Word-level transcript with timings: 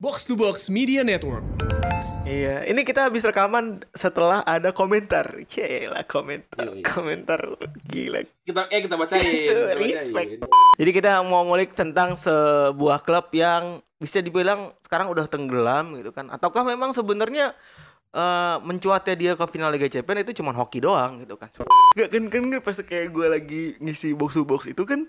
Box 0.00 0.24
to 0.24 0.32
Box 0.32 0.72
Media 0.72 1.04
Network. 1.04 1.44
Iya, 2.24 2.64
ini 2.72 2.88
kita 2.88 3.12
habis 3.12 3.20
rekaman 3.20 3.84
setelah 3.92 4.40
ada 4.48 4.72
komentar. 4.72 5.28
Cila 5.44 6.08
komentar, 6.08 6.72
Yoi. 6.72 6.80
komentar 6.80 7.36
gila. 7.84 8.24
Kita 8.40 8.64
eh 8.72 8.80
kita 8.80 8.96
bacain. 8.96 9.20
Itu 9.28 9.52
kita 9.52 9.76
respect. 9.76 10.40
bacain. 10.40 10.80
Jadi 10.80 10.90
kita 10.96 11.20
mau 11.20 11.44
ngulik 11.44 11.76
tentang 11.76 12.16
sebuah 12.16 13.04
klub 13.04 13.28
yang 13.36 13.84
bisa 14.00 14.24
dibilang 14.24 14.72
sekarang 14.88 15.12
udah 15.12 15.28
tenggelam 15.28 15.92
gitu 16.00 16.16
kan. 16.16 16.32
Ataukah 16.32 16.64
memang 16.64 16.96
sebenarnya 16.96 17.52
eh 18.16 18.56
mencuatnya 18.64 19.14
dia 19.20 19.32
ke 19.36 19.44
final 19.52 19.68
Liga 19.68 19.92
Champions 19.92 20.24
itu 20.24 20.40
cuma 20.40 20.56
hoki 20.56 20.80
doang 20.80 21.28
gitu 21.28 21.36
kan. 21.36 21.52
Gak 21.92 22.08
kan 22.08 22.24
kan 22.32 22.48
kan 22.48 22.60
pas 22.64 22.80
kayak 22.80 23.12
gue 23.12 23.26
lagi 23.28 23.62
ngisi 23.84 24.16
box 24.16 24.40
to 24.40 24.48
box 24.48 24.64
itu 24.64 24.80
kan 24.88 25.04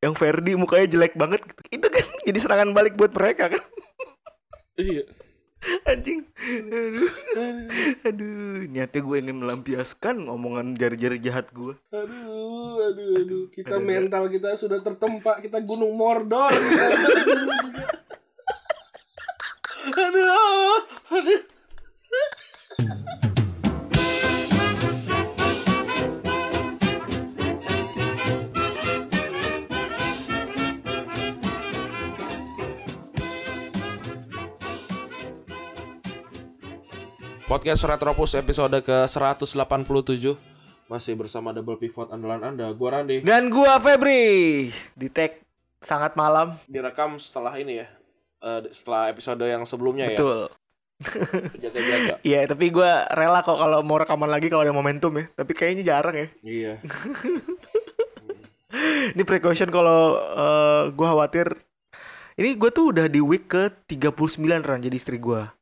yang 0.00 0.16
Ferdi 0.16 0.56
mukanya 0.56 0.88
jelek 0.88 1.12
banget 1.12 1.44
gitu. 1.44 1.60
Itu 1.76 1.86
kan 1.92 2.08
jadi 2.24 2.38
serangan 2.40 2.72
balik 2.72 2.96
buat 2.96 3.12
mereka 3.12 3.52
kan. 3.52 3.60
Iya. 4.74 5.06
Anjing. 5.88 6.28
Aduh. 6.36 7.08
Aduh, 8.04 8.68
niatnya 8.68 9.00
gue 9.00 9.16
ingin 9.16 9.38
melampiaskan 9.40 10.28
omongan 10.28 10.76
jari-jari 10.76 11.16
jahat 11.22 11.48
gue. 11.54 11.78
Aduh, 11.88 12.84
aduh, 12.90 13.08
aduh. 13.22 13.44
Kita 13.48 13.80
mental 13.80 14.28
kita 14.28 14.60
sudah 14.60 14.82
tertempa. 14.84 15.40
Kita 15.40 15.62
Gunung 15.64 15.96
Mordor. 15.96 16.52
Kita. 16.52 16.86
aduh, 20.04 20.78
aduh. 21.14 21.40
Podcast 37.54 37.86
Retropus 37.86 38.34
episode 38.34 38.82
ke-187 38.82 40.26
Masih 40.90 41.14
bersama 41.14 41.54
Double 41.54 41.78
Pivot 41.78 42.10
andalan 42.10 42.42
Anda 42.42 42.66
Gua 42.74 42.98
Randi 42.98 43.22
Dan 43.22 43.46
gua 43.46 43.78
Febri 43.78 44.74
di 44.98 45.06
tag 45.06 45.38
sangat 45.78 46.18
malam. 46.18 46.58
Direkam 46.66 47.14
setelah 47.22 47.54
ini 47.54 47.78
ya 47.78 47.86
eh, 48.42 48.66
Setelah 48.74 49.06
episode 49.06 49.46
yang 49.46 49.62
sebelumnya 49.70 50.10
Betul. 50.10 50.50
ya 50.50 51.62
Jaga-jaga 51.70 52.14
Iya, 52.26 52.42
tapi 52.50 52.74
gua 52.74 53.06
rela 53.14 53.38
kok 53.46 53.54
kalau 53.54 53.86
mau 53.86 54.02
rekaman 54.02 54.34
lagi 54.34 54.50
kalau 54.50 54.66
ada 54.66 54.74
momentum 54.74 55.14
ya. 55.14 55.30
Tapi 55.38 55.54
kayaknya 55.54 55.94
jarang 55.94 56.16
ya. 56.18 56.28
Iya 56.42 56.72
Ini 59.14 59.22
precaution 59.22 59.70
kalau 59.70 60.18
eh, 60.18 60.90
gua 60.90 61.14
khawatir 61.14 61.54
ini 62.34 62.58
gue 62.58 62.66
tuh 62.74 62.90
udah 62.90 63.06
di 63.06 63.22
week 63.22 63.46
ke 63.46 63.70
39 63.86 64.42
ran 64.42 64.82
jadi 64.82 64.98
istri 64.98 65.22
gua. 65.22 65.54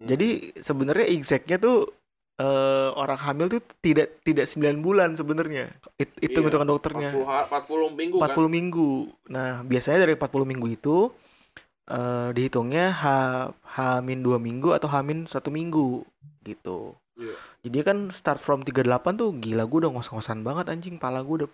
Jadi 0.00 0.56
sebenarnya 0.56 1.06
exactnya 1.12 1.60
tuh 1.60 1.92
eh, 2.40 2.88
orang 2.96 3.20
hamil 3.20 3.46
tuh 3.52 3.60
tidak 3.84 4.24
tidak 4.24 4.48
9 4.48 4.80
bulan 4.80 5.12
sebenarnya. 5.12 5.76
It, 6.00 6.16
hitung 6.20 6.48
Iya, 6.48 6.56
hitungan 6.56 6.68
dokternya. 6.72 7.10
40, 7.12 7.28
ha- 7.28 7.46
40 7.48 7.88
minggu 7.92 8.16
40 8.16 8.24
kan 8.32 8.48
minggu. 8.48 8.90
Nah, 9.28 9.50
biasanya 9.60 9.98
dari 10.08 10.14
40 10.16 10.48
minggu 10.48 10.66
itu 10.72 10.96
eh 11.90 12.28
dihitungnya 12.30 12.94
H 12.94 13.04
H-2 13.66 14.38
minggu 14.38 14.70
atau 14.72 14.86
H-1 14.86 15.46
minggu 15.50 16.06
gitu. 16.46 16.94
Iya. 17.20 17.36
Jadi 17.68 17.78
kan 17.84 17.98
start 18.08 18.40
from 18.40 18.64
38 18.64 19.20
tuh 19.20 19.36
gila 19.36 19.68
gue 19.68 19.78
udah 19.84 19.92
ngos-ngosan 19.92 20.40
banget 20.40 20.72
anjing. 20.72 20.96
Pala 20.96 21.20
gue 21.20 21.44
udah 21.44 21.50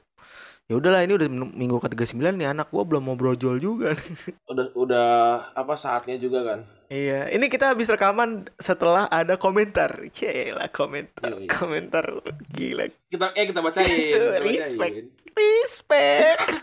ya 0.67 0.75
udahlah 0.79 1.03
ini 1.03 1.15
udah 1.15 1.29
minggu 1.31 1.79
ke 1.83 1.91
39 1.95 2.39
nih 2.39 2.49
anak 2.51 2.71
gue 2.71 2.83
belum 2.87 3.03
mau 3.03 3.19
brojol 3.19 3.59
juga. 3.59 3.95
Udah 4.51 4.67
udah 4.79 5.09
apa 5.55 5.75
saatnya 5.75 6.17
juga 6.19 6.43
kan? 6.47 6.59
Iya. 6.87 7.35
Ini 7.35 7.51
kita 7.51 7.75
habis 7.75 7.91
rekaman 7.91 8.47
setelah 8.63 9.11
ada 9.11 9.35
komentar. 9.35 10.07
Cila 10.15 10.71
komentar 10.71 11.35
Yoi. 11.35 11.51
komentar. 11.51 12.07
Gila. 12.55 12.87
Kita 13.11 13.35
eh 13.35 13.45
kita 13.51 13.61
bacain. 13.63 13.87
Kita 13.91 14.39
respect. 14.43 14.79
Bacain. 14.79 15.07
respect. 15.35 16.41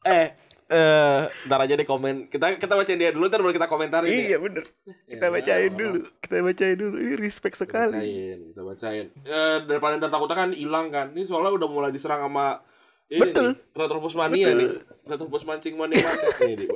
Eh 0.00 0.32
eh 0.70 1.20
ntar 1.50 1.58
aja 1.60 1.74
deh 1.74 1.82
komen 1.82 2.30
kita 2.30 2.54
kita 2.54 2.72
bacain 2.72 2.94
dia 2.94 3.10
dulu 3.10 3.26
ntar 3.26 3.42
baru 3.42 3.50
kita 3.50 3.66
komentarin 3.66 4.06
ya. 4.06 4.14
iya 4.30 4.36
bener 4.38 4.62
kita 5.04 5.26
Ya, 5.26 5.34
bacain 5.34 5.72
dulu 5.74 5.98
kita 6.22 6.36
bacain 6.40 6.76
dulu 6.78 6.96
ini 6.96 7.14
respect 7.18 7.58
Kita 7.58 7.66
sekali 7.66 7.90
bacain, 7.90 8.38
kita 8.54 8.62
bacain. 8.62 9.06
Eh, 9.20 9.56
daripada 9.66 9.98
ntar 9.98 10.08
takutnya 10.08 10.36
kan 10.38 10.50
hilang 10.54 10.86
kan. 10.88 11.10
Ini 11.10 11.26
soalnya 11.26 11.50
udah 11.52 11.66
mulai 11.66 11.90
diserang 11.90 12.22
sama 12.22 12.62
ini 13.10 13.18
Betul. 13.18 13.42
nih, 13.50 13.54
Retropus 13.74 14.14
mania 14.14 14.46
Betul. 14.46 14.54
nih. 14.54 14.68
Retropus 15.04 15.42
mancing 15.42 15.74
mania 15.74 16.06
nih. 16.38 16.70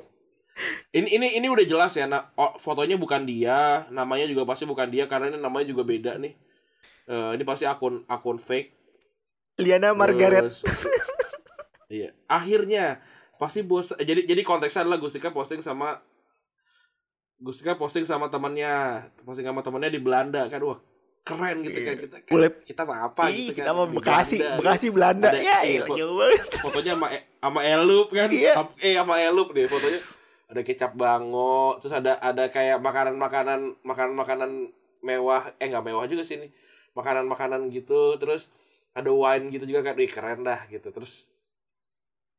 Ini 0.90 1.08
ini 1.10 1.26
ini 1.38 1.46
udah 1.46 1.62
jelas 1.62 1.94
ya. 1.94 2.06
Nah, 2.06 2.34
oh, 2.34 2.58
fotonya 2.58 2.94
bukan 2.94 3.22
dia, 3.22 3.86
namanya 3.90 4.26
juga 4.26 4.42
pasti 4.42 4.62
bukan 4.62 4.90
dia 4.90 5.06
karena 5.06 5.30
ini 5.30 5.38
namanya 5.38 5.66
juga 5.66 5.82
beda 5.82 6.18
nih. 6.18 6.34
Eh, 7.06 7.30
ini 7.38 7.42
pasti 7.42 7.66
akun 7.66 8.02
akun 8.06 8.38
fake. 8.38 8.74
Liana 9.62 9.94
Margaret 9.94 10.50
Terus- 10.50 10.66
iya. 11.90 12.10
Akhirnya 12.26 12.98
pasti 13.36 13.60
bos 13.60 13.92
eh, 13.92 14.02
jadi 14.02 14.24
jadi 14.24 14.40
konteksnya 14.40 14.82
adalah 14.82 14.96
Gustika 14.96 15.28
posting 15.28 15.60
sama 15.60 15.98
Gustika 17.36 17.74
posting 17.74 18.06
sama 18.06 18.30
temannya, 18.30 19.04
posting 19.20 19.44
sama 19.44 19.60
temannya 19.60 19.90
di 19.90 20.00
Belanda 20.00 20.46
kan. 20.46 20.62
Wah, 20.62 20.78
keren 21.20 21.60
gitu 21.60 21.76
kan 21.76 21.94
kita. 21.98 22.16
Kan, 22.22 22.30
Boleh- 22.30 22.62
kita 22.62 22.82
mah 22.82 22.98
apa 23.04 23.22
Ih, 23.28 23.50
gitu 23.50 23.60
kita 23.60 23.68
kan. 23.68 23.76
mau 23.76 23.84
di 23.84 23.96
Bekasi 23.98 24.36
Belanda. 24.38 24.56
Bekasi 24.56 24.86
Belanda 24.88 25.28
Ada- 25.28 25.36
ya 25.36 25.42
iya, 25.42 25.56
iya, 25.66 25.80
fo- 25.82 25.96
jauh 25.98 26.14
banget 26.14 26.40
Fotonya 26.56 26.92
sama 26.94 27.06
E- 27.10 27.26
sama 27.36 27.60
Elup 27.60 28.08
kan. 28.08 28.28
Iya. 28.30 28.52
Eh 28.78 28.94
sama 28.94 29.14
Elup 29.18 29.48
deh 29.50 29.66
fotonya. 29.66 30.00
Ada 30.46 30.60
kecap 30.62 30.92
bango, 30.94 31.80
terus 31.82 31.92
ada 31.92 32.12
ada 32.16 32.44
kayak 32.48 32.78
makanan-makanan 32.78 33.60
makanan-makanan 33.82 34.50
mewah, 35.00 35.52
eh 35.58 35.66
nggak 35.66 35.84
mewah 35.84 36.06
juga 36.06 36.22
sih 36.22 36.38
ini. 36.38 36.48
Makanan-makanan 36.94 37.68
gitu, 37.68 38.14
terus 38.16 38.54
ada 38.92 39.10
wine 39.10 39.50
gitu 39.50 39.66
juga 39.66 39.82
kan. 39.82 39.98
Wih, 39.98 40.06
keren 40.06 40.46
dah 40.46 40.64
gitu. 40.70 40.86
Terus 40.88 41.33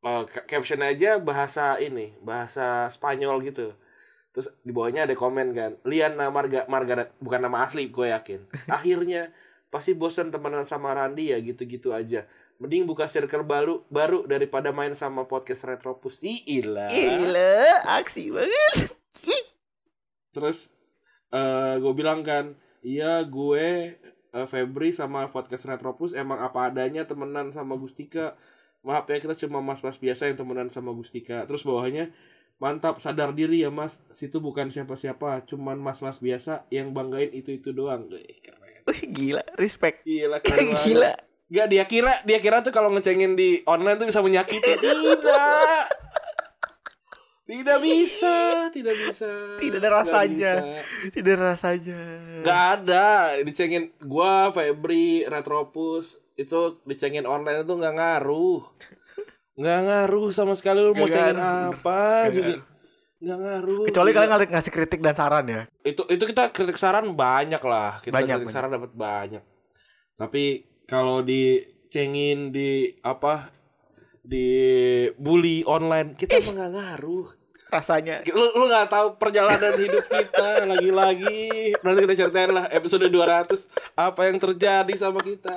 ca- 0.06 0.46
caption 0.46 0.86
aja 0.86 1.18
bahasa 1.18 1.82
ini, 1.82 2.14
bahasa 2.22 2.86
Spanyol 2.94 3.42
gitu. 3.50 3.74
Terus 4.36 4.54
di 4.62 4.70
bawahnya 4.70 5.10
ada 5.10 5.16
komen 5.18 5.56
kan, 5.58 5.72
Liana 5.82 6.30
Marga 6.30 6.70
Margaret 6.70 7.10
bukan 7.18 7.42
nama 7.42 7.66
asli 7.66 7.90
gue 7.90 8.14
yakin. 8.14 8.46
Akhirnya 8.70 9.34
pasti 9.74 9.98
bosan 9.98 10.30
temenan 10.30 10.64
sama 10.64 10.94
Randi 10.94 11.34
ya 11.34 11.42
gitu-gitu 11.42 11.90
aja. 11.92 12.30
Mending 12.62 12.88
buka 12.88 13.10
circle 13.10 13.44
baru 13.44 13.84
baru 13.92 14.24
daripada 14.30 14.72
main 14.72 14.96
sama 14.96 15.28
podcast 15.28 15.68
Retropus. 15.68 16.24
Ih, 16.24 16.40
ilah. 16.48 16.88
gila 16.88 17.58
aksi 18.00 18.32
banget 18.32 18.96
Terus 20.32 20.72
eh 21.32 21.76
gue 21.80 21.94
bilang 21.96 22.24
kan, 22.24 22.56
iya 22.80 23.24
gue 23.24 23.98
eh, 24.36 24.48
Febri 24.48 24.92
sama 24.92 25.28
podcast 25.32 25.68
Retropus 25.68 26.12
emang 26.16 26.40
apa 26.44 26.72
adanya 26.72 27.08
temenan 27.08 27.52
sama 27.56 27.76
Gustika. 27.80 28.36
Maaf 28.86 29.10
ya 29.10 29.18
kita 29.18 29.34
cuma 29.34 29.66
mas-mas 29.66 29.98
biasa 29.98 30.30
yang 30.30 30.38
temenan 30.38 30.70
sama 30.70 30.94
Gustika. 30.94 31.50
Terus 31.50 31.66
bawahnya 31.66 32.14
mantap 32.62 33.02
sadar 33.02 33.34
diri 33.36 33.66
ya 33.66 33.74
mas, 33.74 34.00
situ 34.14 34.40
bukan 34.40 34.72
siapa-siapa, 34.72 35.44
cuman 35.50 35.76
mas-mas 35.76 36.22
biasa 36.22 36.70
yang 36.72 36.94
banggain 36.94 37.34
itu-itu 37.34 37.74
doang. 37.74 38.08
Wih, 38.08 38.40
keren. 38.40 38.86
Wih, 38.86 39.02
gila 39.10 39.44
respect 39.58 40.06
Gila 40.06 40.38
keren 40.46 40.78
gila 40.86 41.18
Gak 41.46 41.68
dia 41.70 41.86
kira 41.86 42.26
dia 42.26 42.42
kira 42.42 42.66
tuh 42.66 42.74
kalau 42.74 42.90
ngecengin 42.90 43.38
di 43.38 43.62
online 43.70 44.02
tuh 44.02 44.10
bisa 44.10 44.22
menyakiti. 44.26 44.82
Tidak. 44.82 45.86
Tidak 47.46 47.78
bisa, 47.78 48.38
tidak 48.74 48.96
bisa. 48.98 49.30
Tidak 49.62 49.78
ada 49.78 49.90
rasanya. 50.02 50.54
bisa. 50.58 51.14
tidak 51.14 51.36
rasanya 51.38 52.02
Gak 52.42 52.62
ada 52.82 53.06
dicengin 53.46 53.94
gua 54.02 54.50
Febri 54.50 55.22
Retropus 55.30 56.18
itu 56.36 56.60
dicengin 56.84 57.24
online 57.24 57.64
itu 57.64 57.74
nggak 57.74 57.96
ngaruh. 57.96 58.62
Nggak 59.56 59.80
ngaruh 59.82 60.28
sama 60.30 60.54
sekali 60.54 60.80
lu 60.80 60.92
mau 60.92 61.08
cengin 61.08 61.40
apa 61.40 62.28
juga 62.28 62.60
nggak 63.16 63.40
ngaruh 63.40 63.84
kecuali 63.88 64.12
Gila. 64.12 64.20
kalian 64.20 64.32
ngasih- 64.36 64.52
ngasih 64.52 64.72
kritik 64.72 65.00
dan 65.00 65.16
saran 65.16 65.46
ya. 65.46 65.62
Itu 65.82 66.04
itu 66.06 66.24
kita 66.24 66.52
kritik 66.52 66.76
saran 66.76 67.08
banyak 67.12 67.64
lah. 67.64 68.04
Kita 68.04 68.12
Banyak, 68.14 68.28
kritik 68.36 68.48
banyak. 68.48 68.54
saran 68.54 68.70
dapat 68.70 68.92
banyak. 68.92 69.44
Tapi 70.14 70.44
kalau 70.86 71.24
dicengin 71.24 72.52
di 72.52 72.92
apa 73.02 73.50
di 74.22 74.48
bully 75.16 75.64
online 75.64 76.14
kita 76.14 76.42
mah 76.42 76.54
nggak 76.54 76.72
ngaruh. 76.76 77.28
Rasanya. 77.66 78.22
Lu 78.30 78.46
lu 78.54 78.68
nggak 78.68 78.88
tahu 78.88 79.08
perjalanan 79.16 79.74
hidup 79.82 80.06
kita 80.06 80.68
lagi-lagi. 80.68 81.74
Nanti 81.80 82.00
kita 82.04 82.14
ceritain 82.18 82.52
lah 82.52 82.68
episode 82.70 83.08
200 83.08 83.66
apa 83.96 84.22
yang 84.28 84.38
terjadi 84.38 84.94
sama 84.94 85.20
kita 85.20 85.56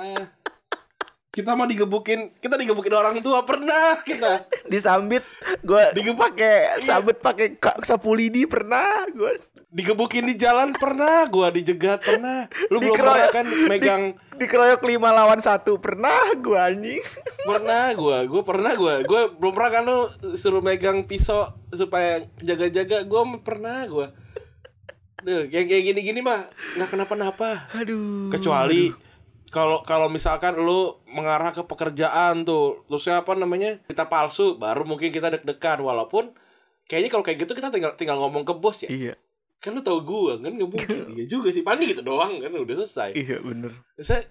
kita 1.29 1.53
mah 1.53 1.69
digebukin 1.69 2.33
kita 2.41 2.57
digebukin 2.57 2.93
orang 2.97 3.21
tua 3.21 3.45
pernah 3.45 4.01
kita 4.01 4.49
disambit 4.71 5.21
gue 5.61 5.83
Digebuk. 5.93 6.25
pakai 6.25 6.81
sambit 6.81 7.21
pakai 7.21 7.53
ka- 7.61 7.77
sapu 7.85 8.17
lidi 8.17 8.49
pernah 8.49 9.05
gue 9.13 9.37
Digebukin 9.69 10.25
di 10.25 10.33
jalan 10.33 10.73
pernah, 10.73 11.29
gua 11.29 11.53
dijegat 11.53 12.01
pernah. 12.01 12.49
Lu 12.73 12.81
belum 12.81 12.89
pernah 12.89 13.29
kan 13.29 13.45
megang 13.69 14.17
Dikeroyok 14.41 14.81
lima 14.81 15.13
lawan 15.13 15.45
satu 15.45 15.77
pernah 15.77 16.33
gua 16.41 16.73
anjing. 16.73 16.97
pernah 17.49 17.93
gua, 17.93 18.25
gua 18.25 18.41
pernah 18.41 18.73
gua. 18.73 19.05
Gua 19.05 19.29
belum 19.29 19.53
pernah 19.53 19.69
kan 19.69 19.83
lu 19.85 19.99
suruh 20.33 20.65
megang 20.65 21.05
pisau 21.05 21.53
supaya 21.69 22.25
jaga-jaga, 22.41 23.05
gua 23.05 23.29
mah 23.29 23.45
pernah 23.45 23.85
gua. 23.85 24.09
Duh, 25.21 25.45
yang 25.53 25.69
kayak 25.69 25.93
gini-gini 25.93 26.25
mah 26.25 26.49
nggak 26.73 26.89
kenapa-napa. 26.89 27.69
Aduh. 27.77 28.33
Kecuali 28.33 28.89
kalau 29.49 29.81
kalau 29.81 30.07
misalkan 30.07 30.53
lu 30.55 30.97
mengarah 31.09 31.49
ke 31.49 31.61
pekerjaan 31.61 32.45
tuh, 32.45 32.85
terus 32.85 33.09
apa 33.09 33.33
namanya? 33.33 33.81
Kita 33.85 34.05
palsu, 34.05 34.55
baru 34.55 34.85
mungkin 34.85 35.09
kita 35.09 35.33
deg-degan 35.33 35.81
walaupun 35.81 36.31
kayaknya 36.85 37.09
kalau 37.09 37.23
kayak 37.23 37.45
gitu 37.45 37.53
kita 37.53 37.69
tinggal 37.69 37.93
tinggal 37.93 38.17
ngomong 38.17 38.45
ke 38.45 38.53
bos 38.53 38.85
ya. 38.85 38.89
Iya, 38.89 39.13
Kan 39.59 39.75
lu 39.75 39.81
tau 39.81 39.99
gua 39.99 40.37
kan 40.39 40.53
nggak 40.53 40.69
mungkin. 40.69 40.97
iya 41.17 41.25
juga 41.25 41.49
sih, 41.49 41.61
paling 41.61 41.89
gitu 41.89 42.01
doang 42.01 42.37
kan 42.37 42.49
udah 42.49 42.75
selesai. 42.77 43.11
iya 43.13 43.37
bener. 43.41 43.73
Saya 43.97 44.23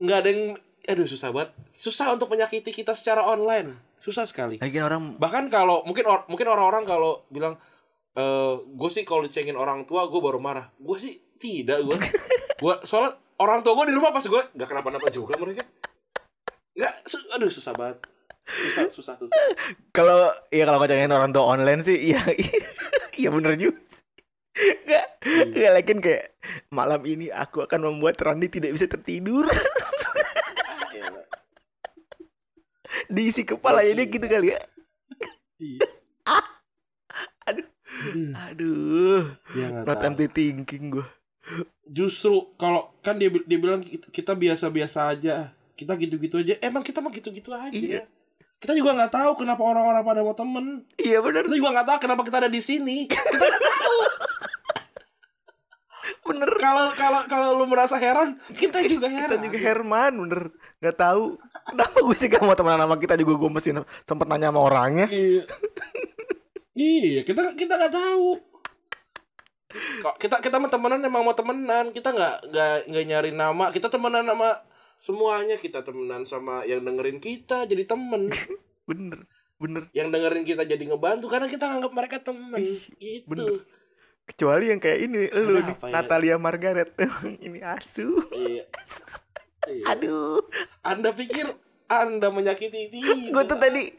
nggak 0.00 0.18
ada 0.20 0.28
yang 0.28 0.42
aduh 0.88 1.08
susah 1.08 1.28
banget. 1.32 1.50
Susah 1.72 2.12
untuk 2.12 2.28
menyakiti 2.28 2.70
kita 2.70 2.96
secara 2.96 3.24
online. 3.24 3.76
Susah 4.00 4.24
sekali. 4.24 4.56
Lagi 4.56 4.80
orang 4.80 5.20
Bahkan 5.20 5.52
kalau 5.52 5.84
mungkin 5.84 6.08
or- 6.08 6.24
mungkin 6.28 6.48
orang-orang 6.48 6.88
kalau 6.88 7.24
bilang 7.28 7.60
eh 8.10 8.54
gue 8.58 8.90
sih 8.90 9.04
kalau 9.04 9.22
dicengin 9.22 9.54
orang 9.54 9.84
tua 9.84 10.08
gue 10.08 10.20
baru 10.20 10.40
marah. 10.40 10.72
Gue 10.76 10.96
sih 10.96 11.20
tidak 11.36 11.84
gue. 11.84 11.96
gue 12.64 12.74
soalnya 12.84 13.16
orang 13.40 13.64
tua 13.64 13.72
gue 13.80 13.90
di 13.90 13.96
rumah 13.96 14.12
pas 14.12 14.22
gue 14.22 14.42
nggak 14.52 14.68
kenapa-napa 14.68 15.08
juga 15.08 15.34
mereka. 15.40 15.64
Nggak, 16.76 16.94
su- 17.08 17.28
aduh 17.32 17.50
susah 17.50 17.72
banget. 17.72 17.98
Susah, 18.50 18.84
susah, 18.90 19.14
susah. 19.14 19.42
kalau 19.96 20.28
ya 20.50 20.66
kalau 20.66 20.78
ngecengin 20.82 21.14
orang 21.14 21.30
tua 21.30 21.54
online 21.54 21.86
sih 21.86 21.94
iya 21.94 22.20
iya 23.20 23.28
bener 23.30 23.54
juga 23.56 23.78
sih. 23.86 24.02
Enggak, 24.60 25.06
enggak 25.24 25.72
lagi 25.72 25.92
kayak 26.02 26.24
malam 26.74 27.00
ini 27.06 27.30
aku 27.30 27.62
akan 27.64 27.86
membuat 27.86 28.18
Randy 28.20 28.50
tidak 28.50 28.74
bisa 28.74 28.90
tertidur. 28.90 29.46
Ah. 29.46 31.24
Diisi 33.06 33.46
kepalanya 33.46 34.02
dia 34.02 34.06
gitu 34.10 34.26
kali 34.26 34.52
ya. 34.52 34.60
Iya. 35.62 35.86
Aduh. 37.46 37.66
Aduh. 38.34 39.22
Dia 39.54 39.66
nggak 39.70 39.86
Not 39.86 39.98
tahu. 39.98 40.06
empty 40.10 40.26
thinking 40.30 40.84
gua. 40.98 41.06
Justru 41.90 42.54
kalau 42.54 42.94
kan 43.02 43.18
dia 43.18 43.30
dia 43.32 43.58
bilang 43.58 43.82
kita- 43.82 44.10
kita 44.10 44.32
biasa-biasa 44.34 45.10
aja. 45.10 45.50
Kita 45.74 45.96
gitu-gitu 45.96 46.38
aja. 46.38 46.54
Emang 46.62 46.84
kita 46.84 47.02
mah 47.02 47.10
gitu-gitu 47.10 47.50
aja. 47.50 47.72
Iya. 47.72 48.06
Kita 48.60 48.76
juga 48.76 48.92
nggak 48.92 49.12
tahu 49.12 49.32
kenapa 49.40 49.62
orang-orang 49.64 50.04
pada 50.04 50.20
mau 50.20 50.36
temen. 50.36 50.84
Iya 51.00 51.24
bener 51.24 51.48
Kita 51.48 51.56
juga 51.56 51.70
nggak 51.72 51.86
tahu 51.88 51.98
kenapa 52.04 52.22
kita 52.28 52.36
ada 52.44 52.50
di 52.52 52.60
sini. 52.60 53.08
bener. 56.28 56.50
Kalau 56.60 56.92
kalau 56.94 57.20
kalau 57.26 57.48
lu 57.56 57.64
merasa 57.64 57.96
heran, 57.96 58.36
kita 58.52 58.84
juga 58.84 59.08
heran. 59.08 59.32
Kita 59.32 59.40
juga 59.40 59.58
Herman 59.58 60.12
bener 60.28 60.42
nggak 60.80 60.96
tahu 60.96 61.36
kenapa 61.68 61.96
gue 62.00 62.16
sih 62.16 62.28
gak 62.32 62.40
mau 62.40 62.56
temenan 62.56 62.80
sama 62.80 62.96
kita 62.96 63.12
juga 63.20 63.36
gue 63.36 63.50
mesti 63.52 63.70
sempet 64.08 64.26
nanya 64.28 64.48
sama 64.48 64.60
orangnya. 64.64 65.06
Iya. 65.12 65.44
iya, 66.72 67.20
kita 67.20 67.52
kita 67.52 67.76
nggak 67.76 67.92
tahu. 67.92 68.49
Kok 69.70 70.18
kita 70.18 70.42
kita 70.42 70.58
mau 70.58 70.66
temenan 70.66 70.98
emang 71.00 71.22
mau 71.22 71.36
temenan, 71.36 71.94
kita 71.94 72.10
nggak 72.10 72.36
nggak 72.50 72.76
nggak 72.90 73.04
nyari 73.06 73.30
nama, 73.30 73.70
kita 73.70 73.86
temenan 73.86 74.26
sama 74.26 74.66
semuanya, 74.98 75.56
kita 75.56 75.86
temenan 75.86 76.26
sama 76.26 76.66
yang 76.66 76.82
dengerin 76.82 77.22
kita 77.22 77.64
jadi 77.70 77.86
temen, 77.86 78.28
Bener 78.90 79.24
bener. 79.60 79.92
yang 79.92 80.08
dengerin 80.08 80.42
kita 80.42 80.64
jadi 80.64 80.80
ngebantu 80.88 81.28
karena 81.28 81.46
kita 81.46 81.68
nganggap 81.68 81.92
mereka 81.92 82.16
temen. 82.18 82.80
Gitu. 82.96 83.28
bener. 83.28 83.62
Kecuali 84.24 84.70
yang 84.70 84.78
kayak 84.78 84.98
ini 85.10 85.26
lu 85.26 85.58
nih 85.58 85.74
ya? 85.74 85.90
Natalia 85.90 86.36
Margaret 86.38 86.94
ini 87.46 87.60
asu. 87.62 88.26
Iya. 88.32 88.66
Iya. 89.68 89.92
Aduh. 89.92 90.40
Anda 90.80 91.12
pikir 91.12 91.52
Anda 91.90 92.30
menyakiti 92.30 92.86
dia? 92.94 93.34
gue 93.34 93.42
tuh 93.44 93.58
tadi 93.58 93.90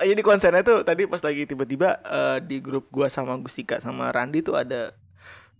jadi 0.00 0.22
konsernya 0.24 0.64
tuh 0.64 0.80
tadi 0.80 1.04
pas 1.04 1.20
lagi 1.20 1.44
tiba-tiba 1.44 2.00
eh, 2.00 2.38
di 2.40 2.64
grup 2.64 2.88
gua 2.88 3.12
sama 3.12 3.36
Gustika 3.36 3.76
sama 3.78 4.08
Randi 4.08 4.40
tuh 4.40 4.56
ada 4.56 4.96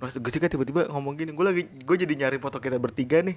Mas 0.00 0.16
Gustika 0.16 0.48
tiba-tiba 0.48 0.88
ngomong 0.88 1.12
gini 1.12 1.36
gue 1.36 1.44
lagi 1.44 1.62
gue 1.68 1.96
jadi 2.00 2.14
nyari 2.16 2.40
foto 2.40 2.56
kita 2.56 2.80
bertiga 2.80 3.20
nih. 3.20 3.36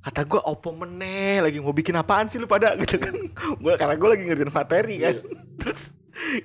Kata 0.00 0.24
gue 0.24 0.40
opo 0.40 0.72
meneh 0.72 1.44
lagi 1.44 1.60
mau 1.60 1.76
bikin 1.76 1.92
apaan 2.00 2.24
sih 2.32 2.40
lu 2.40 2.48
pada? 2.48 2.72
Gitu 2.80 2.96
kan. 2.96 3.12
Gue 3.60 3.76
karena 3.76 4.00
gue 4.00 4.08
lagi 4.08 4.24
ngerjain 4.24 4.48
materi 4.48 4.96
kan. 4.96 5.20
Terus 5.60 5.92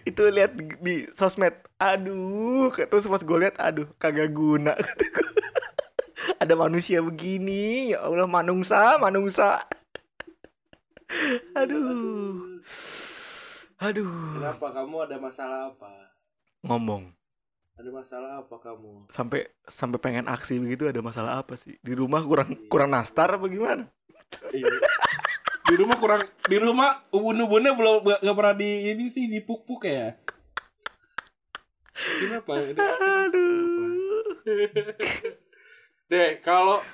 itu 0.04 0.22
lihat 0.28 0.60
di, 0.60 0.66
di 0.84 0.96
sosmed 1.12 1.56
aduh 1.76 2.72
terus 2.72 3.10
pas 3.12 3.20
gue 3.20 3.38
lihat 3.44 3.60
aduh 3.60 3.92
kagak 4.00 4.32
guna 4.32 4.72
ada 6.42 6.54
manusia 6.56 7.04
begini 7.04 7.92
ya 7.92 8.08
Allah 8.08 8.30
manungsa 8.30 8.96
manungsa 8.98 9.68
aduh 11.60 12.60
aduh 13.78 14.10
Kenapa 14.36 14.68
kamu 14.74 14.96
ada 15.04 15.18
masalah 15.18 15.69
apa? 15.69 15.92
ngomong 16.62 17.13
Ada 17.75 17.90
masalah 17.92 18.31
apa 18.40 18.56
kamu? 18.57 19.06
sampai 19.10 19.46
sampai 19.63 20.00
pengen 20.00 20.25
aksi 20.25 20.57
begitu 20.57 20.88
ada 20.88 21.00
masalah 21.00 21.40
apa 21.40 21.54
sih 21.56 21.75
di 21.78 21.94
rumah 21.94 22.24
kurang 22.24 22.56
kurang 22.68 22.90
nastar 22.90 23.30
apa 23.31 23.46
gimana 23.46 23.86
Iya. 24.52 24.68
di 25.66 25.75
rumah 25.75 25.96
kurang 25.96 26.22
di 26.44 26.57
rumah 26.57 27.06
ubun-ubunnya 27.10 27.72
belum 27.72 28.01
gak, 28.01 28.19
gak 28.22 28.36
pernah 28.36 28.54
di 28.54 28.69
ini 28.90 29.06
sih 29.08 29.25
dipuk-puk 29.25 29.86
ya. 29.86 30.18
Kenapa? 31.96 32.51
aduh 32.60 34.24
Deh, 36.06 36.38
kalau 36.40 36.86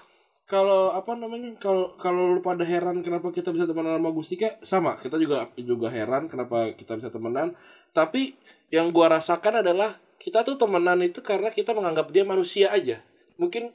kalau 0.51 0.92
apa 0.92 1.15
namanya? 1.15 1.56
Kalau 1.63 1.95
kalau 1.95 2.36
lu 2.36 2.44
pada 2.44 2.68
heran 2.68 3.00
kenapa 3.00 3.31
kita 3.31 3.56
bisa 3.56 3.63
temenan 3.63 4.03
sama 4.03 4.12
Gustika, 4.12 4.59
sama. 4.59 5.00
Kita 5.00 5.15
juga 5.15 5.48
juga 5.56 5.88
heran 5.88 6.27
kenapa 6.27 6.75
kita 6.75 7.00
bisa 7.00 7.07
temenan. 7.07 7.56
Tapi 7.95 8.36
yang 8.68 8.92
gua 8.92 9.15
rasakan 9.15 9.63
adalah 9.63 9.95
kita 10.19 10.44
tuh 10.44 10.59
temenan 10.59 11.00
itu 11.00 11.24
karena 11.24 11.56
kita 11.56 11.71
menganggap 11.71 12.12
dia 12.12 12.27
manusia 12.27 12.68
aja. 12.68 13.00
Mungkin 13.39 13.71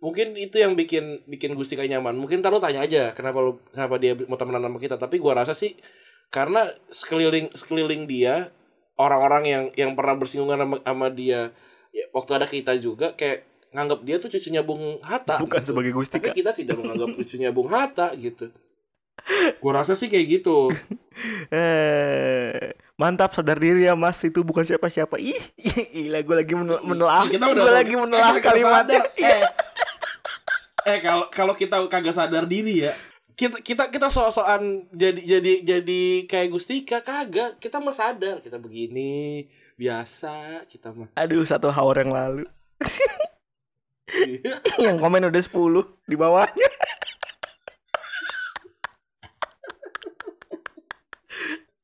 mungkin 0.00 0.32
itu 0.40 0.56
yang 0.64 0.72
bikin 0.72 1.28
bikin 1.28 1.52
Gustika 1.52 1.84
nyaman. 1.84 2.16
Mungkin 2.16 2.40
ntar 2.40 2.56
lu 2.56 2.60
tanya 2.64 2.80
aja 2.88 3.12
kenapa 3.12 3.44
lu 3.44 3.60
kenapa 3.76 4.00
dia 4.00 4.16
mau 4.24 4.40
temenan 4.40 4.64
sama 4.64 4.80
kita. 4.80 4.96
Tapi 4.96 5.20
gua 5.20 5.44
rasa 5.44 5.52
sih 5.52 5.76
karena 6.32 6.72
sekeliling 6.88 7.52
sekeliling 7.52 8.08
dia 8.08 8.48
orang-orang 8.96 9.44
yang 9.44 9.64
yang 9.76 9.92
pernah 9.92 10.16
bersinggungan 10.16 10.56
sama, 10.56 10.76
sama 10.80 11.06
dia 11.12 11.52
ya, 11.92 12.04
waktu 12.16 12.32
ada 12.32 12.46
kita 12.48 12.80
juga 12.80 13.12
kayak 13.12 13.53
nganggap 13.74 14.06
dia 14.06 14.16
tuh 14.16 14.30
cucunya 14.30 14.62
Bung 14.62 15.02
Hatta 15.02 15.36
bukan 15.36 15.58
gitu. 15.58 15.74
sebagai 15.74 15.90
tapi 15.90 15.98
Gustika 15.98 16.30
kita 16.30 16.54
tidak 16.54 16.78
menganggap 16.78 17.10
cucunya 17.12 17.50
Bung 17.50 17.66
Hatta 17.68 18.14
gitu. 18.14 18.54
Gua 19.58 19.82
rasa 19.82 19.92
sih 19.92 20.06
kayak 20.06 20.26
gitu. 20.40 20.70
Eh 21.50 22.74
mantap 22.94 23.34
sadar 23.34 23.58
diri 23.58 23.86
ya 23.86 23.94
mas. 23.94 24.18
Itu 24.18 24.42
bukan 24.42 24.62
siapa-siapa. 24.62 25.14
Ih 25.16 25.38
gila 25.90 26.18
gue 26.20 26.36
lagi 26.36 26.54
menel- 26.54 26.82
menelah 26.82 27.26
kita 27.26 27.46
udah 27.46 27.64
gue 27.64 27.74
lagi 27.74 27.94
menelah 27.94 28.34
eh, 28.34 28.42
kalimatnya. 28.42 29.00
eh. 29.16 29.42
Eh 30.84 30.98
kalau 31.00 31.26
kalau 31.30 31.54
kita 31.54 31.78
kagak 31.86 32.14
sadar 32.14 32.44
diri 32.44 32.82
ya 32.82 32.94
kita 33.34 33.58
kita 33.62 33.90
kita 33.90 34.06
so-soan 34.06 34.86
jadi 34.90 35.18
jadi 35.18 35.52
jadi 35.62 36.02
kayak 36.26 36.48
Gustika 36.50 36.98
kagak. 37.00 37.58
Kita 37.58 37.78
mah 37.78 37.94
sadar 37.94 38.38
kita 38.38 38.58
begini 38.58 39.46
biasa 39.74 40.66
kita 40.66 40.90
mah. 40.90 41.10
Aduh 41.14 41.42
satu 41.42 41.70
hour 41.70 41.94
yang 41.98 42.10
lalu 42.10 42.46
yang 44.84 44.96
komen 44.98 45.26
udah 45.28 45.42
10 45.42 45.50
di 46.06 46.16
bawahnya 46.16 46.68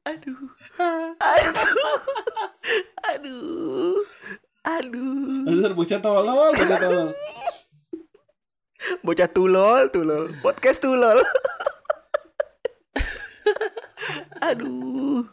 aduh 0.00 0.42
aduh 1.20 1.54
aduh 3.04 3.96
aduh 4.64 5.44
Dasar 5.46 5.72
bocah 5.74 6.00
tolol, 6.00 6.50
bocah 6.56 6.78
tolol. 6.78 7.08
bocah 9.06 9.28
tulol 9.30 9.82
tulol 9.92 10.24
podcast 10.40 10.78
tulol 10.80 11.18
aduh 14.40 15.26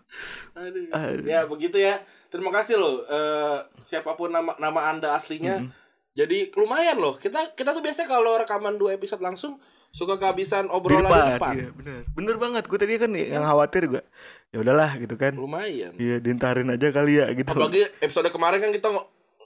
Aduh. 0.57 0.89
Aduh. 0.89 1.21
Ya 1.29 1.45
begitu 1.45 1.77
ya. 1.77 2.01
Terima 2.33 2.49
kasih 2.49 2.81
loh 2.81 3.05
eh, 3.05 3.61
siapa 3.79 4.17
pun 4.17 4.33
nama 4.33 4.57
nama 4.57 4.89
Anda 4.89 5.13
aslinya. 5.13 5.69
Jadi 6.17 6.49
lumayan 6.57 6.97
loh. 6.97 7.21
Kita 7.21 7.53
kita 7.53 7.77
tuh 7.77 7.85
biasanya 7.85 8.09
kalau 8.09 8.33
rekaman 8.41 8.73
dua 8.75 8.97
episode 8.97 9.21
langsung 9.21 9.61
suka 9.93 10.17
kehabisan 10.17 10.67
di 10.67 10.73
obrolan 10.73 11.05
di 11.05 11.09
depan, 11.09 11.25
depan. 11.37 11.53
Iya, 11.55 11.69
bener 11.73 11.97
bener 12.11 12.35
banget 12.37 12.63
gue 12.67 12.77
tadi 12.77 12.93
kan 12.99 13.11
yang 13.17 13.45
khawatir 13.45 13.87
gue 13.87 14.03
ya 14.51 14.57
udahlah 14.61 14.91
gitu 14.99 15.15
kan 15.15 15.33
Lumayan. 15.33 15.95
iya 15.95 16.19
dintarin 16.19 16.69
aja 16.69 16.91
kali 16.91 17.17
ya 17.17 17.31
gitu 17.33 17.49
Apalagi 17.55 17.87
episode 18.03 18.29
kemarin 18.29 18.59
kan 18.61 18.71
kita 18.75 18.87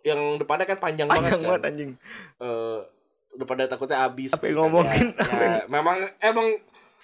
yang 0.02 0.42
depannya 0.42 0.66
kan 0.66 0.82
panjang, 0.82 1.08
panjang 1.08 1.40
banget 1.40 1.46
banget 1.46 1.62
kan. 1.62 1.70
anjing 1.72 1.92
Eh, 2.42 2.80
udah 3.38 3.48
pada 3.48 3.64
takutnya 3.70 3.98
habis. 4.04 4.32
Apa 4.34 4.44
yang 4.44 4.52
gitu 4.52 4.58
kan. 4.58 4.66
ngomongin? 4.68 5.08
Ya, 5.16 5.40
ya, 5.40 5.62
memang 5.72 5.98
emang 6.20 6.48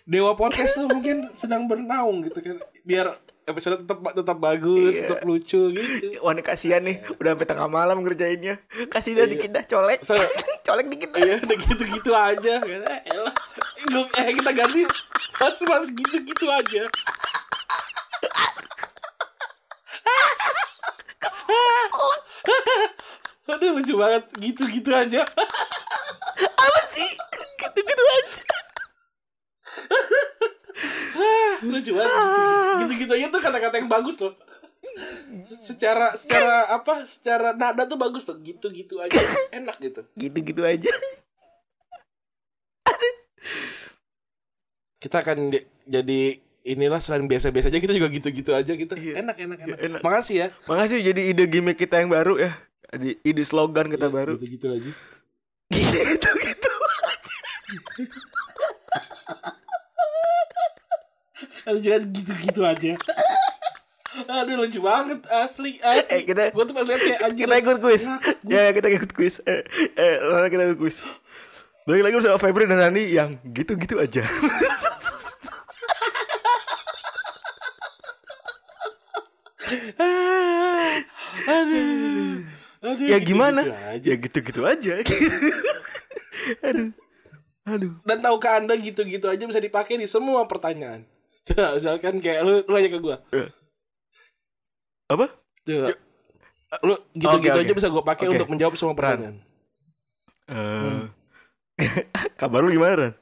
Dewa 0.03 0.33
Podcast 0.35 0.75
tuh 0.75 0.87
mungkin 0.89 1.29
sedang 1.31 1.67
bernaung 1.69 2.25
gitu 2.25 2.39
kan. 2.41 2.57
Biar 2.83 3.15
episode 3.47 3.79
tetap 3.79 4.03
tetap 4.03 4.37
bagus, 4.37 4.91
Iya. 4.91 5.01
tetap 5.07 5.19
lucu 5.23 5.71
gitu. 5.71 6.19
Wah 6.23 6.35
kasihan 6.43 6.83
nih 6.83 6.99
Udah 7.15 7.31
sampai 7.31 7.47
tengah 7.47 7.67
malam 7.67 8.03
ngerjainnya 8.03 8.59
Kasih 8.91 9.15
dah 9.15 9.23
Iya. 9.23 9.31
dikit 9.33 9.51
dah 9.55 9.63
colek 9.63 9.99
So- 10.03 10.19
Colek 10.67 10.91
dikit 10.91 11.15
dah 11.15 11.23
Iya, 11.23 11.35
udah 11.39 11.57
gitu-gitu 11.63 12.11
aja. 12.11 12.55
Elah. 13.07 13.33
Eh 14.19 14.31
kita 14.35 14.51
ganti 14.51 14.83
mas 15.39 15.87
gitu-gitu 15.87 16.45
aja. 16.51 16.83
Aduh 23.47 23.79
lucu 23.79 23.95
banget 23.95 24.23
gitu-gitu 24.35 24.91
aja. 24.91 25.23
Apa 26.57 26.81
sih 26.91 27.09
Gitu-gitu 27.63 28.03
aja 28.11 28.43
lucu 31.59 31.91
banget 31.91 32.13
gitu-gitu. 32.79 33.11
aja 33.11 33.27
tuh 33.27 33.41
kata-kata 33.41 33.75
yang 33.77 33.89
bagus 33.89 34.17
loh. 34.19 34.33
Secara 35.59 36.13
secara 36.13 36.69
apa? 36.71 37.01
Secara 37.03 37.53
nada 37.53 37.83
tuh 37.83 37.95
bagus 37.95 38.23
tuh. 38.23 38.37
Gitu-gitu 38.37 38.97
aja. 38.97 39.17
Enak 39.51 39.77
gitu. 39.77 40.01
Gitu-gitu 40.13 40.61
aja 40.61 40.89
Kita 44.97 45.21
akan 45.21 45.53
di- 45.53 45.65
jadi 45.85 46.21
inilah 46.63 46.97
selain 46.97 47.23
biasa-biasa 47.23 47.69
aja 47.69 47.77
kita 47.77 47.93
juga 47.93 48.09
gitu-gitu 48.09 48.51
aja 48.51 48.73
gitu. 48.73 48.93
Iya. 48.93 49.21
Enak 49.21 49.37
enak 49.37 49.57
enak. 49.61 49.77
enak. 49.79 50.01
Makasih 50.01 50.35
ya. 50.35 50.47
Makasih 50.65 50.99
jadi 51.03 51.21
ide 51.27 51.45
gimmick 51.45 51.77
kita 51.77 51.97
yang 51.97 52.09
baru 52.09 52.37
ya 52.37 52.57
Di- 52.89 53.19
Ide 53.21 53.43
slogan 53.43 53.87
kita 53.87 54.07
baru 54.07 54.35
Gitu-gitu 54.35 54.67
aja. 54.71 54.91
Gitu-gitu 55.69 56.71
Aduh 57.97 58.07
jangan 61.75 62.03
gitu-gitu 62.09 62.61
aja. 62.63 62.91
Aduh 64.41 64.57
lucu 64.57 64.81
banget 64.81 65.21
asli 65.29 65.77
asli. 65.77 66.09
Eh, 66.09 66.21
kita- 66.25 66.49
gua 66.49 66.65
tuh 66.65 66.73
pas 66.73 66.81
lihat 66.81 66.97
kayak 66.97 67.19
anjir. 67.21 67.45
Kita 67.45 67.55
ikut 67.61 67.77
kuis 67.77 68.03
Ngakak 68.03 68.35
gua. 68.41 68.55
Ya 68.57 68.63
kita 68.73 68.87
ikut 68.89 69.11
kuis 69.13 69.35
Eh, 69.45 69.61
eh 69.93 70.13
Rana 70.17 70.47
kita 70.49 70.63
ikut 70.73 70.79
kuis 70.81 70.97
Balik 71.85 72.01
lagi 72.01 72.15
bersama 72.17 72.41
Febri 72.41 72.65
dan 72.65 72.81
Rani 72.81 73.03
yang 73.07 73.29
gitu-gitu 73.45 74.01
aja 74.01 74.25
Aduh. 81.47 82.45
Aduh. 82.83 83.07
Ya 83.07 83.17
gimana? 83.19 83.61
aja. 83.63 83.99
Ya 83.99 84.15
gitu-gitu 84.15 84.61
aja 84.63 85.01
Aduh 86.67 86.89
Aduh 87.67 87.93
Dan 88.07 88.17
tahukah 88.23 88.61
Anda 88.61 88.77
gitu-gitu 88.79 89.27
aja 89.27 89.43
bisa 89.43 89.59
dipakai 89.59 89.99
di 89.99 90.07
semua 90.07 90.47
pertanyaan. 90.47 91.03
Misalkan 91.49 92.19
kayak 92.19 92.41
lu, 92.43 92.53
lu 92.67 92.71
nanya 92.75 92.89
ke 92.91 92.99
gua. 92.99 93.17
Eh. 93.31 93.47
Apa? 95.07 95.25
Coba. 95.63 95.89
Lu 96.83 96.95
gitu-gitu 97.15 97.55
Oke, 97.55 97.63
aja 97.63 97.73
bisa 97.73 97.87
gua 97.87 98.03
pakai 98.03 98.27
Oke. 98.27 98.33
untuk 98.35 98.49
menjawab 98.51 98.75
semua 98.75 98.95
pertanyaan. 98.95 99.39
Eh, 100.47 101.03
Kabar 102.39 102.63
lu 102.63 102.71
gimana 102.71 102.95
Ran? 102.95 103.13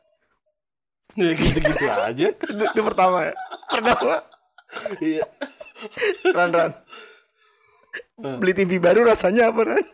Ya 1.16 1.32
gitu-gitu 1.32 1.86
aja. 1.86 2.26
Itu, 2.34 2.46
itu 2.52 2.82
pertama 2.84 3.32
ya 3.32 3.34
Pertama 3.72 4.20
Iya. 5.00 5.26
Ran 6.36 6.50
Ran 6.52 6.72
Beli 8.20 8.54
TV 8.56 8.82
baru 8.82 9.08
rasanya 9.08 9.54
apa 9.54 9.62
Ran? 9.64 9.86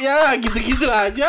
Ya 0.00 0.34
gitu-gitu 0.40 0.88
aja. 0.88 1.28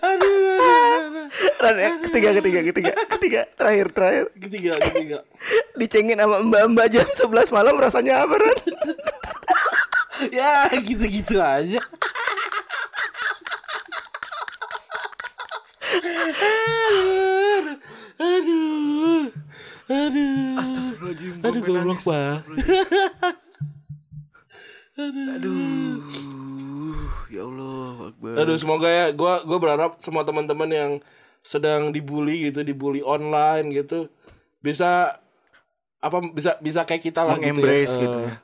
Aduh, 0.00 0.36
aduh, 0.56 1.26
aduh. 1.60 1.80
Ya 1.80 1.90
ketiga 2.02 2.30
ketiga 2.40 2.60
ketiga 2.72 2.92
Ketiga 3.16 3.40
terakhir 3.54 3.86
terakhir 3.92 4.24
Ketiga, 4.36 4.72
ketiga. 4.80 5.18
Dicengin 5.76 6.18
sama 6.18 6.40
mbak-mbak 6.44 6.86
jam 6.92 7.06
11 7.06 7.52
malam 7.54 7.74
rasanya 7.76 8.24
apa 8.24 8.34
Ran? 8.36 8.58
Ya 10.28 10.68
gitu-gitu 10.76 11.40
aja. 11.40 11.80
Aduh, 18.20 19.30
aduh, 19.88 20.54
aduh. 20.60 21.40
Aduh 21.40 21.60
goblok 21.64 22.00
banget. 22.04 22.42
Aduh. 25.00 25.96
Ya 27.28 27.42
Allah 27.42 28.10
Akbar. 28.10 28.34
Aduh 28.36 28.56
semoga 28.56 28.86
ya. 28.86 29.06
Gua 29.10 29.40
gua 29.40 29.58
berharap 29.58 29.96
semua 29.98 30.22
teman-teman 30.22 30.68
yang 30.68 30.92
sedang 31.40 31.88
dibully 31.88 32.46
gitu, 32.46 32.60
dibully 32.60 33.00
online 33.00 33.72
gitu 33.72 34.12
bisa 34.60 35.16
apa 35.98 36.20
bisa 36.26 36.60
bisa 36.60 36.84
kayak 36.84 37.00
kita 37.02 37.20
lah 37.22 37.34
Mengembrace 37.34 37.92
gitu 37.92 37.96
ya. 37.96 38.04
gitu 38.04 38.18
Eh, 38.18 38.26
ya. 38.26 38.36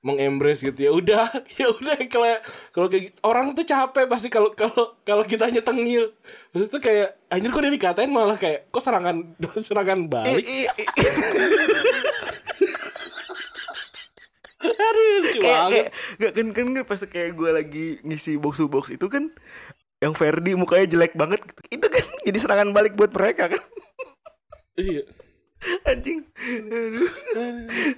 mengembrace 0.00 0.60
gitu. 0.60 0.78
Ya 0.80 0.90
udah 0.90 1.26
ya 1.58 1.66
udah 1.68 1.94
kalau 2.06 2.26
kalau 2.72 2.86
kayak 2.88 3.02
gitu, 3.08 3.18
orang 3.22 3.46
tuh 3.52 3.62
capek 3.62 4.06
pasti 4.06 4.26
kalau 4.26 4.50
kalau 4.52 4.98
kalau 5.00 5.22
kita 5.22 5.46
hanya 5.46 5.60
tengil. 5.60 6.10
Terus 6.50 6.66
tuh 6.68 6.78
kayak 6.78 7.14
anjir 7.28 7.48
kok 7.48 7.60
dia 7.60 7.70
dikatain 7.70 8.10
malah 8.10 8.34
kayak 8.34 8.66
kok 8.66 8.82
serangan 8.82 9.30
serangan 9.62 10.06
balik? 10.06 10.42
I- 10.42 10.66
i- 10.66 10.80
aduh 14.88 15.06
lucu 15.22 15.38
kayak 15.40 15.62
banget. 15.64 15.72
kayak 15.72 15.90
gak 16.18 16.32
kan 16.34 16.46
kan 16.52 16.84
pas 16.84 17.00
kayak 17.04 17.30
gue 17.36 17.50
lagi 17.50 17.86
ngisi 18.04 18.36
box 18.36 18.60
to 18.60 18.66
box 18.68 18.92
itu 18.92 19.06
kan 19.08 19.32
yang 19.98 20.14
Ferdi 20.14 20.54
mukanya 20.54 20.86
jelek 20.86 21.18
banget 21.18 21.42
gitu. 21.42 21.60
itu 21.74 21.86
kan 21.90 22.04
jadi 22.26 22.38
serangan 22.38 22.70
balik 22.70 22.94
buat 22.94 23.10
mereka 23.10 23.50
kan. 23.50 23.62
Iya. 24.78 25.02
Anjing. 25.90 26.22
Aduh. 26.70 27.10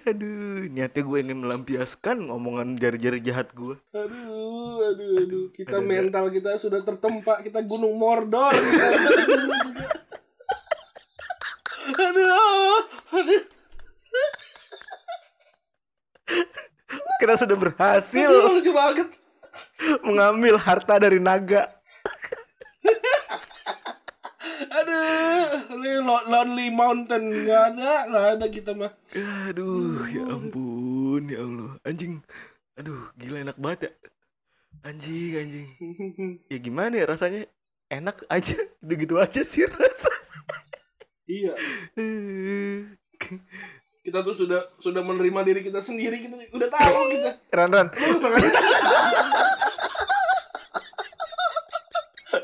Aduh 0.08 0.64
niatnya 0.72 1.02
gue 1.04 1.18
ingin 1.20 1.44
melampiaskan 1.44 2.32
omongan 2.32 2.80
jari-jari 2.80 3.20
jahat 3.20 3.52
gue 3.52 3.76
aduh 3.92 4.80
aduh 4.96 5.10
aduh. 5.20 5.44
Kita 5.52 5.76
mental 5.84 6.32
kita 6.32 6.56
sudah 6.56 6.80
tertempa. 6.80 7.44
Kita 7.44 7.60
gunung 7.60 7.92
mordor. 8.00 8.56
Kita. 8.56 8.86
aduh 11.90 12.80
aduh 13.12 13.42
kita 17.20 17.34
sudah 17.38 17.56
berhasil. 17.56 18.28
Lucu 18.28 18.72
banget. 18.72 19.08
Mengambil 20.04 20.56
harta 20.60 21.00
dari 21.00 21.18
naga. 21.22 21.68
Aduh 24.70 26.00
lonely 26.04 26.68
mountain. 26.70 27.44
Nggak 27.44 27.62
ada 27.74 27.92
nggak 28.08 28.26
ada 28.38 28.46
kita 28.48 28.72
mah. 28.76 28.92
Aduh 29.50 30.06
ya 30.08 30.24
ampun 30.26 31.22
ya 31.26 31.42
Allah. 31.42 31.72
Anjing. 31.84 32.22
Aduh 32.78 33.10
gila 33.18 33.44
enak 33.44 33.58
banget 33.58 33.80
ya. 33.88 33.90
Anjing 34.86 35.32
anjing. 35.36 35.68
Ya 36.48 36.58
gimana 36.62 36.94
ya 36.96 37.06
rasanya? 37.10 37.44
Enak 37.90 38.22
aja. 38.30 38.56
Gitu 38.80 39.14
aja 39.18 39.42
sih 39.44 39.66
rasa 39.70 40.10
iya 41.30 41.54
kita 44.10 44.26
tuh 44.26 44.34
sudah 44.34 44.58
sudah 44.82 45.06
menerima 45.06 45.46
diri 45.46 45.62
kita 45.62 45.78
sendiri 45.78 46.18
kita 46.18 46.34
udah 46.50 46.66
tahu 46.66 47.14
kita. 47.14 47.30
Ran 47.54 47.70
Ran. 47.70 47.86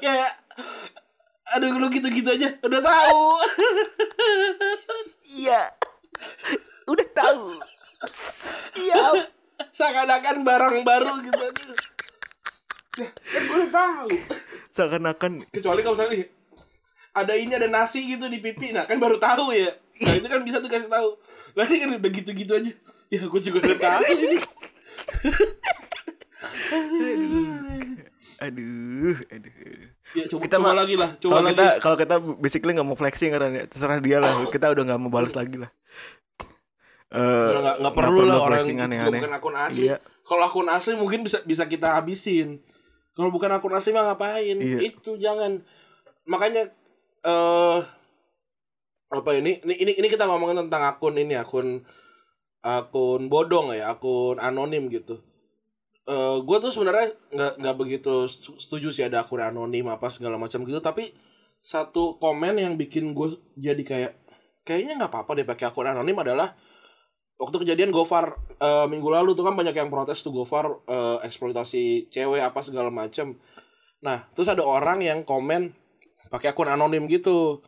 Kayak 0.06 0.38
aduh 1.58 1.74
lu 1.74 1.90
gitu-gitu 1.90 2.30
aja 2.30 2.54
udah 2.62 2.78
tahu. 2.78 3.22
Iya. 5.36 5.68
Udah 6.88 7.06
tahu. 7.12 7.52
Iya. 8.72 9.28
Seakan-akan 9.68 10.48
barang 10.48 10.76
baru 10.80 11.12
gitu. 11.22 11.44
Ya, 12.96 13.12
kan 13.12 13.42
gue 13.44 13.56
udah 13.60 13.68
tahu. 13.68 14.08
Seakan-akan 14.72 15.44
kecuali 15.52 15.84
kalau 15.84 15.92
misalnya 15.92 16.24
ada 17.12 17.36
ini 17.36 17.52
ada 17.52 17.68
nasi 17.68 18.00
gitu 18.16 18.32
di 18.32 18.40
pipi. 18.40 18.72
Nah 18.72 18.88
kan 18.88 18.96
baru 18.96 19.20
tahu 19.20 19.52
ya 19.52 19.76
nah 19.98 20.12
itu 20.12 20.26
kan 20.26 20.40
bisa 20.42 20.58
tuh 20.58 20.68
kasih 20.68 20.86
tahu. 20.86 21.08
Lah 21.52 21.64
ini 21.64 21.76
kan 21.78 21.88
udah 21.94 22.10
gitu-gitu 22.12 22.52
aja. 22.52 22.72
Ya 23.06 23.20
gue 23.22 23.40
juga 23.40 23.58
udah 23.60 23.78
tahu 23.78 24.02
ini. 24.10 24.38
Aduh 28.36 29.16
aduh 29.32 29.54
ya 30.12 30.24
coba 30.28 30.40
Kita 30.44 30.56
coba 30.60 30.76
lagi 30.76 30.94
lah 30.94 31.10
coba 31.16 31.32
kalau 31.32 31.42
lagi. 31.42 31.56
kita 31.56 31.66
kalau 31.80 31.96
kita 31.96 32.14
basically 32.36 32.72
nggak 32.76 32.84
mau 32.84 32.92
flexing 32.94 33.32
kan 33.32 33.48
ya 33.48 33.64
terserah 33.64 33.98
dia 33.98 34.20
lah. 34.20 34.28
Kita 34.46 34.68
udah 34.70 34.82
nggak 34.84 35.00
mau 35.00 35.08
balas 35.08 35.32
lagi 35.32 35.56
lah. 35.56 35.70
Eh, 37.06 37.16
Udah 37.48 37.62
nggak 37.62 37.76
nggak 37.80 37.94
perlu 37.96 38.22
lah 38.22 38.36
orang 38.36 38.60
yang 38.66 38.76
itu 38.76 38.84
aneh-aneh. 38.84 39.20
bukan 39.22 39.32
akun 39.32 39.56
asli. 39.56 39.82
Iya. 39.88 39.96
kalau 40.20 40.42
akun 40.42 40.68
asli 40.68 40.92
mungkin 40.94 41.20
bisa 41.24 41.38
bisa 41.42 41.64
kita 41.64 41.96
habisin. 41.96 42.60
Kalau 43.16 43.32
bukan 43.32 43.48
akun 43.48 43.72
asli 43.72 43.96
mah 43.96 44.12
ngapain? 44.12 44.56
Iya. 44.60 44.78
itu 44.84 45.16
jangan. 45.16 45.64
Makanya 46.28 46.68
eh 47.24 47.78
apa 49.06 49.30
ini 49.38 49.62
ini 49.62 49.74
ini 49.86 49.92
ini 50.02 50.08
kita 50.10 50.26
ngomongin 50.26 50.66
tentang 50.66 50.82
akun 50.86 51.14
ini 51.14 51.38
akun 51.38 51.82
akun 52.62 53.30
bodong 53.30 53.74
ya 53.74 53.94
akun 53.94 54.42
anonim 54.42 54.90
gitu 54.90 55.22
eh 56.06 56.36
gue 56.42 56.56
tuh 56.62 56.70
sebenarnya 56.70 57.14
nggak 57.34 57.52
nggak 57.62 57.76
begitu 57.78 58.26
setuju 58.58 58.90
sih 58.90 59.06
ada 59.06 59.22
akun 59.22 59.42
anonim 59.42 59.86
apa 59.90 60.10
segala 60.10 60.38
macam 60.38 60.62
gitu 60.66 60.82
tapi 60.82 61.14
satu 61.62 62.18
komen 62.18 62.58
yang 62.58 62.74
bikin 62.78 63.14
gue 63.14 63.38
jadi 63.58 63.82
kayak 63.82 64.12
kayaknya 64.66 64.98
nggak 64.98 65.10
apa-apa 65.14 65.38
deh 65.38 65.46
pakai 65.46 65.70
akun 65.70 65.86
anonim 65.86 66.18
adalah 66.18 66.54
waktu 67.36 67.56
kejadian 67.62 67.92
Gofar 67.92 68.36
eh, 68.58 68.86
minggu 68.88 69.08
lalu 69.12 69.36
tuh 69.36 69.44
kan 69.44 69.54
banyak 69.54 69.76
yang 69.76 69.92
protes 69.92 70.24
tuh 70.24 70.32
Gofar 70.32 70.82
eh, 70.88 71.18
eksploitasi 71.28 72.08
cewek 72.08 72.42
apa 72.42 72.60
segala 72.64 72.88
macem. 72.88 73.36
Nah, 74.04 74.28
terus 74.32 74.48
ada 74.48 74.64
orang 74.64 75.00
yang 75.04 75.24
komen 75.24 75.72
pakai 76.32 76.52
akun 76.52 76.68
anonim 76.68 77.04
gitu. 77.08 77.60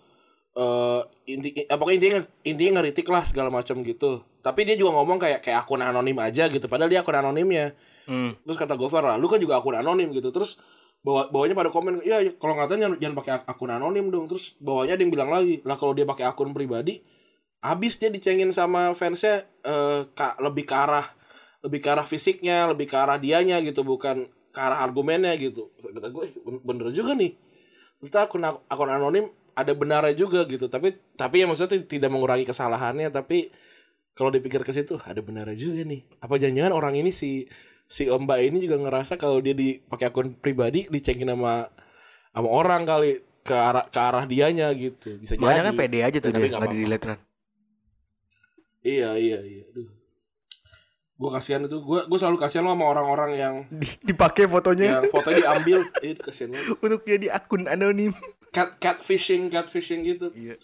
Eh 0.58 1.00
inti 1.30 1.54
eh, 1.54 1.76
pokoknya 1.78 1.96
intinya 2.02 2.20
intinya 2.42 2.72
ngeritik 2.82 3.06
lah 3.06 3.22
segala 3.22 3.46
macam 3.46 3.78
gitu. 3.86 4.26
Tapi 4.42 4.66
dia 4.66 4.74
juga 4.74 4.98
ngomong 4.98 5.22
kayak 5.22 5.40
kayak 5.46 5.62
akun 5.62 5.78
anonim 5.78 6.18
aja 6.18 6.50
gitu. 6.50 6.66
Padahal 6.66 6.90
dia 6.90 7.06
akun 7.06 7.14
anonimnya. 7.14 7.78
Hmm. 8.10 8.34
Terus 8.42 8.58
kata 8.58 8.74
Gofar 8.74 9.04
lah, 9.06 9.16
lu 9.20 9.30
kan 9.30 9.38
juga 9.38 9.62
akun 9.62 9.78
anonim 9.78 10.10
gitu. 10.10 10.34
Terus 10.34 10.58
bawa 10.98 11.30
bawanya 11.30 11.54
pada 11.54 11.70
komen, 11.70 12.02
ya 12.02 12.18
kalau 12.42 12.58
ngatain 12.58 12.82
jangan, 12.82 12.96
jangan 12.98 13.16
pakai 13.22 13.32
ak- 13.38 13.46
akun 13.46 13.70
anonim 13.70 14.10
dong. 14.10 14.26
Terus 14.26 14.58
bawahnya 14.58 14.98
ada 14.98 15.02
yang 15.06 15.12
bilang 15.14 15.30
lagi, 15.30 15.62
lah 15.62 15.78
kalau 15.78 15.94
dia 15.94 16.02
pakai 16.08 16.26
akun 16.26 16.50
pribadi, 16.50 17.04
habis 17.62 18.00
dia 18.02 18.10
dicengin 18.10 18.50
sama 18.50 18.90
fansnya 18.98 19.46
eh 19.62 20.10
ka- 20.18 20.40
lebih 20.42 20.66
ke 20.66 20.74
arah 20.74 21.06
lebih 21.62 21.78
ke 21.82 21.88
arah 21.90 22.06
fisiknya, 22.06 22.66
lebih 22.70 22.86
ke 22.90 22.96
arah 22.98 23.18
dianya 23.18 23.58
gitu, 23.62 23.82
bukan 23.86 24.26
ke 24.54 24.58
arah 24.58 24.78
argumennya 24.82 25.34
gitu. 25.38 25.70
Kata 25.78 26.08
gue, 26.10 26.24
"Eh, 26.30 26.34
ben- 26.42 26.62
bener 26.66 26.90
juga 26.94 27.14
nih. 27.14 27.34
Kita 28.02 28.26
akun 28.26 28.42
akun 28.46 28.90
anonim 28.90 29.26
ada 29.58 29.72
benarnya 29.74 30.14
juga 30.14 30.46
gitu. 30.46 30.70
Tapi 30.70 30.94
tapi 31.18 31.42
ya 31.42 31.46
maksudnya 31.50 31.82
tidak 31.82 32.10
mengurangi 32.14 32.46
kesalahannya, 32.46 33.10
tapi 33.10 33.50
kalau 34.14 34.30
dipikir 34.30 34.62
ke 34.62 34.70
situ 34.70 34.94
ada 35.02 35.18
benarnya 35.18 35.58
juga 35.58 35.82
nih. 35.82 36.06
Apa 36.22 36.38
jangan-jangan 36.38 36.72
orang 36.74 36.94
ini 36.94 37.10
si 37.10 37.50
si 37.90 38.06
Om 38.06 38.28
Mbak 38.28 38.38
ini 38.46 38.58
juga 38.62 38.76
ngerasa 38.78 39.18
kalau 39.18 39.42
dia 39.42 39.58
dipakai 39.58 40.14
akun 40.14 40.38
pribadi 40.38 40.86
dicengin 40.86 41.34
sama 41.34 41.66
sama 42.30 42.48
orang 42.48 42.86
kali 42.86 43.24
ke 43.42 43.56
arah 43.56 43.84
ke 43.90 43.98
arah 43.98 44.24
dianya 44.28 44.70
gitu. 44.78 45.18
Bisa 45.18 45.34
Makanya 45.40 45.62
jadi. 45.64 45.68
kan 45.72 45.74
pede 45.74 45.98
aja 46.06 46.18
tuh 46.22 46.30
Tapi 46.30 46.38
dia 46.38 46.50
nggak 46.54 46.70
di. 46.70 46.78
Iya 48.78 49.10
iya 49.18 49.38
iya. 49.42 49.62
Aduh. 49.74 49.88
Gue 51.18 51.30
kasihan 51.34 51.66
itu. 51.66 51.82
Gue 51.82 52.06
gue 52.06 52.18
selalu 52.20 52.38
kasihan 52.38 52.62
lo 52.62 52.78
sama 52.78 52.86
orang-orang 52.86 53.30
yang 53.34 53.54
Di- 53.74 53.98
dipakai 54.06 54.46
fotonya 54.46 55.02
yang 55.02 55.10
fotonya 55.10 55.50
diambil. 55.50 55.78
Iya 55.98 56.14
kasihan 56.22 56.54
banget. 56.54 56.78
untuk 56.84 57.00
jadi 57.02 57.26
akun 57.34 57.66
anonim. 57.66 58.14
Cat 58.48 58.78
catfishing 58.78 59.48
catfishing 59.48 60.02
gitu. 60.02 60.32
Iya. 60.32 60.56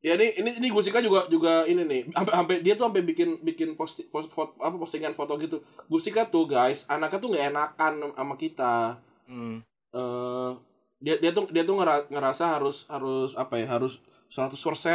Ya 0.00 0.14
ini 0.14 0.36
ini 0.36 0.50
ini 0.58 0.68
Gusika 0.68 1.00
juga 1.00 1.24
juga 1.26 1.64
ini 1.64 1.82
nih. 1.82 2.02
Sampai 2.12 2.32
sampai 2.32 2.56
dia 2.60 2.74
tuh 2.74 2.84
sampai 2.86 3.02
bikin 3.02 3.40
bikin 3.40 3.72
post, 3.72 4.04
post, 4.08 4.28
foto, 4.28 4.52
apa 4.58 4.76
postingan 4.76 5.12
foto 5.12 5.34
gitu. 5.36 5.58
Gusika 5.86 6.26
tuh 6.26 6.44
guys, 6.44 6.84
anaknya 6.86 7.18
tuh 7.18 7.28
nggak 7.32 7.46
enakan 7.50 7.92
sama 8.12 8.34
kita. 8.34 9.00
Hmm. 9.24 9.64
eh 9.90 10.50
dia 10.98 11.16
dia 11.16 11.30
tuh 11.30 11.48
dia 11.48 11.62
tuh 11.62 11.76
ngera- 11.76 12.04
ngerasa 12.06 12.58
harus 12.58 12.84
harus 12.86 13.32
apa 13.34 13.56
ya 13.56 13.68
harus 13.70 13.96
100% 14.28 14.52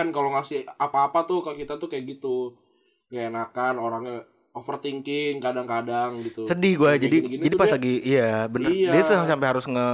kalau 0.10 0.30
ngasih 0.30 0.68
apa-apa 0.76 1.24
tuh 1.24 1.40
ke 1.40 1.64
kita 1.64 1.80
tuh 1.80 1.88
kayak 1.88 2.06
gitu 2.10 2.54
gak 3.08 3.32
enakan 3.32 3.80
orangnya 3.80 4.18
overthinking 4.52 5.40
kadang-kadang 5.40 6.20
gitu 6.22 6.44
Sedih 6.44 6.76
gue 6.76 6.92
jadi 7.00 7.16
gini-gini 7.16 7.42
jadi 7.42 7.54
tuh 7.54 7.58
pas 7.58 7.70
dia 7.70 7.76
lagi 7.80 7.96
iya 8.04 8.32
bener 8.46 8.70
Iya. 8.70 8.92
dia 8.92 9.02
tuh 9.02 9.16
sampai 9.24 9.48
harus 9.48 9.66
nge 9.66 9.88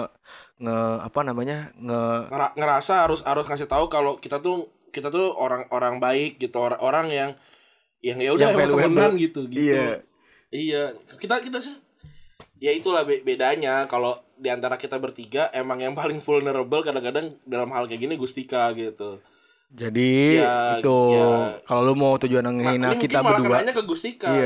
nge 0.58 0.78
apa 1.02 1.20
namanya 1.22 1.76
nge 1.76 2.02
ngera- 2.28 2.56
ngerasa 2.56 2.94
harus 3.02 3.20
harus 3.22 3.46
ngasih 3.46 3.66
tahu 3.66 3.86
kalau 3.86 4.16
kita 4.16 4.40
tuh 4.40 4.66
kita 4.90 5.10
tuh 5.10 5.36
orang-orang 5.36 6.00
baik 6.00 6.40
gitu 6.40 6.56
orang 6.58 6.80
orang 6.80 7.08
yang 7.10 7.32
yang 8.00 8.18
ya 8.18 8.32
udah 8.32 8.48
temenan 8.66 9.12
gitu 9.16 9.44
gitu 9.46 9.68
Iya. 9.68 10.00
iya 10.50 10.84
kita 11.16 11.40
kita 11.40 11.60
sih 11.60 11.76
ya 12.58 12.72
itulah 12.72 13.04
be- 13.04 13.20
bedanya 13.20 13.84
kalau 13.86 14.16
di 14.34 14.48
antara 14.48 14.76
kita 14.76 14.96
bertiga 14.96 15.52
emang 15.52 15.82
yang 15.82 15.92
paling 15.94 16.18
vulnerable 16.18 16.80
kadang-kadang 16.80 17.36
dalam 17.44 17.68
hal 17.70 17.84
kayak 17.86 18.00
gini 18.02 18.16
Gustika 18.16 18.72
gitu 18.72 19.20
jadi 19.68 20.40
Ya, 20.40 20.56
itu 20.80 20.98
ya. 21.12 21.60
kalau 21.64 21.82
lu 21.84 21.96
mau 21.96 22.16
tujuan 22.16 22.40
Nah, 22.42 22.54
ngehina 22.54 22.88
ini 22.90 23.02
kita 23.02 23.20
berdua 23.20 23.60
iya 23.60 23.68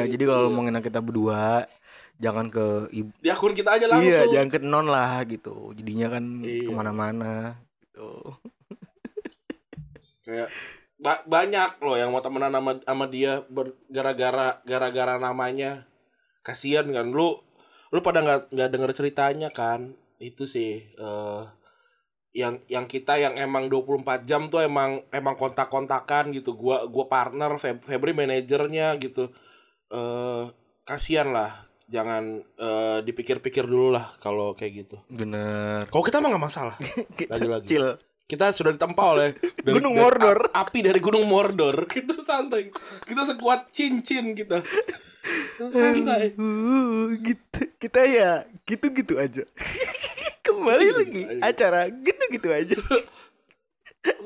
gitu. 0.02 0.10
jadi 0.10 0.24
kalau 0.26 0.42
lu 0.42 0.52
mau 0.52 0.64
ngehina 0.64 0.82
kita 0.82 1.00
berdua 1.00 1.70
jangan 2.20 2.48
ke 2.48 2.92
ibu. 2.92 3.10
Di 3.18 3.32
akun 3.32 3.56
kita 3.56 3.80
aja 3.80 3.88
langsung. 3.88 4.12
Iya 4.12 4.28
jangan 4.30 4.50
ke 4.50 4.58
non 4.60 4.86
lah 4.86 5.24
gitu. 5.24 5.72
Jadinya 5.74 6.08
kan 6.12 6.24
Iya. 6.44 6.68
ke 6.68 6.72
mana-mana 6.72 7.34
gitu. 7.82 8.12
Kayak 10.26 10.50
ba- 11.00 11.24
banyak 11.26 11.80
loh 11.80 11.96
yang 11.96 12.12
mau 12.12 12.20
temenan 12.20 12.52
sama 12.52 12.78
sama 12.84 13.06
dia 13.08 13.42
gara-gara 13.88 14.60
gara-gara 14.64 15.16
namanya. 15.18 15.88
Kasihan 16.44 16.86
kan. 16.90 17.10
Lu 17.10 17.40
lu 17.90 18.00
pada 18.00 18.22
nggak 18.22 18.54
nggak 18.54 18.70
denger 18.70 18.92
ceritanya 18.94 19.50
kan? 19.50 19.96
Itu 20.20 20.44
sih 20.46 20.92
eh 20.92 21.44
yang 22.30 22.62
yang 22.70 22.86
kita 22.86 23.18
yang 23.18 23.34
emang 23.36 23.72
24 23.72 24.22
jam 24.24 24.52
tuh 24.52 24.62
emang 24.62 25.02
emang 25.10 25.34
kontak-kontakan 25.34 26.30
gitu. 26.30 26.54
Gua 26.54 26.86
gua 26.86 27.08
partner 27.08 27.56
Feb- 27.56 27.82
Febri 27.82 28.12
manajernya 28.12 29.00
gitu. 29.00 29.32
Eh 29.90 30.44
kasihan 30.84 31.32
lah 31.32 31.69
jangan 31.90 32.24
eh, 32.40 33.00
dipikir-pikir 33.02 33.66
dulu 33.66 33.90
lah 33.90 34.14
kalau 34.18 34.54
kayak 34.54 34.72
gitu. 34.80 34.96
Bener. 35.08 35.90
Kalau 35.90 36.04
kita 36.06 36.22
mah 36.22 36.30
nggak 36.30 36.46
masalah. 36.46 36.76
Kita 37.20 37.34
Lagi-lagi. 37.36 37.66
kecil. 37.66 37.86
Kita 38.24 38.54
sudah 38.54 38.72
ditempa 38.72 39.04
oleh 39.10 39.34
dari- 39.58 39.74
Gunung 39.82 39.98
dari 39.98 40.04
Mordor. 40.06 40.40
api 40.54 40.80
dari 40.80 41.00
Gunung 41.00 41.26
Mordor. 41.26 41.76
Kita 41.92 42.14
santai. 42.22 42.70
Kita 43.04 43.26
sekuat 43.26 43.74
cincin 43.74 44.38
kita. 44.38 44.62
Santai. 45.60 46.38
Uh, 46.38 47.12
gitu 47.20 47.60
kita 47.76 48.02
ya 48.02 48.32
gitu-gitu 48.64 49.18
aja. 49.18 49.44
Kembali 50.40 50.88
lagi 50.94 51.22
aja. 51.28 51.42
acara 51.44 51.82
gitu-gitu 51.90 52.50
aja 52.50 52.78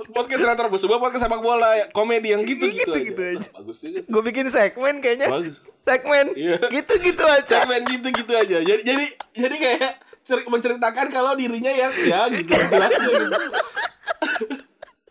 podcast 0.10 0.42
Senator 0.42 0.66
Bus 0.68 0.80
sebuah 0.80 1.00
podcast 1.00 1.24
sepak 1.24 1.40
bola 1.40 1.70
ya, 1.74 1.86
komedi 1.90 2.30
yang 2.30 2.42
gitu 2.42 2.66
gitu, 2.68 2.90
Gitu-gitu 2.90 3.22
aja. 3.22 3.38
aja. 3.38 3.50
Ah, 3.50 3.60
bagus 3.60 3.78
juga 3.80 4.00
sih 4.00 4.10
gue 4.10 4.22
bikin 4.24 4.46
segmen 4.48 4.96
kayaknya 4.98 5.28
bagus 5.28 5.58
segmen 5.82 6.26
Iya. 6.34 6.58
gitu-gitu 6.72 7.24
aja 7.24 7.48
segmen 7.60 7.82
gitu 7.86 8.08
gitu 8.10 8.32
aja 8.32 8.58
jadi 8.60 8.82
jadi 8.82 9.06
jadi 9.34 9.56
kayak 9.58 9.92
ceri- 10.22 10.48
menceritakan 10.48 11.08
kalau 11.08 11.34
dirinya 11.34 11.70
yang 11.70 11.92
ya 12.00 12.22
gitu 12.30 12.52
gitu 12.62 12.74
aja 12.74 12.98
gitu. 12.98 13.38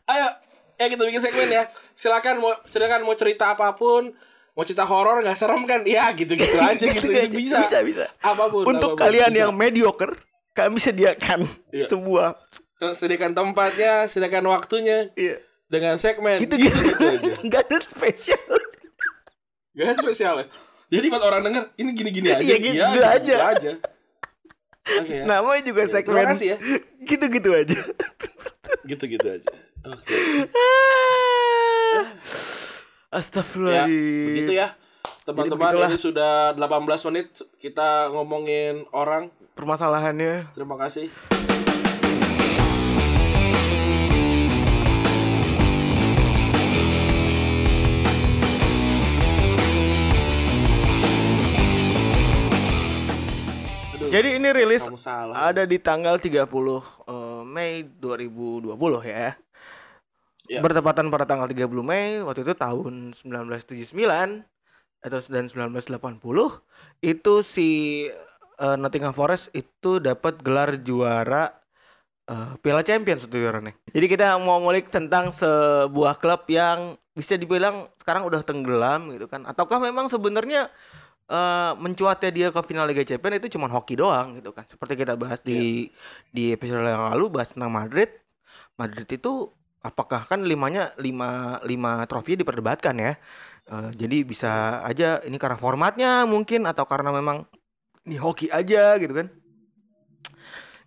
ayo 0.04 0.28
ya 0.74 0.87
kita 0.87 1.02
bikin 1.04 1.20
segmen 1.20 1.48
ya 1.48 1.62
silakan 1.94 2.35
mau 2.38 2.52
silakan 2.66 3.00
mau 3.02 3.14
cerita 3.14 3.52
apa 3.52 3.72
pun 3.72 4.11
mau 4.52 4.62
cerita 4.62 4.85
horor 4.85 5.20
nggak 5.20 5.38
serem 5.38 5.62
kan 5.62 5.80
ya 5.82 6.11
gitu 6.12 6.35
gitu 6.35 6.58
aja 6.64 6.85
gitu, 6.85 7.08
aja. 7.08 7.28
bisa 7.30 7.58
bisa 7.62 7.78
bisa 7.82 8.04
apa 8.18 8.48
pun 8.48 8.66
untuk 8.66 8.92
apa 8.92 8.96
pun, 8.96 9.02
kalian 9.02 9.30
bisa. 9.30 9.40
yang 9.40 9.52
mediocre 9.52 10.12
kami 10.52 10.76
sediakan 10.76 11.48
Iya. 11.70 11.88
sebuah 11.88 12.37
sediakan 12.90 13.32
tempatnya 13.32 14.10
sediakan 14.10 14.50
waktunya. 14.50 15.14
Iya. 15.14 15.38
Dengan 15.70 15.96
segmen. 15.96 16.36
Gitu 16.42 16.58
gitu, 16.58 16.68
gitu, 16.68 16.90
gitu 16.90 17.06
aja. 17.06 17.32
nggak 17.46 17.62
ada 17.70 17.78
spesial. 17.80 18.42
Gak 19.72 19.86
ada 19.88 19.96
spesial 20.04 20.34
ya? 20.36 20.46
Jadi 20.92 21.06
buat 21.08 21.24
orang 21.24 21.40
denger 21.48 21.64
ini 21.80 21.90
gini 21.96 22.10
gini 22.12 22.28
aja. 22.28 22.44
Iya, 22.44 22.56
gitu 22.60 22.76
Iya, 22.76 23.06
aja. 23.08 23.34
aja. 23.56 23.72
Oke 25.00 25.14
ya. 25.14 25.24
namanya 25.24 25.62
juga 25.62 25.86
Ya, 25.86 25.88
segmen 25.88 26.12
terima 26.18 26.30
kasih 26.34 26.46
ya. 26.52 26.56
gitu-gitu 27.06 27.50
aja. 27.54 27.78
Gitu 28.84 29.04
gitu 29.08 29.26
aja. 29.30 29.48
Oke. 29.88 30.14
Ah. 30.52 32.02
ya 32.02 32.04
Astagfirullahaladzim 33.14 34.26
begitu 34.28 34.52
ya. 34.52 34.68
Teman-teman 35.22 35.86
ini 35.86 35.96
sudah 35.96 36.52
18 36.58 37.06
menit 37.08 37.28
kita 37.62 38.10
ngomongin 38.10 38.84
orang. 38.90 39.30
Permasalahannya. 39.54 40.50
Terima 40.52 40.74
kasih 40.76 41.08
Aduh, 54.02 54.10
Jadi 54.10 54.28
ini 54.34 54.48
rilis 54.50 54.82
salah 54.98 55.54
ada 55.54 55.62
di 55.62 55.78
tanggal 55.78 56.18
30 56.18 56.34
eh, 56.34 57.42
Mei 57.46 57.86
2020 57.86 58.74
ya. 59.06 59.38
Ya. 60.50 60.58
Bertepatan 60.58 61.06
pada 61.06 61.22
tanggal 61.22 61.46
30 61.46 61.70
Mei 61.86 62.18
waktu 62.18 62.42
itu 62.42 62.50
tahun 62.58 63.14
1979 63.14 63.94
atau 65.02 65.18
dan 65.30 65.46
1980 65.46 66.18
itu 66.98 67.34
si 67.46 67.70
eh, 68.58 68.76
Nottingham 68.76 69.14
Forest 69.14 69.54
itu 69.54 70.02
dapat 70.02 70.42
gelar 70.42 70.82
juara 70.82 71.54
eh, 72.26 72.58
Piala 72.58 72.82
Champions 72.82 73.30
itu 73.30 73.38
juaranya. 73.38 73.70
Jadi 73.86 74.06
kita 74.10 74.34
mau 74.42 74.58
ngulik 74.66 74.90
tentang 74.90 75.30
sebuah 75.30 76.18
klub 76.18 76.42
yang 76.50 76.98
bisa 77.14 77.38
dibilang 77.38 77.86
sekarang 78.02 78.26
udah 78.26 78.42
tenggelam 78.42 79.14
gitu 79.14 79.30
kan 79.30 79.46
ataukah 79.46 79.78
memang 79.78 80.08
sebenarnya 80.08 80.72
eh 81.32 81.72
mencuatnya 81.80 82.28
dia 82.28 82.48
ke 82.52 82.60
final 82.68 82.84
Liga 82.84 83.08
Champions 83.08 83.40
itu 83.40 83.56
cuma 83.56 83.64
hoki 83.72 83.96
doang 83.96 84.36
gitu 84.36 84.52
kan. 84.52 84.68
Seperti 84.68 85.00
kita 85.00 85.16
bahas 85.16 85.40
di 85.40 85.88
di 86.28 86.52
episode 86.52 86.84
yang 86.84 87.08
lalu 87.08 87.32
bahas 87.32 87.56
tentang 87.56 87.72
Madrid. 87.72 88.12
Madrid 88.76 89.08
itu 89.08 89.48
apakah 89.80 90.28
kan 90.28 90.44
limanya 90.44 90.92
lima 91.00 91.56
lima 91.64 92.04
trofi 92.04 92.36
diperdebatkan 92.36 93.00
ya. 93.00 93.12
Eh, 93.64 93.90
jadi 93.96 94.28
bisa 94.28 94.84
aja 94.84 95.24
ini 95.24 95.40
karena 95.40 95.56
formatnya 95.56 96.28
mungkin 96.28 96.68
atau 96.68 96.84
karena 96.84 97.16
memang 97.16 97.48
ini 98.04 98.20
hoki 98.20 98.52
aja 98.52 99.00
gitu 99.00 99.16
kan. 99.16 99.32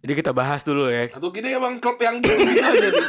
Jadi 0.05 0.13
kita 0.13 0.29
bahas 0.29 0.61
dulu 0.61 0.93
ya. 0.93 1.09
Atau 1.09 1.33
gini 1.33 1.57
emang 1.57 1.81
klub 1.81 1.97
yang 1.97 2.21
gitu-gitu 2.21 2.61
aja. 2.61 2.89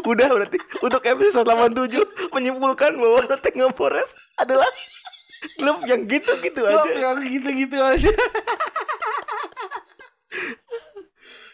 Udah 0.00 0.28
berarti 0.32 0.58
untuk 0.80 1.02
episode 1.04 1.44
87 1.44 2.32
menyimpulkan 2.32 2.96
bahwa 2.96 3.20
Nottingham 3.28 3.72
Forest 3.76 4.16
adalah 4.40 4.66
klub 5.58 5.84
yang 5.84 6.06
gitu-gitu 6.06 6.62
Klub 6.62 6.86
aja. 6.86 6.96
yang 6.96 7.18
gitu-gitu 7.20 7.78
aja. 7.78 8.12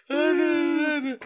aduh, 0.08 0.96
aduh. 0.96 1.18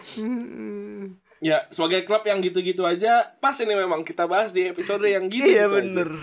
Ya, 1.43 1.67
sebagai 1.75 2.07
klub 2.07 2.23
yang 2.23 2.39
gitu-gitu 2.39 2.87
aja, 2.87 3.35
pas 3.43 3.55
ini 3.59 3.75
memang 3.75 4.07
kita 4.07 4.23
bahas 4.23 4.55
di 4.55 4.71
episode 4.71 5.03
yang 5.03 5.27
gitu. 5.27 5.43
Iya 5.43 5.67
bener. 5.67 6.15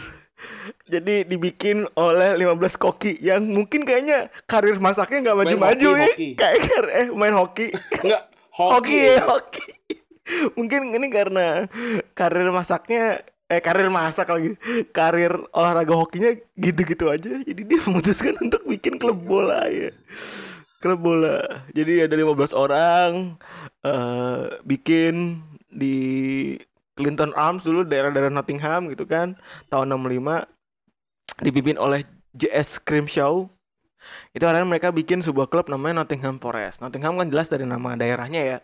Jadi 0.88 1.29
dibikin 1.29 1.85
oleh 1.92 2.33
15 2.40 2.81
koki 2.81 3.20
yang 3.20 3.44
mungkin 3.44 3.85
kayaknya 3.85 4.33
karir 4.48 4.81
masaknya 4.81 5.29
nggak 5.29 5.38
maju-maju 5.44 5.88
ya. 6.00 6.09
Kayak 6.40 6.88
eh 6.88 7.09
main 7.12 7.37
hoki. 7.37 7.68
Enggak, 8.00 8.22
hoki 8.48 9.20
hoki. 9.20 9.29
hoki. 9.29 10.00
mungkin 10.59 10.95
ini 10.95 11.09
karena 11.09 11.66
karir 12.14 12.49
masaknya 12.51 13.25
eh 13.51 13.59
karir 13.59 13.90
masak 13.90 14.31
lagi. 14.31 14.55
Karir 14.95 15.35
olahraga 15.51 15.95
hokinya 15.99 16.31
gitu-gitu 16.55 17.11
aja. 17.11 17.43
Jadi 17.43 17.62
dia 17.66 17.79
memutuskan 17.90 18.38
untuk 18.38 18.62
bikin 18.64 18.97
klub 18.97 19.19
bola 19.27 19.66
ya. 19.66 19.90
Klub 20.79 21.03
bola. 21.03 21.66
Jadi 21.75 22.07
ada 22.07 22.14
15 22.14 22.55
orang 22.55 23.11
eh 23.83 24.45
bikin 24.62 25.43
di 25.71 25.97
Clinton 26.99 27.33
Arms 27.33 27.64
dulu 27.64 27.87
daerah-daerah 27.87 28.29
Nottingham 28.29 28.93
gitu 28.93 29.09
kan 29.09 29.38
tahun 29.73 29.97
65 29.97 30.45
dipimpin 31.40 31.81
oleh 31.81 32.05
JS 32.37 32.83
Crimshaw 32.85 33.49
itu 34.37 34.45
akhirnya 34.45 34.69
mereka 34.69 34.93
bikin 34.93 35.25
sebuah 35.25 35.49
klub 35.49 35.73
namanya 35.73 36.05
Nottingham 36.05 36.37
Forest 36.37 36.85
Nottingham 36.85 37.16
kan 37.16 37.33
jelas 37.33 37.49
dari 37.49 37.64
nama 37.64 37.97
daerahnya 37.97 38.43
ya 38.45 38.59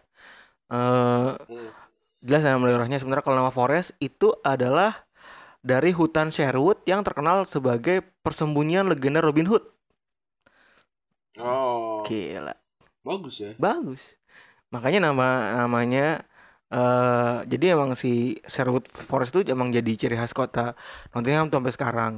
eh 0.67 1.31
Hmm. 1.37 1.71
jelas 2.21 2.43
nama 2.43 2.65
daerahnya 2.65 2.99
sebenarnya 2.99 3.23
kalau 3.23 3.39
nama 3.39 3.51
Forest 3.51 3.95
itu 3.99 4.35
adalah 4.43 5.05
dari 5.63 5.91
hutan 5.91 6.31
Sherwood 6.31 6.79
yang 6.85 7.03
terkenal 7.03 7.45
sebagai 7.45 8.03
persembunyian 8.23 8.87
legenda 8.87 9.21
Robin 9.21 9.47
Hood 9.47 9.65
Oh, 11.37 12.01
gila 12.03 12.57
bagus 13.05 13.39
ya. 13.39 13.53
bagus 13.61 14.17
makanya 14.73 15.13
nama 15.13 15.55
namanya 15.63 16.25
eh 16.67 17.37
jadi 17.47 17.79
emang 17.79 17.95
si 17.95 18.35
Sherwood 18.43 18.91
Forest 18.91 19.39
itu 19.39 19.53
emang 19.53 19.71
jadi 19.71 19.87
ciri 19.95 20.19
khas 20.19 20.35
kota 20.35 20.75
Nottingham 21.15 21.47
sampai 21.47 21.71
sekarang 21.71 22.15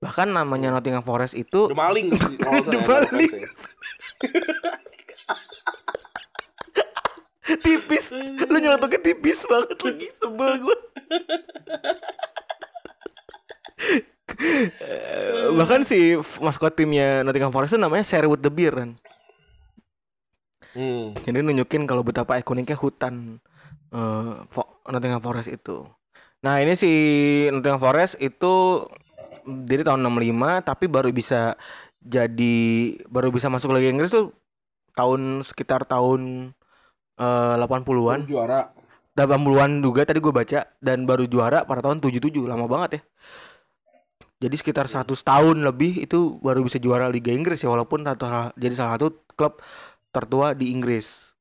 bahkan 0.00 0.30
namanya 0.30 0.72
Nottingham 0.72 1.04
Forest 1.04 1.36
itu 1.36 1.68
The 1.68 1.76
Maling 1.76 2.08
nggak 2.08 2.64
The 2.64 2.72
ya, 2.72 2.86
Maling. 2.88 3.32
tipis. 7.58 8.14
Lu 8.14 8.56
nyeletuknya 8.58 9.00
tipis 9.02 9.42
banget 9.46 9.78
lagi 9.80 10.06
sebel 10.20 10.50
gue 10.60 10.76
bahkan 15.58 15.82
si 15.82 16.16
maskot 16.40 16.72
timnya 16.72 17.20
Nottingham 17.26 17.52
Forest 17.52 17.76
itu 17.76 17.80
namanya 17.82 18.06
Sherwood 18.06 18.40
the 18.40 18.52
Bear 18.52 18.74
kan 18.74 18.92
Hmm. 20.70 21.18
jadi 21.26 21.42
nunjukin 21.42 21.82
kalau 21.82 22.06
betapa 22.06 22.38
ikoniknya 22.38 22.78
hutan 22.78 23.42
Fo- 24.54 24.78
Nottingham 24.86 25.18
Forest 25.18 25.50
itu. 25.50 25.82
Nah 26.46 26.62
ini 26.62 26.78
si 26.78 26.92
Nottingham 27.50 27.82
Forest 27.82 28.14
itu 28.22 28.86
dari 29.42 29.82
tahun 29.82 29.98
65 29.98 30.62
tapi 30.62 30.86
baru 30.86 31.10
bisa 31.10 31.58
jadi 31.98 32.56
baru 33.10 33.34
bisa 33.34 33.50
masuk 33.50 33.74
Liga 33.74 33.90
Inggris 33.90 34.14
tuh 34.14 34.30
tahun 34.94 35.42
sekitar 35.42 35.82
tahun 35.90 36.54
eh, 37.20 37.54
80-an 37.60 38.20
Juara. 38.24 38.72
80-an 39.12 39.84
juga 39.84 40.08
tadi 40.08 40.18
gue 40.22 40.32
baca 40.32 40.64
dan 40.80 41.04
baru 41.04 41.28
juara 41.28 41.68
pada 41.68 41.84
tahun 41.84 42.00
77 42.00 42.46
lama 42.48 42.64
banget 42.64 42.90
ya. 42.96 43.02
Jadi 44.40 44.54
sekitar 44.56 44.88
100 44.88 45.20
tahun 45.20 45.60
lebih 45.60 46.00
itu 46.00 46.40
baru 46.40 46.64
bisa 46.64 46.80
juara 46.80 47.12
Liga 47.12 47.28
Inggris 47.28 47.60
ya 47.60 47.68
walaupun 47.68 48.08
satu- 48.08 48.56
jadi 48.56 48.72
salah 48.72 48.96
satu 48.96 49.20
klub 49.36 49.60
tertua 50.08 50.56
di 50.56 50.72
Inggris. 50.72 51.36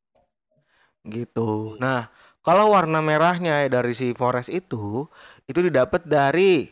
Gitu. 1.07 1.79
Nah 1.79 2.11
kalau 2.43 2.75
warna 2.75 2.99
merahnya 2.99 3.63
dari 3.71 3.95
si 3.95 4.11
Forest 4.11 4.51
itu 4.51 5.07
itu 5.47 5.59
didapat 5.63 6.03
dari 6.03 6.67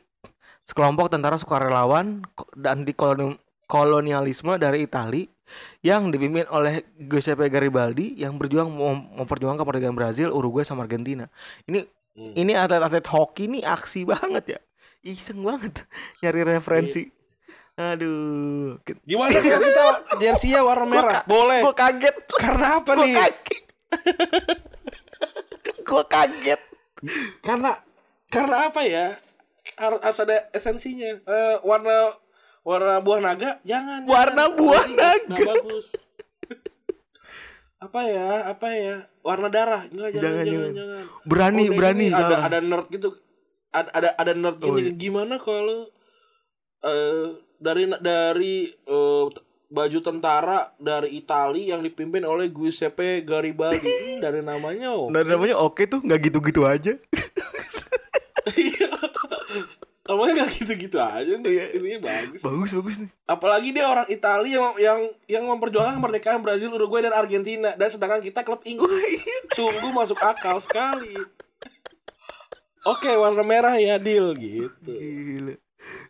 sekelompok 0.68 1.08
tentara 1.08 1.40
sukarelawan 1.40 2.28
dan 2.60 2.84
anti 2.84 2.92
koloni- 2.92 3.40
kolonialisme 3.68 4.56
dari 4.56 4.84
Itali 4.84 5.28
yang 5.80 6.08
dipimpin 6.08 6.44
oleh 6.48 6.84
Giuseppe 6.98 7.48
Garibaldi 7.48 8.16
yang 8.16 8.36
berjuang 8.36 8.68
mem- 8.68 9.08
memperjuangkan 9.16 9.60
kemerdekaan 9.60 9.94
Brazil, 9.94 10.32
Uruguay 10.32 10.64
sama 10.64 10.84
Argentina. 10.84 11.28
Ini 11.64 11.84
Hmm. 12.18 12.34
ini 12.34 12.52
atlet-atlet 12.52 13.06
hoki 13.06 13.46
nih 13.46 13.62
aksi 13.62 14.02
banget 14.04 14.58
ya. 14.58 14.60
Iseng 15.06 15.38
banget 15.40 15.86
nyari 16.20 16.42
referensi. 16.42 17.14
Aduh. 17.78 18.82
Gimana 19.06 19.38
kalau 19.38 19.62
kita 19.62 19.84
jersey-nya 20.18 20.66
warna 20.66 20.90
merah? 20.90 21.22
Boleh. 21.24 21.62
Gue 21.62 21.76
kaget. 21.78 22.16
Karena 22.34 22.82
apa 22.82 22.90
Gue 22.90 23.06
nih? 23.06 23.14
kaget. 23.14 23.64
Gue 25.88 26.04
kaget. 26.04 26.62
Karena 27.40 27.72
karena 28.28 28.56
apa 28.66 28.82
ya? 28.82 29.14
Harus, 29.78 30.02
ada 30.18 30.50
esensinya. 30.52 31.22
Eh, 31.22 31.56
warna 31.62 32.18
warna 32.68 33.00
buah 33.00 33.20
naga 33.22 33.52
jangan. 33.64 34.04
Warna 34.04 34.44
jangan. 34.44 34.58
buah 34.58 34.84
Nanti 34.84 34.94
nggak- 34.94 35.24
nggak 35.24 35.40
naga. 35.40 35.52
bagus. 35.56 35.86
apa 37.78 38.00
ya? 38.04 38.28
Apa 38.50 38.68
ya? 38.74 38.96
Warna 39.22 39.48
darah. 39.48 39.82
Enggak 39.86 40.10
jangan 40.12 40.24
Jangan, 40.26 40.44
jangan 40.44 40.52
jangan. 40.52 40.74
jangan. 40.76 41.04
Berani, 41.24 41.64
Oh, 41.64 41.74
berani. 41.74 42.06
ini 42.06 42.14
ada 42.14 42.36
ada 42.42 42.58
nerd 42.60 42.88
gitu. 42.90 43.10
Ada 43.70 43.90
ada 43.94 44.10
ada 44.18 44.32
nerd 44.34 44.58
Oh, 44.58 44.66
gini. 44.68 44.82
iya. 44.82 44.92
Gimana 44.94 45.36
kalau 45.38 45.88
eh 46.80 47.28
dari 47.58 47.84
dari 47.98 48.56
t- 49.28 49.44
baju 49.68 50.00
tentara 50.00 50.60
dari 50.78 51.18
Itali 51.18 51.68
yang 51.68 51.82
dipimpin 51.82 52.24
oleh 52.24 52.48
Giuseppe 52.48 53.22
Garibaldi 53.22 53.90
dari 54.24 54.40
namanya 54.40 54.92
oh. 54.92 55.08
Nah, 55.08 55.22
namanya 55.22 55.56
oke 55.58 55.86
tuh 55.86 56.00
nggak 56.00 56.20
gitu-gitu 56.26 56.64
aja. 56.64 56.96
Namanya 60.08 60.34
gak 60.42 60.52
gitu-gitu 60.56 60.98
aja 60.98 61.34
nih. 61.36 61.52
Iya. 61.52 61.66
Ininya 61.76 62.00
bagus. 62.08 62.42
Bagus 62.42 62.72
bagus 62.72 62.96
nih. 63.04 63.10
Apalagi 63.28 63.70
dia 63.72 63.86
orang 63.86 64.08
Italia 64.08 64.52
yang 64.56 64.68
yang 64.80 65.00
yang 65.28 65.44
memperjuangkan 65.46 66.00
kemerdekaan 66.00 66.40
Brazil, 66.40 66.72
Uruguay 66.72 67.04
dan 67.04 67.12
Argentina 67.12 67.76
dan 67.76 67.90
sedangkan 67.92 68.24
kita 68.24 68.42
klub 68.42 68.64
Inggris. 68.64 69.22
Sungguh 69.52 69.92
masuk 69.92 70.16
akal 70.18 70.58
sekali. 70.58 71.12
Oke, 72.88 73.12
warna 73.14 73.44
merah 73.44 73.76
ya, 73.76 74.00
deal 74.00 74.32
gitu. 74.32 74.88
Gila. 74.88 75.60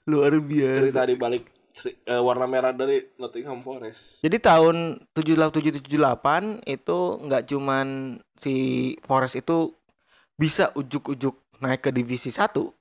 Luar 0.05 0.37
biasa. 0.37 0.77
Cerita 0.85 1.01
di 1.03 1.15
balik 1.17 1.43
ceri- 1.73 1.97
eh, 2.05 2.21
warna 2.21 2.45
merah 2.45 2.69
dari 2.69 3.01
Nottingham 3.17 3.65
Forest. 3.65 4.21
Jadi 4.21 4.37
tahun 4.37 5.01
7778 5.11 6.61
itu 6.65 6.97
nggak 7.25 7.43
cuman 7.49 7.87
si 8.37 8.55
Forest 9.01 9.41
itu 9.41 9.73
bisa 10.37 10.69
ujuk-ujuk 10.77 11.33
naik 11.57 11.81
ke 11.81 11.89
divisi 11.89 12.29
1. 12.29 12.76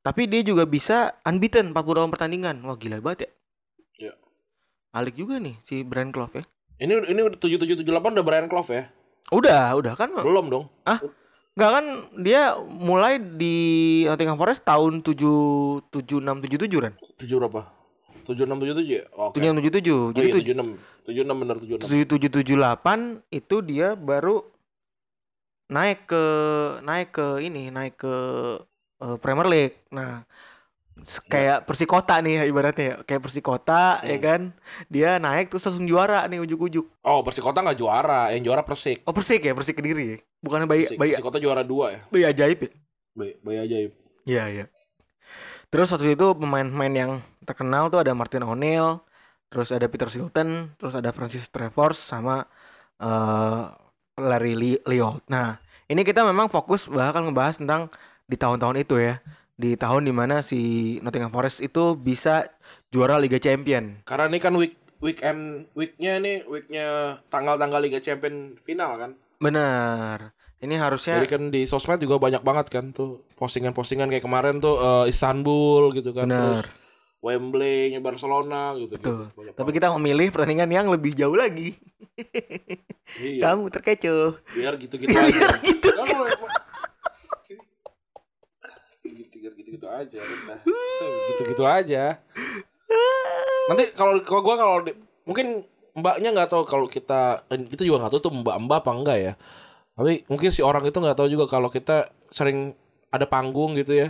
Tapi 0.00 0.24
dia 0.24 0.40
juga 0.40 0.64
bisa 0.64 1.12
unbeaten 1.28 1.76
40 1.76 1.76
tahun 1.76 2.10
pertandingan. 2.10 2.56
Wah 2.64 2.76
gila 2.80 3.04
banget 3.04 3.28
ya. 3.28 3.30
Iya. 4.00 4.12
Alik 4.96 5.20
juga 5.20 5.36
nih 5.36 5.60
si 5.60 5.84
Brian 5.84 6.08
Clough 6.08 6.32
ya. 6.32 6.44
Ini 6.80 7.12
ini 7.12 7.20
udah 7.20 7.36
7778 7.36 8.16
udah 8.16 8.24
Brian 8.24 8.48
Clough 8.48 8.70
ya? 8.72 8.88
Udah, 9.28 9.76
udah 9.76 9.92
kan. 9.94 10.08
Belum 10.16 10.48
dong. 10.48 10.64
Enggak 11.52 11.70
kan 11.76 11.84
dia 12.24 12.56
mulai 12.64 13.20
di 13.20 13.56
Nottingham 14.08 14.40
Forest 14.40 14.64
tahun 14.64 15.04
7 15.04 15.92
7677 15.92 16.80
kan. 16.80 16.94
7 17.20 17.36
berapa? 17.36 17.60
7677 18.24 18.88
ya? 18.88 19.04
Oke. 19.12 19.36
7677. 19.36 19.92
Oh, 19.92 20.10
Jadi 20.16 20.28
iya, 20.30 20.34
tuj- 20.34 20.46
76. 20.48 20.68
76 21.04 21.40
bener 21.44 21.56
76. 21.60 21.84
7778 21.84 23.20
itu 23.28 23.56
dia 23.60 23.88
baru 23.92 24.48
naik 25.70 26.08
ke 26.08 26.24
naik 26.82 27.08
ke 27.12 27.26
ini 27.44 27.70
naik 27.70 27.94
ke 28.00 28.14
eh, 29.00 29.16
Premier 29.16 29.48
League. 29.48 29.74
Nah, 29.88 30.22
s- 31.00 31.20
kayak 31.22 31.64
Persikota 31.64 32.20
nih 32.20 32.34
ya 32.36 32.44
ibaratnya 32.44 32.84
ya. 32.84 32.96
Kayak 33.02 33.22
Persikota 33.24 34.00
ya 34.02 34.16
Hmm. 34.16 34.22
kan. 34.22 34.40
Dia 34.86 35.16
naik 35.16 35.48
terus 35.48 35.64
langsung 35.64 35.84
juara 35.84 36.24
nih 36.24 36.40
ujuk-ujuk. 36.40 36.86
Oh, 37.00 37.20
Persikota 37.20 37.60
nggak 37.60 37.76
juara, 37.76 38.30
yang 38.30 38.44
juara 38.44 38.60
Persik. 38.60 39.02
Oh, 39.04 39.12
Persik 39.12 39.40
ya, 39.42 39.52
Persik 39.52 39.74
Kediri 39.74 40.04
ya. 40.06 40.18
Bukannya 40.38 40.64
bayi 40.64 40.82
Persik. 40.86 40.98
bayi 40.98 41.10
Persikota 41.14 41.38
juara 41.38 41.62
2 41.62 41.84
ya. 41.90 42.00
bayi 42.08 42.24
ajaib 42.26 42.58
ya. 42.60 42.70
Bayi, 43.10 43.32
bayi 43.40 43.58
ajaib. 43.60 43.90
Iya, 44.22 44.44
iya. 44.46 44.64
Terus 45.70 45.88
waktu 45.88 46.12
itu 46.12 46.26
pemain-pemain 46.34 46.90
yang 46.92 47.12
terkenal 47.42 47.86
tuh 47.88 48.02
ada 48.02 48.10
Martin 48.10 48.42
O'Neill, 48.42 48.98
terus 49.46 49.70
ada 49.70 49.86
Peter 49.86 50.06
Shilton, 50.06 50.74
terus 50.76 50.94
ada 50.94 51.10
Francis 51.10 51.46
Trevor 51.46 51.94
sama 51.94 52.46
eh 52.98 53.62
Larry 54.20 54.52
Li- 54.52 54.82
Liold. 54.84 55.24
Nah, 55.26 55.56
ini 55.86 56.02
kita 56.02 56.20
memang 56.20 56.50
fokus 56.50 56.84
bakal 56.84 57.24
ngebahas 57.24 57.56
tentang 57.56 57.88
di 58.30 58.36
tahun-tahun 58.38 58.78
itu 58.78 58.96
ya. 58.96 59.18
di 59.60 59.76
tahun 59.76 60.08
di 60.08 60.14
mana 60.14 60.40
si 60.40 60.60
Nottingham 61.04 61.28
Forest 61.28 61.60
itu 61.60 61.92
bisa 61.92 62.48
juara 62.88 63.20
Liga 63.20 63.36
Champion. 63.36 64.00
Karena 64.08 64.32
ini 64.32 64.40
kan 64.40 64.56
week 64.56 64.72
weekend 65.04 65.68
weeknya 65.76 66.16
nih 66.16 66.48
weeknya 66.48 66.86
tanggal-tanggal 67.28 67.76
Liga 67.76 68.00
Champion 68.00 68.56
final 68.56 68.96
kan. 68.96 69.10
Benar. 69.36 70.32
Ini 70.60 70.76
harusnya 70.76 71.20
Jadi 71.20 71.28
kan 71.28 71.42
di 71.48 71.64
sosmed 71.64 72.00
juga 72.00 72.16
banyak 72.16 72.40
banget 72.40 72.72
kan 72.72 72.92
tuh 72.92 73.24
postingan-postingan 73.36 74.08
kayak 74.08 74.24
kemarin 74.24 74.60
tuh 74.60 74.76
eh, 74.76 75.12
Istanbul 75.12 75.92
gitu 75.92 76.12
kan 76.12 76.24
Benar. 76.24 76.40
terus 76.56 76.64
Wembley-nya 77.20 78.00
Barcelona 78.00 78.72
gitu. 78.76 78.96
Tuh. 78.96 79.28
Banyak 79.36 79.52
Tapi 79.52 79.60
banget. 79.60 79.76
kita 79.76 79.88
memilih 79.92 80.32
pertandingan 80.32 80.72
yang 80.72 80.86
lebih 80.88 81.12
jauh 81.12 81.36
lagi. 81.36 81.76
iya, 83.20 83.52
Kamu 83.52 83.68
terkecoh. 83.68 84.40
biar 84.56 84.72
gitu-gitu 84.80 85.12
aja. 85.12 85.28
Biar 85.28 85.56
gitu. 85.60 85.88
Kamu 85.92 86.16
gitu 89.70 89.86
gitu 89.86 89.86
aja 89.86 90.20
gitu-gitu 91.30 91.64
aja. 91.64 92.04
Nanti 93.70 93.94
kalau 93.94 94.18
kalau 94.26 94.42
gua 94.42 94.56
kalau 94.58 94.74
mungkin 95.22 95.62
mbaknya 95.94 96.34
nggak 96.34 96.50
tahu 96.50 96.62
kalau 96.66 96.86
kita 96.90 97.46
kita 97.48 97.82
juga 97.86 98.06
nggak 98.06 98.12
tahu 98.18 98.22
tuh 98.22 98.32
mbak 98.34 98.56
mbak 98.66 98.78
apa 98.82 98.90
enggak 98.90 99.18
ya. 99.18 99.32
Tapi 99.94 100.24
mungkin 100.26 100.50
si 100.50 100.60
orang 100.60 100.82
itu 100.82 100.96
nggak 100.96 101.16
tahu 101.16 101.28
juga 101.30 101.46
kalau 101.46 101.70
kita 101.70 102.10
sering 102.32 102.74
ada 103.10 103.26
panggung 103.26 103.78
gitu 103.78 103.94
ya. 103.94 104.08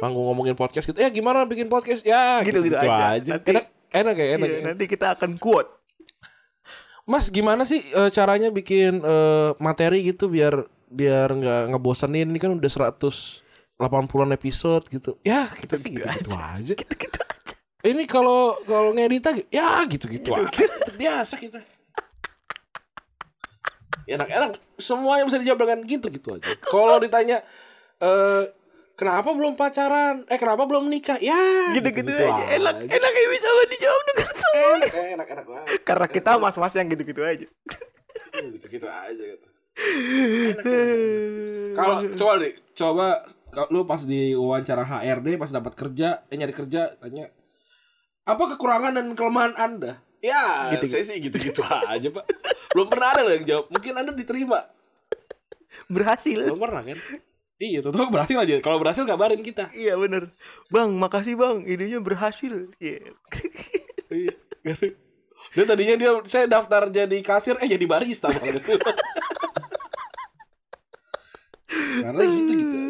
Panggung 0.00 0.24
ngomongin 0.28 0.56
podcast 0.56 0.88
gitu. 0.88 1.00
Ya 1.00 1.08
gimana 1.08 1.44
bikin 1.44 1.68
podcast? 1.68 2.04
Ya 2.04 2.40
Gitu-gitu 2.40 2.72
gitu-gitu 2.72 2.88
aja. 2.88 3.16
aja. 3.20 3.32
Nanti- 3.36 3.52
Enak 3.52 3.66
enak 3.92 4.16
ya, 4.16 4.26
enak. 4.40 4.48
Iya, 4.48 4.56
ya. 4.56 4.64
nanti 4.72 4.84
kita 4.88 5.06
akan 5.12 5.36
quote. 5.36 5.68
Mas 7.04 7.28
gimana 7.28 7.66
sih 7.66 7.82
eh, 7.82 8.08
caranya 8.08 8.48
bikin 8.48 9.02
eh, 9.02 9.50
materi 9.60 10.06
gitu 10.06 10.30
biar 10.30 10.64
biar 10.88 11.28
nggak 11.34 11.62
ngebosenin 11.74 12.28
ini 12.28 12.38
kan 12.40 12.52
udah 12.56 12.70
180-an 13.82 14.30
episode 14.38 14.86
gitu. 14.86 15.18
Ya, 15.26 15.50
kita 15.50 15.74
sih 15.74 15.90
Gitu-gitu 15.90 16.30
gitu, 16.30 16.38
aja. 16.38 16.74
Gitu-gitu 16.78 17.18
aja. 17.18 17.54
Ini 17.82 18.06
kalau 18.06 18.62
kalau 18.62 18.94
ngedit 18.94 19.26
aja 19.26 19.42
ya 19.50 19.82
gitu-gitu 19.90 20.30
aja. 20.30 20.46
Biasa 20.94 21.34
kita. 21.34 21.58
Enak-enak 24.06 24.58
semuanya 24.78 25.26
bisa 25.26 25.42
dijawab 25.42 25.66
dengan 25.66 25.78
gitu-gitu 25.82 26.38
aja. 26.38 26.46
Kalau 26.62 27.02
ditanya 27.02 27.42
eh 27.98 28.54
kenapa 28.94 29.34
belum 29.34 29.58
pacaran? 29.58 30.22
Eh 30.30 30.38
kenapa 30.38 30.62
belum 30.62 30.86
nikah? 30.86 31.18
Ya 31.18 31.74
Gitu-gitu 31.74 32.06
aja. 32.06 32.54
Enak, 32.54 32.86
enak 32.86 33.12
ya 33.18 33.26
bisa 33.34 33.48
dijawab 33.66 34.02
dengan 34.14 34.30
semua. 34.30 34.74
Enak, 34.78 34.94
enak, 35.18 35.26
enak 35.26 35.46
banget. 35.50 35.66
Karena 35.82 36.06
kita 36.06 36.30
mas-mas 36.38 36.74
yang 36.78 36.86
gitu-gitu 36.86 37.22
aja. 37.26 37.46
Gitu-gitu 38.30 38.86
aja 38.86 39.22
gitu. 39.26 39.48
Kalau 41.72 41.96
coba 42.14 42.32
deh, 42.38 42.54
coba 42.78 43.06
lu 43.68 43.84
pas 43.84 44.00
di 44.00 44.32
wawancara 44.32 44.80
HRD 44.84 45.36
pas 45.36 45.52
dapat 45.52 45.72
kerja, 45.76 46.24
eh 46.32 46.36
nyari 46.40 46.54
kerja 46.56 46.96
tanya 46.96 47.28
apa 48.24 48.42
kekurangan 48.54 48.96
dan 48.96 49.06
kelemahan 49.12 49.52
Anda? 49.58 50.00
Ya, 50.22 50.70
Gitu, 50.78 50.86
saya 50.86 51.02
sih 51.02 51.18
gitu-gitu 51.18 51.60
aja, 51.92 52.08
Pak. 52.08 52.24
Belum 52.70 52.86
pernah 52.86 53.10
ada 53.10 53.26
yang 53.26 53.42
jawab. 53.42 53.66
Mungkin 53.74 53.92
Anda 53.98 54.14
diterima. 54.14 54.70
Berhasil. 55.90 56.38
Belum 56.46 56.62
pernah 56.62 56.86
kan? 56.86 56.94
Iya, 57.58 57.82
tuh 57.82 57.90
berhasil 58.10 58.38
aja. 58.38 58.54
Kalau 58.62 58.78
berhasil 58.78 59.02
kabarin 59.06 59.42
kita. 59.42 59.70
Iya 59.70 59.94
bener 59.94 60.34
Bang 60.66 60.98
makasih 60.98 61.38
bang 61.38 61.62
Idenya 61.62 62.02
berhasil 62.02 62.66
Iya 62.82 63.14
Iya. 64.10 64.34
Dia 65.52 65.68
tadinya 65.68 65.94
dia 66.00 66.10
saya 66.26 66.48
daftar 66.48 66.88
jadi 66.88 67.18
kasir 67.20 67.60
eh 67.60 67.68
jadi 67.68 67.84
barista. 67.84 68.32
Karena 72.02 72.22
gitu-gitu 72.24 72.81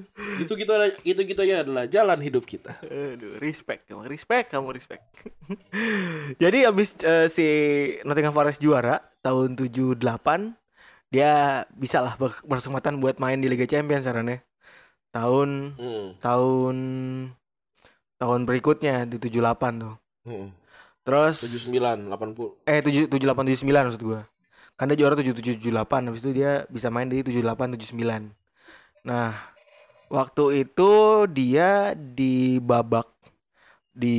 aja. 0.00 0.38
Gitu-gitu 0.38 0.70
aja, 0.70 0.94
gitu-gitu 0.98 1.40
aja 1.40 1.54
adalah 1.60 1.84
jalan 1.84 2.18
hidup 2.18 2.42
kita. 2.42 2.78
Aduh, 2.82 3.38
respect 3.38 3.86
kamu, 3.86 4.06
respect 4.06 4.46
kamu, 4.48 4.70
respect. 4.70 5.02
Jadi 6.42 6.58
abis 6.62 6.94
eh, 7.00 7.26
si 7.26 7.46
Nottingham 8.02 8.32
Forest 8.32 8.58
juara 8.58 9.00
tahun 9.20 9.54
78 9.54 9.98
dia 11.08 11.32
bisa 11.72 11.98
lah 11.98 12.14
ber- 12.14 12.36
berkesempatan 12.44 13.00
buat 13.00 13.16
main 13.16 13.36
di 13.36 13.48
Liga 13.48 13.64
Champions 13.64 14.04
caranya. 14.04 14.44
Tahun 15.08 15.48
Hmm. 15.74 16.08
tahun 16.20 16.76
tahun 18.16 18.40
berikutnya 18.44 19.06
di 19.06 19.16
78 19.16 19.80
tuh. 19.80 19.94
Hmm. 20.22 20.52
Terus 21.00 21.40
79, 21.40 22.12
80. 22.12 22.60
eh 22.68 22.84
7 22.84 23.08
78 23.08 23.48
79 23.48 23.88
maksud 23.88 24.02
gua. 24.04 24.20
Kan 24.76 24.92
dia 24.92 25.00
juara 25.00 25.16
77 25.16 25.58
78 25.58 26.06
habis 26.06 26.20
itu 26.20 26.30
dia 26.36 26.68
bisa 26.68 26.92
main 26.92 27.08
di 27.08 27.24
78 27.24 27.72
79. 27.74 28.28
Nah, 29.02 29.32
waktu 30.08 30.68
itu 30.68 31.24
dia 31.30 31.92
di 31.96 32.58
babak 32.60 33.08
di 33.98 34.18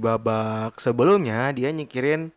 babak 0.00 0.80
sebelumnya 0.82 1.54
dia 1.54 1.70
nyikirin 1.70 2.34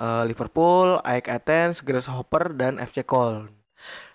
eh, 0.00 0.22
Liverpool, 0.26 0.98
AEK 1.04 1.26
Athens, 1.30 1.76
Grasshopper 1.84 2.56
dan 2.56 2.82
FC 2.82 3.06
Köln. 3.06 3.52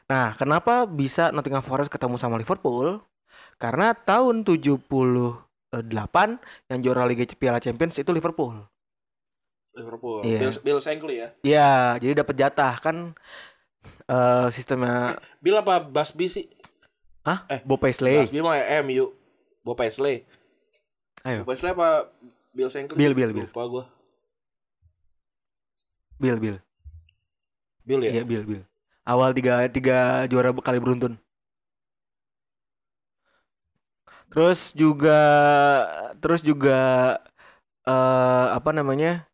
Nah, 0.06 0.38
kenapa 0.38 0.86
bisa 0.86 1.34
Nottingham 1.34 1.66
Forest 1.66 1.90
ketemu 1.90 2.20
sama 2.22 2.38
Liverpool? 2.38 3.02
Karena 3.58 3.96
tahun 3.96 4.44
78 4.46 5.82
yang 6.70 6.80
juara 6.84 7.04
Liga 7.08 7.26
Piala 7.34 7.58
Champions 7.64 7.98
itu 7.98 8.12
Liverpool. 8.14 8.60
Liverpool. 9.76 10.24
Iya. 10.24 10.40
Bill, 10.40 10.54
Bill 10.64 10.80
Shankly 10.80 11.16
ya. 11.20 11.28
Iya, 11.44 11.72
jadi 12.00 12.24
dapat 12.24 12.36
jatah 12.40 12.76
kan 12.80 12.98
eh 13.86 14.48
sistemnya 14.50 15.14
Bill 15.38 15.62
apa 15.62 15.78
Basby 15.78 16.26
sih? 16.26 16.46
Hah? 17.26 17.40
Eh, 17.50 17.60
Bob 17.66 17.82
Paisley. 17.82 18.22
Basby 18.22 18.40
mah 18.40 18.54
ya 18.56 18.86
MU. 18.86 19.10
Bob 19.66 19.76
Paisley. 19.82 20.22
Ayo. 21.26 21.42
Bob 21.42 21.50
Paisley 21.58 21.74
apa 21.74 22.14
Bill 22.54 22.70
Shankly? 22.70 22.96
Bill, 22.96 23.14
Bill, 23.18 23.32
Bill. 23.34 23.50
Lupa 23.50 23.64
gua. 23.66 23.84
Bill, 26.22 26.38
Bill. 26.38 26.58
Bill 27.82 28.02
ya? 28.06 28.22
Iya, 28.22 28.24
Bill, 28.24 28.46
Bill. 28.46 28.64
Awal 29.06 29.34
tiga 29.34 29.66
tiga 29.70 30.26
juara 30.30 30.54
kali 30.54 30.78
beruntun. 30.78 31.18
Terus 34.30 34.74
juga 34.74 35.20
terus 36.22 36.42
juga 36.46 36.78
eh 37.86 38.48
apa 38.54 38.70
namanya? 38.70 39.26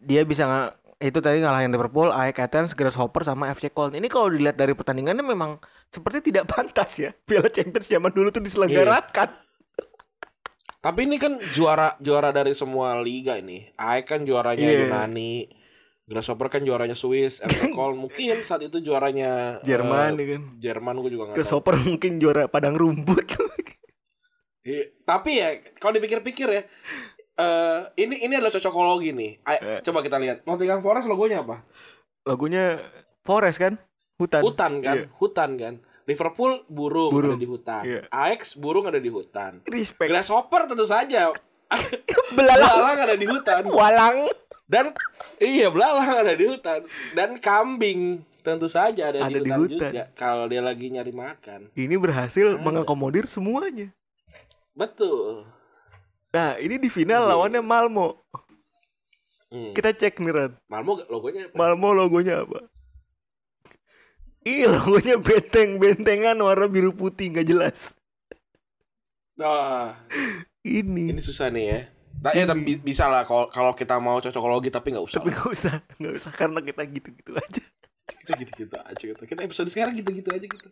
Dia 0.00 0.22
bisa 0.26 0.46
nga- 0.46 0.74
itu 1.00 1.16
tadi 1.24 1.40
ngalahin 1.40 1.72
Liverpool, 1.72 2.12
AEK 2.12 2.38
Athens, 2.44 2.72
Grasshopper 2.76 3.24
sama 3.24 3.48
FC 3.52 3.72
Köln. 3.72 3.96
Ini 3.96 4.04
kalau 4.12 4.28
dilihat 4.28 4.56
dari 4.56 4.76
pertandingannya 4.76 5.24
memang 5.24 5.56
seperti 5.90 6.30
tidak 6.30 6.46
pantas 6.46 6.90
ya. 6.96 7.10
Piala 7.28 7.50
Champions 7.50 7.86
zaman 7.86 8.10
dulu 8.10 8.30
tuh 8.30 8.40
diselenggarakan. 8.40 9.28
Tapi 10.80 11.04
ini 11.04 11.20
kan 11.20 11.36
juara 11.52 11.92
juara 12.00 12.32
dari 12.32 12.56
semua 12.56 12.96
liga 12.98 13.36
ini. 13.36 13.68
AEK 13.76 14.04
kan 14.06 14.20
juaranya 14.24 14.64
Iya. 14.64 14.88
Yunani. 14.88 15.50
Grasshopper 16.10 16.50
kan 16.50 16.66
juaranya 16.66 16.94
Swiss, 16.94 17.38
FC 17.38 17.70
Köln 17.76 17.94
mungkin 17.94 18.42
saat 18.42 18.64
itu 18.64 18.80
juaranya 18.80 19.62
Jerman 19.62 20.10
eh, 20.10 20.18
ya 20.18 20.26
kan. 20.32 20.42
Jerman 20.58 20.94
gue 20.98 21.10
juga 21.12 21.22
nggak 21.28 21.34
tahu. 21.34 21.38
Grasshopper 21.38 21.74
mungkin 21.80 22.12
juara 22.16 22.46
padang 22.46 22.74
rumput. 22.74 23.26
Iya, 24.60 24.92
Tapi 25.02 25.40
ya 25.40 25.48
kalau 25.80 25.96
dipikir-pikir 25.96 26.44
ya 26.46 26.62
eh 27.34 27.80
ini 27.96 28.20
ini 28.20 28.36
adalah 28.36 28.52
cocokologi 28.52 29.08
nih. 29.10 29.32
Ay- 29.40 29.56
Eh. 29.56 29.80
Coba 29.80 30.04
kita 30.04 30.20
lihat. 30.20 30.44
Nottingham 30.44 30.84
Forest 30.84 31.08
logonya 31.08 31.40
apa? 31.40 31.64
Lagunya 32.28 32.76
Forest 33.24 33.56
kan? 33.56 33.80
Hutan. 34.20 34.40
Hutan 34.44 34.72
kan? 34.78 34.96
Iya. 35.00 35.06
Hutan 35.16 35.50
kan? 35.56 35.74
Liverpool 36.04 36.52
burung, 36.66 37.12
Burung. 37.14 37.38
ada 37.38 37.40
di 37.40 37.48
hutan. 37.48 37.82
Iya. 37.82 38.00
Ajax 38.10 38.54
burung 38.54 38.84
ada 38.84 38.98
di 38.98 39.08
hutan. 39.08 39.62
Respect. 39.64 40.10
Grasshopper 40.10 40.68
tentu 40.68 40.84
saja. 40.84 41.32
Belalang. 42.36 42.76
Belalang 42.76 42.98
ada 43.00 43.16
di 43.16 43.26
hutan. 43.26 43.62
Walang. 43.64 44.16
Dan 44.66 44.94
iya 45.38 45.66
belalang 45.66 46.20
ada 46.20 46.34
di 46.34 46.44
hutan. 46.44 46.84
Dan 47.14 47.38
kambing 47.38 48.20
tentu 48.42 48.66
saja 48.66 49.08
ada, 49.08 49.22
Ada 49.22 49.38
di, 49.38 49.46
di 49.46 49.50
hutan 49.50 49.60
hutan. 49.64 49.90
juga. 49.90 50.02
Kalau 50.12 50.44
dia 50.46 50.60
lagi 50.60 50.90
nyari 50.90 51.12
makan. 51.14 51.60
Ini 51.72 51.94
berhasil 51.96 52.58
mengakomodir 52.58 53.24
semuanya. 53.24 53.88
Betul. 54.74 55.46
Nah, 56.30 56.54
ini 56.58 56.78
di 56.78 56.86
final 56.86 57.26
lawannya 57.26 57.58
Malmo. 57.58 58.18
Hmm. 59.50 59.74
Kita 59.74 59.90
cek 59.90 60.22
nih 60.22 60.30
Ran. 60.30 60.52
Malmo 60.66 60.98
logonya 61.06 61.50
apa? 61.50 61.54
Malmo 61.54 61.88
logonya 61.90 62.46
apa? 62.46 62.70
Ini 64.40 64.64
logonya 64.64 65.20
benteng-bentengan 65.20 66.36
warna 66.40 66.64
biru 66.64 66.96
putih 66.96 67.28
nggak 67.28 67.44
jelas. 67.44 67.92
Ah, 69.36 69.96
Ini. 70.60 71.12
ini 71.12 71.20
susah 71.20 71.48
nih 71.48 71.64
ya. 71.64 71.80
Nah, 72.20 72.32
ya 72.36 72.44
tapi 72.44 72.60
bi- 72.60 72.82
bisa 72.84 73.08
lah 73.08 73.24
kalau 73.24 73.48
kalau 73.48 73.72
kita 73.72 73.96
mau 73.96 74.20
cocokologi 74.20 74.68
tapi 74.68 74.92
nggak 74.92 75.06
usah. 75.08 75.20
Tapi 75.20 75.32
nggak 75.32 75.48
usah, 75.48 75.74
nggak 75.96 76.14
usah 76.20 76.32
karena 76.36 76.60
kita 76.60 76.82
gitu-gitu 76.84 77.32
aja. 77.32 77.62
kita 78.04 78.32
gitu-gitu 78.36 78.76
aja 78.76 79.04
kita. 79.12 79.22
Kita 79.24 79.40
episode 79.44 79.68
sekarang 79.72 79.96
gitu-gitu 79.96 80.28
aja 80.28 80.44
kita. 80.44 80.66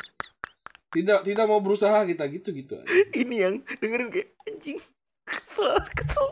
Tidak 0.88 1.20
tidak 1.24 1.44
mau 1.48 1.60
berusaha 1.60 2.04
kita 2.04 2.24
gitu-gitu 2.28 2.76
aja. 2.76 2.88
Ini 3.16 3.36
yang 3.36 3.54
dengerin 3.80 4.08
kayak 4.08 4.28
anjing. 4.44 4.80
Kesel, 5.24 5.76
kesel. 5.92 6.28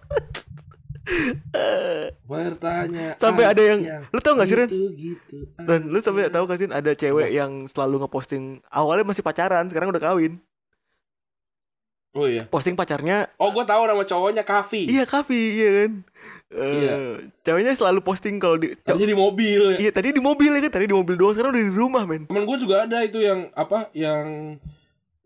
Bertanya. 2.22 3.14
Sampai 3.14 3.44
ada 3.44 3.62
yang- 3.62 3.82
lu 4.08 4.18
tau 4.18 4.34
nggak 4.34 4.46
sih, 4.46 4.56
Ren? 4.56 4.68
Gitu-gitu. 4.68 5.38
Dan 5.56 5.86
lu 5.86 5.98
sampai 5.98 6.26
tahu 6.26 6.44
gak 6.44 6.58
sih 6.58 6.68
ada 6.68 6.92
cewek 6.92 7.28
yang 7.30 7.64
selalu 7.66 8.02
ngeposting 8.02 8.60
awalnya 8.68 9.04
masih 9.04 9.22
pacaran, 9.22 9.66
sekarang 9.66 9.90
udah 9.90 10.02
kawin. 10.02 10.38
Oh 12.10 12.24
iya. 12.24 12.48
posting 12.48 12.72
pacarnya 12.72 13.28
Oh 13.36 13.52
gue 13.52 13.60
tahu 13.60 13.84
nama 13.84 14.00
cowoknya 14.00 14.40
Kavi. 14.40 14.88
iya 14.88 15.04
Kavi 15.04 15.36
iya 15.52 15.68
kan 15.76 15.92
Eh, 16.48 16.64
Iya. 16.80 16.94
ceweknya 17.44 17.76
selalu 17.76 18.00
posting 18.00 18.40
kalau 18.40 18.56
di 18.56 18.72
Tadinya 18.72 19.04
di 19.04 19.12
mobil. 19.12 19.76
iya 19.76 19.92
tadi 19.92 20.16
di 20.16 20.22
mobil 20.24 20.48
ya 20.48 20.64
kan 20.64 20.72
tadi 20.72 20.88
di 20.88 20.96
mobil 20.96 21.12
doang 21.12 21.36
sekarang 21.36 21.52
udah 21.52 21.60
di 21.60 21.74
rumah 21.76 22.08
men 22.08 22.24
Temen 22.24 22.48
gue 22.48 22.56
juga 22.56 22.88
ada 22.88 23.04
itu 23.04 23.20
yang 23.20 23.52
apa 23.52 23.92
yang 23.92 24.56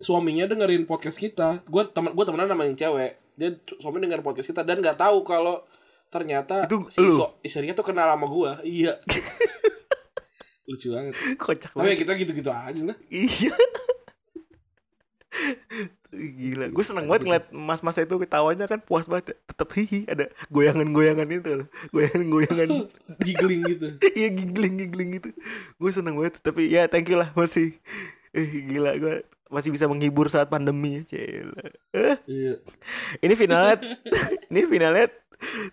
suaminya 0.03 0.51
dengerin 0.51 0.83
podcast 0.83 1.15
kita. 1.15 1.63
Gue 1.63 1.87
temen 1.87 2.11
gue 2.11 2.25
temenan 2.27 2.51
sama 2.51 2.67
yang 2.67 2.75
cewek. 2.75 3.23
Dia 3.39 3.51
suami 3.79 4.03
dengerin 4.03 4.27
podcast 4.27 4.51
kita 4.51 4.67
dan 4.67 4.83
nggak 4.83 4.99
tahu 4.99 5.23
kalau 5.23 5.63
ternyata 6.11 6.67
Itu 6.67 6.91
si 6.91 6.99
lu? 6.99 7.15
istrinya 7.41 7.73
tuh 7.73 7.87
kenal 7.87 8.07
sama 8.07 8.27
gue. 8.27 8.51
Iya. 8.67 8.99
Lucu 10.69 10.91
banget. 10.91 11.15
kocak 11.35 11.71
Tapi 11.71 11.79
ya 11.79 11.83
banget 11.85 11.99
kita 11.99 12.13
gitu-gitu 12.17 12.51
aja 12.51 12.83
lah. 12.85 12.97
iya 13.09 13.55
gila 16.11 16.67
gue 16.69 16.85
seneng 16.85 17.07
banget 17.07 17.23
ngeliat 17.23 17.45
mas-mas 17.51 17.95
itu 17.97 18.11
ketawanya 18.19 18.67
kan 18.67 18.83
puas 18.83 19.07
banget 19.07 19.39
tetep 19.41 19.71
hihi 19.71 20.03
ada 20.05 20.27
goyangan-goyangan 20.51 21.29
itu 21.31 21.51
loh. 21.55 21.67
goyangan-goyangan 21.95 22.69
Giggling 23.25 23.63
gitu. 23.65 23.87
iya 24.19 24.27
giggling 24.29 24.75
giggling 24.77 25.11
gitu 25.17 25.31
gue 25.77 25.91
seneng 25.91 26.19
banget 26.19 26.43
tapi 26.43 26.67
ya 26.67 26.91
thank 26.91 27.07
you 27.07 27.15
lah 27.15 27.31
masih 27.33 27.79
eh 28.31 28.43
gila 28.43 28.99
gue 28.99 29.15
masih 29.47 29.71
bisa 29.71 29.87
menghibur 29.87 30.27
saat 30.27 30.47
pandemi 30.47 31.03
ya 31.05 31.23
eh, 31.95 32.19
Iya. 32.27 32.55
ini 33.23 33.35
finalnya 33.35 33.79
ini 34.47 34.61
finalnya 34.67 35.07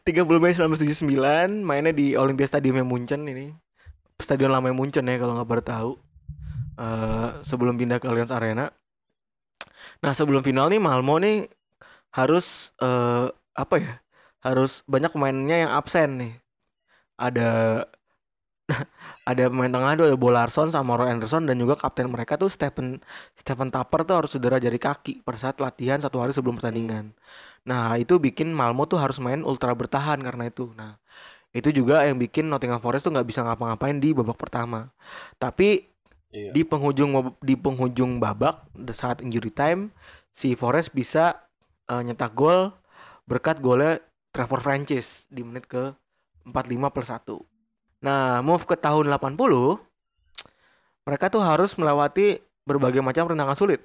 30 0.03 0.07
Mei 0.39 0.53
1979 0.55 1.63
mainnya 1.63 1.91
di 1.91 2.15
Olympia 2.15 2.47
Stadium 2.47 2.81
Munchen 2.87 3.27
ini. 3.27 3.51
Stadion 4.17 4.49
lama 4.49 4.71
Munchen 4.73 5.05
ya 5.05 5.19
kalau 5.19 5.37
nggak 5.37 5.49
baru 5.49 5.63
tahu. 5.63 5.91
Eh, 6.77 7.29
sebelum 7.41 7.73
pindah 7.73 7.97
ke 7.97 8.05
Allianz 8.05 8.29
Arena. 8.29 8.69
Nah 9.97 10.13
sebelum 10.13 10.45
final 10.45 10.69
nih 10.69 10.77
Malmo 10.77 11.17
nih 11.17 11.49
harus 12.13 12.71
eh, 12.77 13.27
apa 13.57 13.75
ya 13.81 13.93
harus 14.45 14.85
banyak 14.85 15.09
pemainnya 15.09 15.67
yang 15.67 15.71
absen 15.73 16.09
nih. 16.21 16.33
Ada 17.17 17.49
ada 19.27 19.51
pemain 19.51 19.67
tengah 19.67 19.91
tuh 19.99 20.07
ada 20.07 20.15
Bolarson 20.15 20.71
sama 20.71 20.95
Roy 20.95 21.11
Anderson 21.11 21.43
dan 21.43 21.59
juga 21.59 21.75
kapten 21.75 22.07
mereka 22.07 22.39
tuh 22.39 22.47
Stephen 22.47 23.03
Stephen 23.35 23.67
Tapper 23.67 24.07
tuh 24.07 24.15
harus 24.23 24.31
cedera 24.31 24.55
jari 24.55 24.79
kaki 24.79 25.27
pada 25.27 25.35
saat 25.35 25.59
latihan 25.59 25.99
satu 25.99 26.23
hari 26.23 26.31
sebelum 26.31 26.55
pertandingan. 26.55 27.11
Nah 27.67 27.99
itu 27.99 28.15
bikin 28.23 28.55
Malmo 28.55 28.87
tuh 28.87 29.03
harus 29.03 29.19
main 29.19 29.43
ultra 29.43 29.75
bertahan 29.75 30.23
karena 30.23 30.47
itu. 30.47 30.71
Nah 30.79 30.95
itu 31.51 31.75
juga 31.75 32.07
yang 32.07 32.15
bikin 32.15 32.47
Nottingham 32.47 32.79
Forest 32.79 33.11
tuh 33.11 33.11
nggak 33.11 33.27
bisa 33.27 33.43
ngapa-ngapain 33.43 33.99
di 33.99 34.15
babak 34.15 34.39
pertama. 34.39 34.95
Tapi 35.35 35.83
Iya. 36.27 36.51
di 36.51 36.61
penghujung 36.67 37.39
di 37.39 37.55
penghujung 37.55 38.19
babak 38.19 38.67
saat 38.91 39.23
injury 39.23 39.47
time 39.47 39.95
si 40.35 40.59
Forest 40.59 40.91
bisa 40.91 41.47
eh, 41.87 42.03
nyetak 42.03 42.35
gol 42.35 42.75
berkat 43.23 43.63
golnya 43.63 44.03
Trevor 44.35 44.59
Francis 44.59 45.23
di 45.31 45.43
menit 45.43 45.67
ke 45.71 45.95
45 46.43 46.91
plus 46.91 47.09
1. 47.11 47.56
Nah, 48.03 48.45
move 48.45 48.63
ke 48.69 48.77
tahun 48.77 49.09
80 49.09 49.81
mereka 51.07 51.31
tuh 51.31 51.39
harus 51.39 51.71
melewati 51.79 52.43
berbagai 52.67 52.99
macam 52.99 53.31
rintangan 53.31 53.55
sulit. 53.55 53.79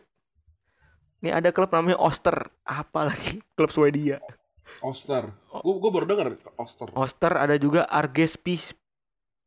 Ini 1.23 1.39
ada 1.39 1.55
klub 1.55 1.71
namanya 1.71 2.03
Oster, 2.03 2.51
apa 2.67 3.07
lagi? 3.07 3.39
Klub 3.57 3.71
Swedia. 3.71 4.19
Oster. 4.83 5.31
Gue 5.63 5.79
gue 5.79 5.91
baru 5.95 6.07
denger 6.11 6.27
Oster. 6.59 6.91
Oster 6.99 7.33
ada 7.39 7.55
juga 7.55 7.87
Arges 7.87 8.35
Pis 8.35 8.75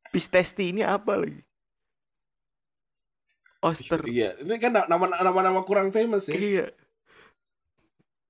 Pistesti 0.08 0.72
ini 0.72 0.88
apa 0.88 1.20
lagi? 1.20 1.44
Oster. 3.60 4.08
Iya. 4.08 4.40
Ini 4.40 4.56
kan 4.56 4.72
nama 4.88 5.06
nama 5.20 5.40
nama 5.52 5.60
kurang 5.68 5.92
famous 5.92 6.32
ya. 6.32 6.40
Iya. 6.40 6.66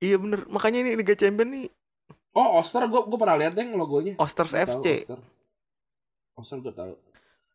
Iya 0.01 0.17
bener, 0.17 0.49
makanya 0.49 0.83
ini 0.83 0.91
Liga 0.99 1.15
Champion 1.15 1.49
nih 1.55 1.67
Oh 2.35 2.59
Oster 2.59 2.83
gue 2.83 3.01
gue 3.07 3.15
pernah 3.15 3.39
lihat 3.39 3.55
deh 3.55 3.63
logonya. 3.71 4.19
Osters 4.19 4.51
FC. 4.51 5.07
Oster. 5.07 5.19
Oster 6.35 6.59
gue 6.59 6.73
tahu. 6.75 6.93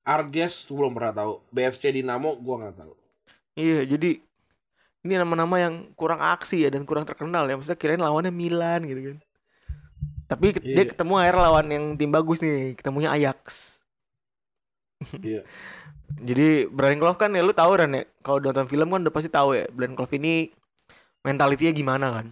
Arges 0.00 0.64
gue 0.64 0.76
belum 0.76 0.96
pernah 0.96 1.12
tahu. 1.12 1.32
BFC 1.52 1.92
Dinamo 1.92 2.32
gue 2.40 2.54
nggak 2.56 2.76
tahu. 2.80 2.92
Iya, 3.54 3.84
jadi 3.84 4.10
ini 5.00 5.14
nama-nama 5.16 5.56
yang 5.60 5.92
kurang 5.92 6.20
aksi 6.20 6.64
ya 6.64 6.72
dan 6.72 6.88
kurang 6.88 7.04
terkenal 7.04 7.44
ya. 7.44 7.56
Maksudnya 7.60 7.76
kirain 7.76 8.00
lawannya 8.00 8.32
Milan 8.32 8.88
gitu 8.88 9.00
kan. 9.12 9.18
Tapi 10.30 10.56
ke- 10.56 10.64
dia 10.64 10.84
Iya. 10.86 10.90
ketemu 10.94 11.14
akhirnya 11.20 11.42
lawan 11.44 11.66
yang 11.68 11.84
tim 11.98 12.08
bagus 12.08 12.40
nih, 12.40 12.72
ketemunya 12.78 13.12
Ajax. 13.12 13.76
Iya. 15.24 15.44
Jadi 16.10 16.66
Brian 16.66 16.98
Clough 16.98 17.14
kan 17.16 17.30
ya 17.30 17.40
lu 17.40 17.54
tahu 17.54 17.78
kan 17.78 17.86
ya, 17.94 18.02
kalau 18.20 18.42
nonton 18.42 18.66
film 18.66 18.90
kan 18.90 19.00
udah 19.06 19.14
pasti 19.14 19.30
tahu 19.30 19.54
ya, 19.54 19.64
Brian 19.70 19.94
Clough 19.94 20.10
ini 20.12 20.50
mentalitinya 21.22 21.70
gimana 21.70 22.06
kan. 22.10 22.26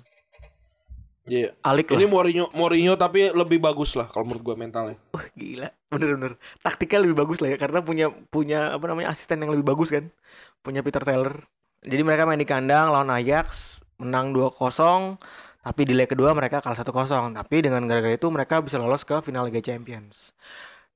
Iya. 1.29 1.55
Alik 1.62 1.93
Ini. 1.93 2.09
Mourinho 2.09 2.49
Mourinho 2.57 2.97
tapi 2.97 3.29
lebih 3.31 3.61
bagus 3.61 3.95
lah 3.95 4.09
kalau 4.09 4.27
menurut 4.27 4.43
gue 4.43 4.57
mentalnya. 4.57 4.97
Wah, 5.12 5.29
gila. 5.37 5.69
Bener-bener. 5.93 6.41
Taktiknya 6.64 7.05
lebih 7.05 7.17
bagus 7.21 7.38
lah 7.45 7.53
ya 7.55 7.59
karena 7.61 7.85
punya 7.85 8.09
punya 8.11 8.75
apa 8.75 8.85
namanya 8.88 9.12
asisten 9.12 9.45
yang 9.45 9.53
lebih 9.53 9.69
bagus 9.69 9.93
kan. 9.93 10.09
Punya 10.64 10.81
Peter 10.83 11.05
Taylor. 11.05 11.45
Jadi 11.85 12.03
mereka 12.03 12.27
main 12.27 12.43
di 12.43 12.49
kandang 12.49 12.91
lawan 12.91 13.07
Ajax, 13.14 13.79
menang 14.03 14.35
2-0, 14.35 15.14
tapi 15.62 15.81
di 15.87 15.95
leg 15.95 16.11
kedua 16.11 16.35
mereka 16.35 16.59
kalah 16.59 16.75
1-0. 16.75 17.38
Tapi 17.38 17.57
dengan 17.62 17.87
gara-gara 17.87 18.19
itu 18.19 18.27
mereka 18.35 18.59
bisa 18.59 18.83
lolos 18.83 19.07
ke 19.07 19.23
final 19.23 19.47
Liga 19.47 19.62
Champions. 19.62 20.35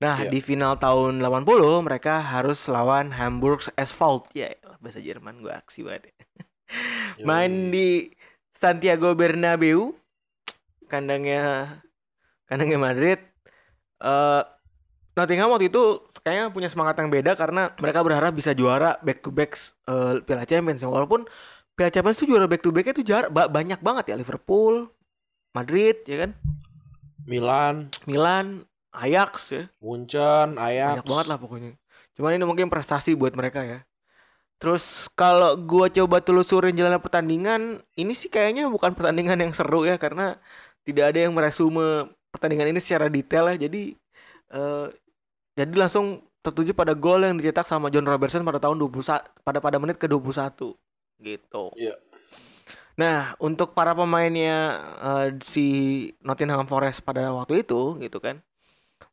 Nah, 0.02 0.26
Iya. 0.26 0.34
di 0.34 0.42
final 0.42 0.74
tahun 0.82 1.22
80 1.22 1.78
mereka 1.78 2.18
harus 2.18 2.66
lawan 2.66 3.14
Hamburg 3.14 3.62
Asphalt. 3.78 4.26
Ya, 4.34 4.50
bahasa 4.82 4.98
Jerman 4.98 5.38
gua 5.38 5.62
aksi 5.62 5.86
banget. 5.86 6.10
ya. 7.20 7.22
Main 7.22 7.70
di 7.70 8.10
Santiago 8.50 9.14
Bernabeu. 9.14 9.94
Kandangnya 10.92 11.80
kandangnya 12.44 12.76
Madrid. 12.76 13.18
eh 14.04 14.42
Nottingham 15.12 15.52
waktu 15.52 15.68
itu 15.68 16.08
kayaknya 16.24 16.48
punya 16.52 16.68
semangat 16.72 16.96
yang 16.96 17.12
beda 17.12 17.36
karena 17.36 17.72
mereka 17.76 18.00
berharap 18.00 18.32
bisa 18.32 18.56
juara 18.56 18.96
back 19.04 19.20
to 19.20 19.28
back 19.28 19.56
eh, 19.88 20.20
Piala 20.24 20.44
Champions. 20.48 20.84
Walaupun 20.84 21.28
Piala 21.76 21.92
Champions 21.92 22.16
itu 22.20 22.32
juara 22.32 22.48
back 22.48 22.64
to 22.64 22.72
back 22.72 22.92
itu 22.92 23.04
jar 23.04 23.28
ba- 23.28 23.48
banyak 23.48 23.80
banget 23.80 24.12
ya 24.12 24.16
Liverpool, 24.16 24.88
Madrid 25.52 26.00
ya 26.08 26.28
kan, 26.28 26.30
Milan, 27.28 27.92
Milan, 28.08 28.64
Ajax 28.92 29.32
ya. 29.52 29.64
Munchen, 29.84 30.56
Ajax. 30.56 31.04
Banyak 31.04 31.08
banget 31.08 31.26
lah 31.28 31.38
pokoknya. 31.40 31.72
Cuman 32.16 32.36
ini 32.36 32.44
mungkin 32.48 32.72
prestasi 32.72 33.12
buat 33.12 33.36
mereka 33.36 33.64
ya. 33.64 33.84
Terus 34.56 35.12
kalau 35.12 35.60
gua 35.60 35.92
coba 35.92 36.24
telusurin 36.24 36.72
jalan 36.72 36.96
pertandingan, 37.04 37.84
ini 38.00 38.16
sih 38.16 38.32
kayaknya 38.32 38.64
bukan 38.72 38.96
pertandingan 38.96 39.44
yang 39.44 39.52
seru 39.52 39.84
ya 39.84 40.00
karena 40.00 40.40
tidak 40.86 41.14
ada 41.14 41.18
yang 41.28 41.32
meresume 41.34 42.10
pertandingan 42.32 42.72
ini 42.72 42.80
secara 42.82 43.06
detail 43.10 43.50
ya. 43.54 43.68
Jadi 43.68 43.94
eh 44.52 44.86
jadi 45.56 45.72
langsung 45.76 46.24
tertuju 46.42 46.74
pada 46.74 46.92
gol 46.96 47.22
yang 47.22 47.38
dicetak 47.38 47.68
sama 47.68 47.86
John 47.92 48.08
Robertson 48.08 48.42
pada 48.42 48.58
tahun 48.58 48.80
21 48.80 49.22
pada 49.46 49.58
pada 49.62 49.76
menit 49.78 49.96
ke-21 50.00 50.74
gitu. 51.22 51.64
Iya. 51.78 51.94
Nah, 52.92 53.32
untuk 53.40 53.72
para 53.72 53.96
pemainnya 53.96 54.80
eh, 55.00 55.28
si 55.40 55.66
Nottingham 56.20 56.68
Forest 56.68 57.00
pada 57.06 57.32
waktu 57.32 57.64
itu 57.64 57.96
gitu 58.02 58.18
kan. 58.20 58.42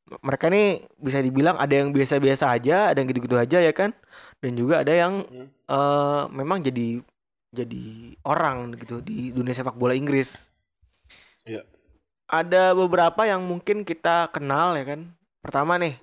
Mereka 0.10 0.50
nih 0.50 0.90
bisa 0.98 1.22
dibilang 1.22 1.54
ada 1.62 1.70
yang 1.70 1.94
biasa-biasa 1.94 2.50
aja, 2.50 2.90
ada 2.90 2.98
yang 2.98 3.14
gitu-gitu 3.14 3.38
aja 3.38 3.62
ya 3.62 3.70
kan. 3.72 3.94
Dan 4.42 4.58
juga 4.58 4.82
ada 4.82 4.92
yang 4.92 5.22
Hmm. 5.30 5.48
eh, 5.70 6.24
memang 6.34 6.60
jadi 6.66 7.00
jadi 7.54 7.84
orang 8.26 8.78
gitu 8.78 9.02
di 9.02 9.30
dunia 9.34 9.54
sepak 9.54 9.78
bola 9.78 9.94
Inggris. 9.94 10.50
Iya. 11.50 11.62
Ada 12.30 12.78
beberapa 12.78 13.26
yang 13.26 13.42
mungkin 13.42 13.82
kita 13.82 14.30
kenal 14.30 14.78
ya 14.78 14.86
kan. 14.86 15.18
Pertama 15.42 15.82
nih 15.82 15.98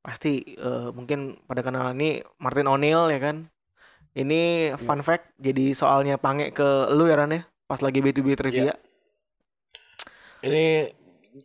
pasti 0.00 0.56
eh, 0.56 0.88
mungkin 0.96 1.36
pada 1.44 1.60
kenal 1.60 1.92
ini 1.92 2.24
Martin 2.40 2.72
O'Neill 2.72 3.12
ya 3.12 3.20
kan. 3.20 3.36
Ini 4.16 4.74
fun 4.80 5.04
fact 5.06 5.36
jadi 5.38 5.70
soalnya 5.76 6.18
pange 6.18 6.50
ke 6.50 6.90
lu 6.90 7.06
ya 7.06 7.14
Ran 7.20 7.30
ya 7.30 7.42
pas 7.70 7.78
lagi 7.78 8.02
B2B 8.02 8.34
trivia. 8.34 8.74
Ini 10.42 10.90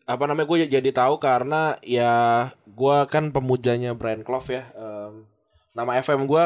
apa 0.09 0.23
namanya 0.25 0.49
gue 0.49 0.65
jadi 0.65 0.89
tahu 0.89 1.21
karena 1.21 1.77
ya 1.85 2.49
gue 2.65 2.97
kan 3.05 3.29
pemujanya 3.29 3.93
Brian 3.93 4.25
Clough 4.25 4.49
ya. 4.49 4.65
Em, 4.73 5.29
nama 5.77 6.01
FM 6.01 6.25
gue 6.25 6.45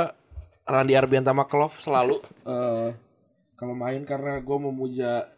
Randy 0.68 1.00
Arbiantama 1.00 1.48
Clough 1.48 1.80
selalu 1.80 2.20
eh, 2.52 2.92
kalau 3.56 3.72
main 3.78 4.04
karena 4.04 4.44
gue 4.44 4.58
memuja 4.60 5.32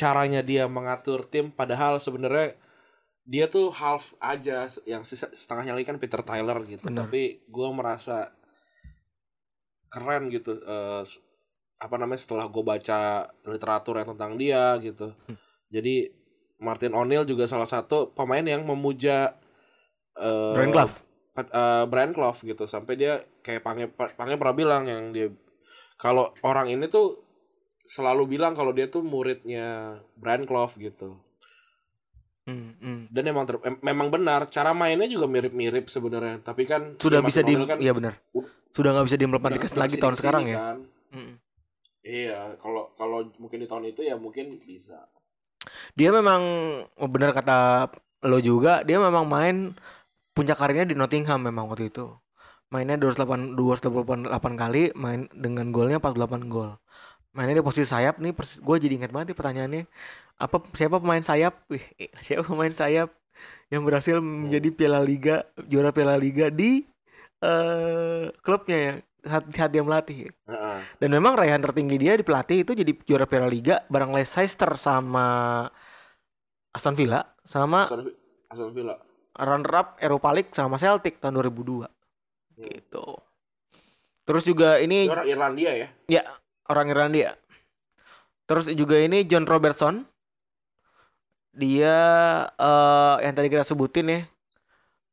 caranya 0.00 0.40
dia 0.40 0.64
mengatur 0.64 1.28
tim 1.28 1.52
padahal 1.52 2.00
sebenarnya 2.00 2.56
dia 3.28 3.46
tuh 3.46 3.68
half 3.70 4.16
aja 4.16 4.64
yang 4.88 5.04
sisa, 5.04 5.28
setengahnya 5.30 5.76
lagi 5.76 5.84
kan 5.84 6.00
Peter 6.00 6.24
Tyler 6.24 6.56
gitu 6.64 6.88
Bener. 6.88 7.04
tapi 7.04 7.44
gue 7.44 7.68
merasa 7.70 8.32
keren 9.92 10.32
gitu 10.32 10.56
s- 11.04 11.20
apa 11.76 11.94
namanya 11.96 12.20
setelah 12.20 12.46
gue 12.48 12.64
baca 12.64 13.28
literatur 13.44 14.00
yang 14.00 14.08
tentang 14.16 14.32
dia 14.36 14.76
gitu 14.80 15.12
jadi 15.68 16.10
Martin 16.60 16.92
O'Neill 16.92 17.24
juga 17.24 17.48
salah 17.48 17.68
satu 17.68 18.12
pemain 18.12 18.44
yang 18.44 18.64
memuja 18.64 19.32
eh, 20.16 20.54
Brian 20.56 20.72
Clough. 20.72 20.92
Pat- 21.32 21.52
eh, 21.52 21.84
Brian 21.88 22.12
Clough 22.12 22.38
gitu 22.40 22.64
sampai 22.68 22.94
dia 23.00 23.12
kayak 23.40 23.62
Pange 23.64 23.84
Pange 23.94 24.34
pernah 24.36 24.56
bilang 24.56 24.84
yang 24.84 25.08
dia 25.10 25.32
kalau 25.96 26.32
orang 26.40 26.68
ini 26.68 26.84
tuh 26.86 27.29
selalu 27.90 28.38
bilang 28.38 28.54
kalau 28.54 28.70
dia 28.70 28.86
tuh 28.86 29.02
muridnya 29.02 29.98
Brian 30.14 30.46
Clough 30.46 30.78
gitu. 30.78 31.18
Hmm, 32.46 32.78
hmm. 32.78 33.00
Dan 33.10 33.24
emang 33.26 33.44
ter- 33.50 33.62
em- 33.66 33.82
memang 33.82 34.08
benar 34.14 34.46
cara 34.46 34.70
mainnya 34.70 35.10
juga 35.10 35.26
mirip-mirip 35.26 35.90
sebenarnya, 35.90 36.38
tapi 36.46 36.70
kan 36.70 36.94
Sudah 37.02 37.18
ya 37.18 37.26
bisa 37.26 37.40
di 37.42 37.58
kan 37.58 37.78
Iya 37.82 37.92
benar. 37.92 38.14
Sudah 38.70 38.94
nggak 38.94 39.06
bisa 39.10 39.18
diimplementasikan 39.18 39.74
udah 39.74 39.82
lagi 39.82 39.96
tahun 39.98 40.16
sekarang 40.16 40.44
ya. 40.46 40.56
kan. 40.56 40.78
Hmm. 41.10 41.32
Iya, 42.00 42.56
kalau 42.62 42.94
kalau 42.94 43.28
mungkin 43.42 43.58
di 43.60 43.68
tahun 43.68 43.90
itu 43.90 44.06
ya 44.06 44.14
mungkin 44.14 44.56
bisa. 44.62 45.10
Dia 45.98 46.14
memang 46.14 46.42
oh, 46.86 47.10
benar 47.10 47.34
kata 47.34 47.90
lo 48.24 48.38
juga, 48.38 48.86
dia 48.86 49.02
memang 49.02 49.26
main 49.26 49.74
puncak 50.32 50.56
karirnya 50.56 50.86
di 50.88 50.96
Nottingham 50.96 51.42
memang 51.42 51.66
waktu 51.68 51.90
itu. 51.90 52.08
Mainnya 52.70 52.94
208 53.02 53.58
288 53.58 54.30
kali, 54.54 54.94
main 54.94 55.26
dengan 55.34 55.74
golnya 55.74 55.98
48 55.98 56.46
gol. 56.46 56.78
Mainnya 57.30 57.58
di 57.58 57.64
posisi 57.64 57.86
sayap 57.86 58.18
nih, 58.18 58.34
gue 58.34 58.76
jadi 58.82 58.94
ingat 58.98 59.10
banget 59.14 59.32
nih 59.32 59.38
pertanyaannya. 59.38 59.84
Apa 60.36 60.56
siapa 60.74 60.98
pemain 60.98 61.22
sayap? 61.22 61.62
Wih, 61.70 61.84
eh, 61.96 62.10
siapa 62.18 62.42
pemain 62.42 62.72
sayap 62.72 63.14
yang 63.70 63.86
berhasil 63.86 64.18
menjadi 64.18 64.68
Piala 64.74 64.98
Liga, 64.98 65.46
juara 65.64 65.94
Piala 65.94 66.18
Liga 66.18 66.50
di 66.50 66.82
eh 67.40 68.28
klubnya 68.42 68.76
ya 68.76 68.92
saat, 69.22 69.44
saat 69.54 69.70
dia 69.70 69.80
melatih. 69.80 70.28
Heeh. 70.28 70.78
Dan 70.98 71.08
memang 71.08 71.38
raihan 71.38 71.62
tertinggi 71.62 71.96
dia 71.96 72.18
di 72.18 72.24
pelatih 72.24 72.66
itu 72.66 72.72
jadi 72.74 72.92
juara 73.06 73.24
Piala 73.24 73.46
Liga 73.46 73.80
bareng 73.86 74.10
Leicester 74.10 74.74
sama 74.74 75.64
Aston 76.70 76.98
Villa 76.98 77.24
sama 77.46 77.86
Aston 77.86 78.10
Aston 78.50 78.70
Villa. 78.74 78.98
runner 79.38 79.72
up 79.72 79.88
Europa 80.02 80.28
League 80.34 80.52
sama 80.52 80.76
Celtic 80.76 81.16
tahun 81.16 81.38
2002 81.38 81.86
Hmm. 82.50 82.66
gitu. 82.68 83.06
Terus 84.26 84.44
juga 84.44 84.76
ini 84.76 85.08
orang 85.08 85.24
Irlandia 85.24 85.72
ya. 85.72 85.88
ya 86.06 86.22
orang 86.70 86.86
Irlandia. 86.94 87.34
Terus 88.46 88.70
juga 88.70 89.02
ini 89.02 89.26
John 89.26 89.44
Robertson. 89.44 90.06
Dia 91.50 91.96
eh 92.54 93.14
yang 93.26 93.34
tadi 93.34 93.50
kita 93.50 93.66
sebutin 93.66 94.06
ya. 94.06 94.20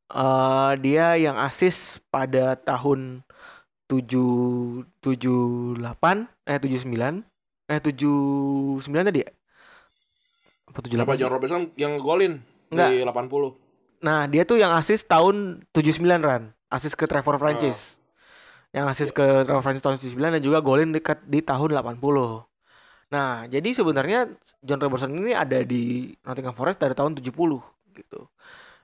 eh 0.08 0.72
dia 0.80 1.18
yang 1.20 1.36
asis 1.36 2.00
pada 2.08 2.54
tahun 2.56 3.26
7 3.90 4.86
78 5.02 5.84
eh 6.48 6.58
79 6.62 7.26
eh 7.68 7.80
79 7.84 8.88
tadi 8.88 9.20
ya? 9.26 9.30
Apa 10.70 10.80
78? 10.86 10.94
Kenapa 10.94 11.12
sih? 11.12 11.20
John 11.20 11.32
Robertson 11.34 11.62
yang 11.76 11.98
golin 12.00 12.40
Enggak. 12.72 12.90
di 12.94 13.04
80? 13.04 13.58
Nah, 13.98 14.30
dia 14.30 14.46
tuh 14.46 14.62
yang 14.62 14.72
asis 14.78 15.02
tahun 15.04 15.66
79 15.74 16.06
Ran. 16.22 16.54
Asis 16.70 16.94
ke 16.94 17.10
Trevor 17.10 17.42
Francis. 17.42 17.98
Yang 18.76 18.86
asis 18.92 19.10
ke 19.12 19.26
Trevor 19.48 19.64
Francis 19.64 19.82
tahun 19.82 19.96
79 19.98 20.36
dan 20.38 20.42
juga 20.44 20.60
golin 20.60 20.92
dekat 20.92 21.24
di 21.24 21.40
tahun 21.40 21.72
80. 21.72 21.98
Nah, 23.08 23.48
jadi 23.48 23.70
sebenarnya 23.72 24.28
John 24.60 24.84
Robertson 24.84 25.16
ini 25.16 25.32
ada 25.32 25.64
di 25.64 26.12
Nottingham 26.22 26.52
Forest 26.52 26.84
dari 26.84 26.92
tahun 26.92 27.16
70 27.16 27.32
gitu. 27.96 28.22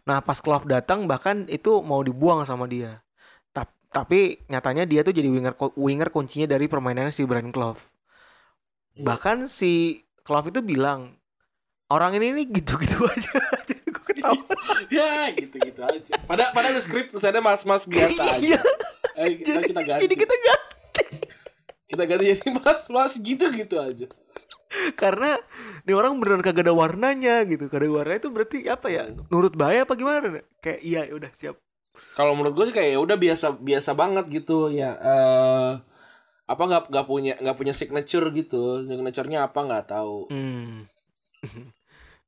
Nah, 0.04 0.20
pas 0.20 0.40
Clough 0.40 0.64
datang 0.64 1.04
bahkan 1.06 1.44
itu 1.48 1.84
mau 1.84 2.00
dibuang 2.00 2.44
sama 2.44 2.64
dia. 2.66 3.04
Tap- 3.52 3.76
Tapi 3.92 4.40
nyatanya 4.48 4.84
dia 4.84 5.04
tuh 5.04 5.12
jadi 5.12 5.28
winger 5.28 5.54
winger 5.76 6.10
kuncinya 6.10 6.48
dari 6.48 6.72
permainannya 6.72 7.12
si 7.12 7.28
Brian 7.28 7.52
Clough. 7.52 7.80
Iya. 8.96 9.04
Bahkan 9.04 9.52
si 9.52 10.00
Clough 10.24 10.48
itu 10.48 10.64
bilang 10.64 11.20
orang 11.88 12.16
ini 12.16 12.32
nih 12.34 12.64
gitu-gitu 12.64 13.04
aja. 13.14 13.36
Jadi 13.68 13.84
gue 13.86 14.04
ketawa. 14.08 14.44
ya 14.98 15.30
gitu-gitu 15.36 15.82
aja. 15.84 16.14
Padahal 16.24 16.52
padahal 16.52 16.74
di 16.74 16.82
skrip 16.82 17.12
ada 17.14 17.40
mas-mas 17.40 17.84
biasa 17.84 18.24
aja. 18.40 18.60
Eh, 19.16 19.36
kita, 19.40 19.60
kita 19.64 19.82
ganti. 19.82 20.02
Jadi 20.06 20.16
kita 20.18 20.36
ganti 20.38 21.04
Kita 21.86 22.04
ganti 22.04 22.24
jadi 22.34 22.48
mas-mas 22.58 23.14
gitu-gitu 23.18 23.78
aja. 23.78 24.08
karena 24.98 25.38
ini 25.86 25.94
orang 25.94 26.18
beneran 26.18 26.42
kagak 26.42 26.66
ada 26.66 26.74
warnanya 26.74 27.46
gitu. 27.46 27.70
Kagak 27.70 27.86
ada 27.86 27.94
warnanya 27.94 28.20
itu 28.26 28.30
berarti 28.34 28.58
apa 28.66 28.88
ya? 28.90 29.04
Nurut 29.30 29.54
bahaya 29.54 29.86
apa 29.86 29.94
gimana? 29.94 30.42
Kayak 30.58 30.80
iya 30.82 31.02
udah 31.14 31.30
siap. 31.38 31.62
Kalau 32.18 32.34
menurut 32.34 32.58
gue 32.58 32.66
sih 32.70 32.76
kayak 32.76 32.98
ya 32.98 33.00
udah 33.00 33.18
biasa 33.22 33.54
biasa 33.62 33.94
banget 33.94 34.26
gitu 34.34 34.74
ya. 34.74 34.98
eh 34.98 35.72
apa 36.44 36.60
nggak 36.66 36.90
nggak 36.90 37.06
punya 37.06 37.34
nggak 37.38 37.58
punya 37.58 37.74
signature 37.78 38.26
gitu. 38.34 38.82
Signaturenya 38.82 39.46
apa 39.46 39.60
nggak 39.62 39.86
tahu. 39.94 40.34
Hmm. 40.34 40.90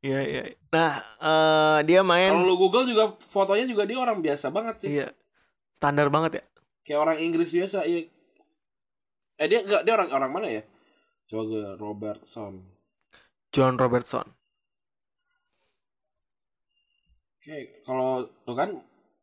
Iya 0.06 0.22
iya. 0.22 0.42
Nah, 0.70 1.02
eh 1.18 1.78
dia 1.90 2.06
main 2.06 2.30
Kalau 2.30 2.46
lu 2.46 2.62
Google 2.62 2.86
juga 2.86 3.18
fotonya 3.18 3.66
juga 3.66 3.90
dia 3.90 3.98
orang 3.98 4.22
biasa 4.22 4.54
banget 4.54 4.86
sih. 4.86 4.90
iya. 4.94 5.10
Standar 5.74 6.14
banget 6.14 6.32
ya. 6.38 6.44
Kayak 6.86 7.00
orang 7.02 7.18
Inggris 7.18 7.50
biasa. 7.50 7.82
Iya. 7.84 8.08
Eh 9.36 9.48
dia 9.50 9.60
nggak 9.66 9.82
dia 9.84 9.94
orang 9.98 10.10
orang 10.14 10.32
mana 10.32 10.48
ya? 10.48 10.64
Coba 11.26 11.42
gue 11.50 11.66
Robertson. 11.82 12.54
John 13.50 13.76
Robertson. 13.76 14.30
Kayak 17.42 17.82
kalau 17.86 18.30
tuh 18.46 18.56
kan 18.58 18.70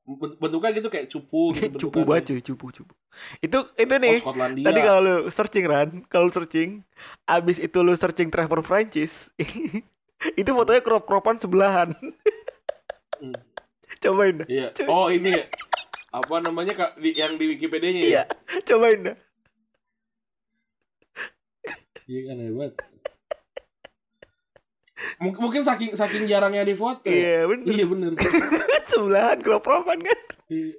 ben- 0.06 0.36
bentuknya 0.38 0.70
gitu 0.74 0.88
kayak 0.90 1.06
cupu 1.10 1.54
gitu 1.54 1.70
cupu 1.86 2.02
bentukannya. 2.02 2.08
banget 2.10 2.24
cuy, 2.26 2.40
cupu 2.42 2.66
cupu. 2.82 2.94
Itu 3.38 3.58
itu 3.78 3.94
nih. 3.94 4.16
Oh, 4.18 4.22
Skotlandia. 4.30 4.66
Tadi 4.66 4.80
kalau 4.82 5.00
lu 5.02 5.16
searching 5.30 5.64
Ran, 5.68 5.90
kalau 6.10 6.26
lu 6.26 6.32
searching, 6.32 6.82
abis 7.26 7.58
itu 7.62 7.78
lu 7.82 7.92
searching 7.94 8.28
Trevor 8.30 8.64
Francis, 8.64 9.30
itu 10.40 10.50
fotonya 10.50 10.82
crop-cropan 10.82 11.38
sebelahan. 11.38 11.94
Hmm. 13.22 13.36
Cobain. 14.02 14.42
Iya. 14.50 14.74
Cuy. 14.74 14.86
Oh 14.90 15.06
ini 15.12 15.30
ya. 15.30 15.44
Apa 16.12 16.44
namanya 16.44 16.76
Kak, 16.76 17.00
di, 17.00 17.16
yang 17.16 17.40
di 17.40 17.56
Wikipedia-nya 17.56 18.00
ya? 18.04 18.08
Iya, 18.08 18.22
cobain 18.68 19.00
dah. 19.00 19.16
Iya 22.04 22.20
kan 22.28 22.36
hebat. 22.36 22.72
Mungkin, 25.18 25.40
mungkin 25.40 25.62
saking 25.64 25.96
saking 25.96 26.28
jarangnya 26.28 26.68
di 26.68 26.76
foto. 26.76 27.08
ya? 27.08 27.16
Iya, 27.16 27.38
bener. 27.48 27.66
Iya 27.72 27.84
bener. 27.88 28.10
sebelahan 28.92 29.38
crop-cropan 29.40 29.98
kan. 30.04 30.20
Iya. 30.52 30.76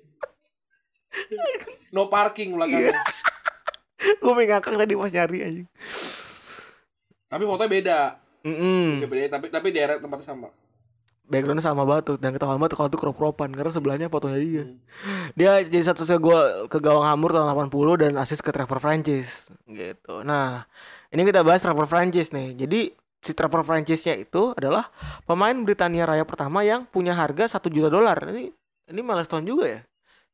no 1.94 2.10
parking 2.10 2.54
belakangnya. 2.54 2.94
Gue 4.22 4.34
pengen 4.38 4.50
ngakak 4.54 4.76
tadi 4.78 4.94
pas 4.94 5.14
nyari 5.14 5.38
aja. 5.42 5.64
Tapi 7.30 7.44
fotonya 7.50 7.72
beda. 7.74 8.00
Mm 8.44 9.00
Wikipedia 9.00 9.32
tapi 9.32 9.48
tapi 9.50 9.68
daerah 9.74 9.98
tempatnya 9.98 10.28
sama. 10.30 10.50
Backgroundnya 11.24 11.64
sama 11.64 11.88
banget 11.88 12.04
tuh 12.14 12.18
dan 12.20 12.36
ketahuan 12.36 12.60
banget 12.60 12.76
kalau 12.76 12.92
tuh 12.92 13.00
crop-cropan 13.00 13.56
karena 13.56 13.72
sebelahnya 13.72 14.08
fotonya 14.12 14.40
dia. 14.44 14.64
Hmm. 14.68 15.32
Dia 15.40 15.64
jadi 15.64 15.84
satu-satunya 15.88 16.20
gol 16.20 16.44
ke 16.68 16.78
gawang 16.84 17.08
Hamur 17.08 17.32
tahun 17.32 17.48
80 17.48 18.02
dan 18.04 18.12
asis 18.20 18.44
ke 18.44 18.52
Trevor 18.52 18.84
Francis 18.84 19.48
gitu. 19.64 20.20
Nah, 20.28 20.68
ini 21.16 21.24
kita 21.24 21.40
bahas 21.42 21.64
Trevor 21.64 21.88
Francis 21.88 22.36
nih. 22.36 22.60
Jadi 22.60 22.92
si 23.24 23.32
Trevor 23.32 23.64
Francisnya 23.64 24.20
itu 24.20 24.52
adalah 24.52 24.92
pemain 25.24 25.56
Britania 25.64 26.04
Raya 26.04 26.28
pertama 26.28 26.60
yang 26.68 26.84
punya 26.84 27.16
harga 27.16 27.56
satu 27.56 27.72
juta 27.72 27.88
dolar. 27.88 28.20
Ini 28.28 28.52
ini 28.92 29.00
milestone 29.00 29.48
juga 29.48 29.66
ya. 29.80 29.82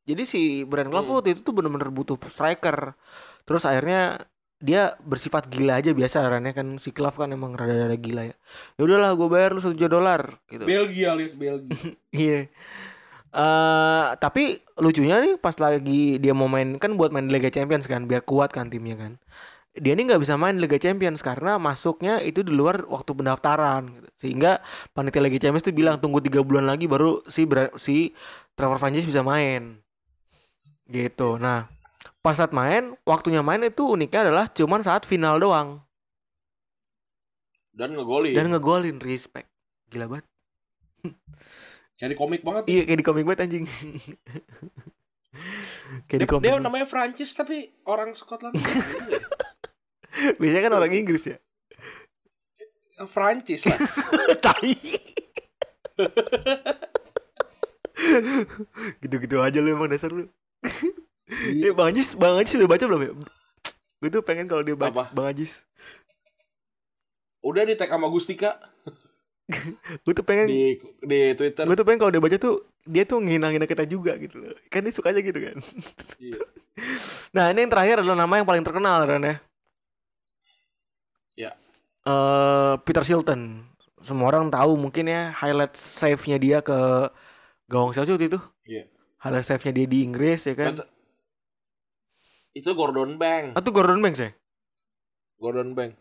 Jadi 0.09 0.25
si 0.25 0.41
Brian 0.65 0.89
Clough 0.89 1.21
Hmm. 1.21 1.29
itu 1.29 1.45
tuh 1.45 1.53
bener-bener 1.53 1.93
butuh 1.93 2.17
striker. 2.33 2.97
Terus 3.45 3.61
akhirnya 3.61 4.25
dia 4.59 4.99
bersifat 5.07 5.47
gila 5.47 5.79
aja 5.79 5.95
biasa 5.95 6.19
karena 6.19 6.51
kan 6.51 6.75
si 6.83 6.91
Clough 6.91 7.15
kan 7.15 7.31
emang 7.31 7.55
rada-rada 7.55 7.95
gila 7.95 8.27
ya. 8.27 8.35
Ya 8.75 8.81
udahlah 8.83 9.15
gue 9.15 9.27
bayar 9.31 9.55
lu 9.55 9.63
satu 9.63 9.71
juta 9.71 9.95
dolar 9.95 10.35
gitu. 10.51 10.67
Belgia 10.67 11.15
alias 11.15 11.33
Belgia. 11.33 11.71
Iya. 12.11 12.51
Eh 13.29 14.07
tapi 14.19 14.59
lucunya 14.75 15.23
nih 15.23 15.39
pas 15.39 15.55
lagi 15.55 16.19
dia 16.19 16.35
mau 16.35 16.51
main 16.51 16.75
kan 16.75 16.99
buat 16.99 17.15
main 17.15 17.31
Liga 17.31 17.47
Champions 17.47 17.87
kan 17.87 18.03
biar 18.03 18.27
kuat 18.27 18.51
kan 18.51 18.67
timnya 18.67 18.99
kan. 18.99 19.15
Dia 19.79 19.95
ini 19.95 20.11
nggak 20.11 20.19
bisa 20.19 20.35
main 20.35 20.59
Liga 20.59 20.75
Champions 20.75 21.23
karena 21.23 21.55
masuknya 21.55 22.19
itu 22.19 22.43
di 22.43 22.51
luar 22.51 22.83
waktu 22.91 23.15
pendaftaran 23.15 23.95
gitu. 23.95 24.07
Sehingga 24.27 24.59
panitia 24.91 25.23
Liga 25.23 25.39
Champions 25.39 25.63
tuh 25.63 25.71
bilang 25.71 26.03
tunggu 26.03 26.19
tiga 26.19 26.43
bulan 26.43 26.67
lagi 26.67 26.83
baru 26.83 27.23
si 27.31 27.47
si 27.79 28.11
Trevor 28.59 28.75
Francis 28.75 29.07
bisa 29.07 29.23
main. 29.23 29.79
Gitu. 30.89 31.37
Nah, 31.39 31.78
pas 32.19 32.33
saat 32.33 32.51
main, 32.51 32.95
waktunya 33.03 33.39
main 33.39 33.61
itu 33.61 33.83
uniknya 33.87 34.25
adalah 34.25 34.45
cuman 34.47 34.79
saat 34.79 35.03
final 35.03 35.37
doang 35.37 35.83
Dan 37.71 37.93
ngegolin. 37.93 38.35
dan 38.35 38.49
ngegolin 38.49 38.97
respect. 38.99 39.47
Gila 39.87 40.07
banget. 40.07 40.25
Kayak 41.95 42.09
di 42.11 42.17
komik 42.17 42.41
banget. 42.43 42.63
Iya 42.65 42.81
kayak 42.83 42.97
di 42.97 43.03
komik 43.03 43.23
banget 43.23 43.39
anjing. 43.45 43.63
kayak 46.07 46.17
di 46.17 46.19
Dia, 46.19 46.27
komik. 46.27 46.43
dia 46.45 46.59
namanya 46.59 46.85
Prancis 46.85 47.31
tapi 47.31 47.71
orang 47.83 48.13
Scotland. 48.13 48.53
Biasanya 50.39 50.61
kan 50.67 50.73
orang 50.75 50.91
Inggris 50.91 51.25
ya. 51.25 51.37
Prancis 53.05 53.63
lah. 53.63 53.77
Tai. 54.43 54.71
Gitu-gitu 58.99 59.35
aja 59.39 59.59
lu 59.59 59.71
emang 59.71 59.87
dasar 59.87 60.09
lu. 60.09 60.27
Eh, 61.29 61.71
Bang 61.71 61.93
Ajis, 61.93 62.17
Bang 62.17 62.41
Ajis 62.41 62.57
udah 62.57 62.69
baca 62.69 62.83
belum 62.83 63.01
ya? 63.05 63.11
Gue 64.01 64.09
tuh 64.09 64.23
pengen 64.25 64.49
kalau 64.49 64.65
dia 64.65 64.73
baca 64.73 64.89
Apa? 64.89 65.05
Bang 65.13 65.29
Ajis. 65.29 65.61
Udah 67.39 67.63
di 67.63 67.77
tag 67.77 67.87
sama 67.87 68.09
Gustika 68.09 68.57
Gue 70.05 70.13
tuh 70.13 70.21
pengen 70.21 70.45
di 70.45 70.77
di 71.01 71.33
Twitter. 71.33 71.65
gue 71.65 71.73
tuh 71.73 71.81
pengen 71.81 71.97
kalau 71.97 72.13
dia 72.13 72.21
baca 72.21 72.37
tuh 72.37 72.69
dia 72.85 73.01
tuh 73.01 73.17
ngina-ngina 73.17 73.65
kita 73.65 73.81
juga 73.85 74.13
gitu 74.17 74.37
loh. 74.37 74.53
Kan 74.69 74.85
dia 74.85 74.93
suka 74.93 75.09
aja 75.09 75.21
gitu 75.21 75.37
kan. 75.37 75.57
Iya. 76.17 76.41
Nah, 77.35 77.51
ini 77.51 77.67
yang 77.67 77.71
terakhir 77.75 77.99
adalah 77.99 78.23
nama 78.23 78.39
yang 78.39 78.47
paling 78.47 78.63
terkenal 78.63 79.03
kan 79.03 79.19
ya. 79.19 79.35
Ya. 81.35 81.51
eh 82.05 82.73
Peter 82.87 83.03
Shilton. 83.03 83.67
Semua 83.99 84.31
orang 84.31 84.47
tahu 84.47 84.79
mungkin 84.79 85.11
ya 85.11 85.35
highlight 85.35 85.75
save-nya 85.75 86.39
dia 86.39 86.57
ke 86.63 87.11
gawang 87.67 87.91
Chelsea 87.91 88.15
waktu 88.15 88.31
itu. 88.31 88.39
Iya. 88.63 88.87
Highlight 89.19 89.43
save-nya 89.43 89.73
dia 89.75 89.87
di 89.91 90.07
Inggris 90.07 90.47
ya 90.47 90.55
kan. 90.55 90.79
Bet- 90.79 90.87
Itu 92.59 92.75
Gordon 92.75 93.15
Banks. 93.15 93.55
Atau 93.55 93.71
Gordon 93.71 94.03
Banks 94.03 94.19
ya? 94.19 94.31
Gordon 95.39 95.71
Banks. 95.71 95.95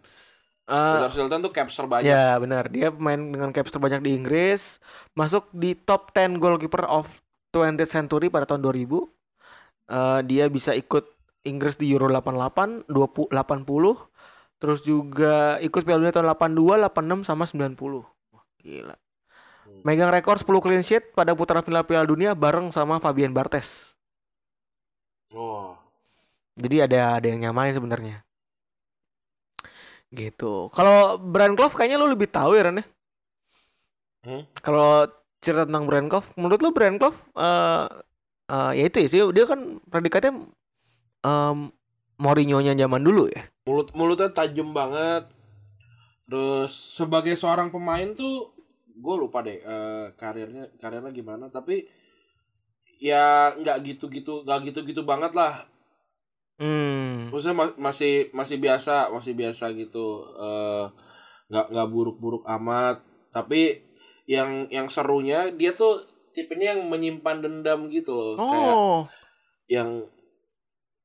Eh, 0.68 0.94
Peter 1.00 1.12
Shilton 1.16 1.40
tuh 1.40 1.52
capture 1.54 1.88
banyak. 1.88 2.12
Ya 2.12 2.36
benar, 2.36 2.68
dia 2.68 2.92
pemain 2.92 3.16
dengan 3.16 3.48
caps 3.56 3.72
terbanyak 3.72 4.04
di 4.04 4.12
Inggris, 4.12 4.76
masuk 5.16 5.48
di 5.56 5.72
top 5.72 6.12
10 6.12 6.36
goalkeeper 6.36 6.84
of 6.84 7.08
20th 7.56 7.88
century 7.88 8.28
pada 8.28 8.44
tahun 8.44 8.60
2000. 8.60 9.08
Eh, 9.88 10.20
dia 10.28 10.44
bisa 10.52 10.76
ikut 10.76 11.08
Inggris 11.48 11.80
di 11.80 11.88
Euro 11.88 12.12
88, 12.12 12.84
20, 12.84 13.32
80, 13.32 13.96
terus 14.60 14.84
juga 14.84 15.56
ikut 15.64 15.82
Piala 15.88 16.04
Dunia 16.04 16.12
tahun 16.12 16.28
82, 16.36 16.76
86 16.84 17.24
sama 17.24 17.48
90. 17.48 18.04
Wah, 18.36 18.44
gila. 18.60 18.96
Hmm. 19.64 19.80
Megang 19.88 20.12
rekor 20.12 20.36
10 20.36 20.60
clean 20.60 20.84
sheet 20.84 21.16
pada 21.16 21.32
putaran 21.32 21.64
final 21.64 21.88
Piala 21.88 22.04
Dunia 22.04 22.36
bareng 22.36 22.68
sama 22.76 23.00
Fabian 23.00 23.32
Barthez. 23.32 23.96
Oh. 25.32 25.87
Jadi 26.58 26.76
ada 26.82 27.22
ada 27.22 27.26
yang 27.30 27.40
nyamain 27.48 27.70
sebenarnya. 27.70 28.26
Gitu. 30.10 30.72
Kalau 30.74 31.20
Brian 31.22 31.54
Clough 31.54 31.72
kayaknya 31.72 32.02
lu 32.02 32.10
lebih 32.10 32.26
tahu 32.26 32.58
ya 32.58 32.66
Ren 32.66 32.82
ya? 32.82 32.86
Hmm? 34.26 34.42
Kalau 34.58 35.06
cerita 35.38 35.62
tentang 35.64 35.86
Brian 35.86 36.10
Clough, 36.10 36.26
menurut 36.34 36.60
lu 36.60 36.74
Brian 36.74 36.98
Clough 36.98 37.16
eh 37.38 37.86
eh, 38.50 38.72
ya 38.74 38.84
itu 38.90 38.96
ya 39.04 39.08
sih 39.08 39.20
dia 39.30 39.44
kan 39.46 39.78
predikatnya 39.86 40.34
em 41.22 41.70
Mourinho-nya 42.18 42.74
zaman 42.74 43.06
dulu 43.06 43.30
ya. 43.30 43.46
Mulut 43.70 43.94
mulutnya 43.94 44.26
tajam 44.34 44.74
banget. 44.74 45.30
Terus 46.26 46.74
sebagai 46.74 47.38
seorang 47.38 47.70
pemain 47.70 48.10
tuh 48.10 48.50
gue 48.98 49.14
lupa 49.14 49.46
deh 49.46 49.62
eh, 49.62 50.06
karirnya 50.18 50.74
karirnya 50.74 51.14
gimana 51.14 51.46
tapi 51.46 51.86
ya 52.98 53.54
nggak 53.54 53.86
gitu-gitu 53.86 54.42
nggak 54.42 54.74
gitu-gitu 54.74 55.06
banget 55.06 55.30
lah 55.38 55.70
Hmm. 56.58 57.30
maksudnya 57.30 57.54
ma- 57.54 57.78
masih 57.78 58.34
masih 58.34 58.58
biasa 58.58 59.08
masih 59.08 59.32
biasa 59.32 59.70
gitu. 59.72 60.06
Eh, 60.34 60.84
nggak 61.48 61.66
nggak 61.70 61.88
buruk-buruk 61.88 62.42
amat. 62.44 62.98
Tapi 63.30 63.78
yang 64.26 64.66
yang 64.68 64.86
serunya 64.86 65.48
dia 65.50 65.72
tuh 65.72 66.02
tipenya 66.34 66.74
yang 66.74 66.86
menyimpan 66.86 67.40
dendam 67.40 67.86
gitu 67.88 68.12
loh. 68.12 68.34
Kayak 68.36 68.74
Oh. 68.74 69.00
yang 69.66 69.88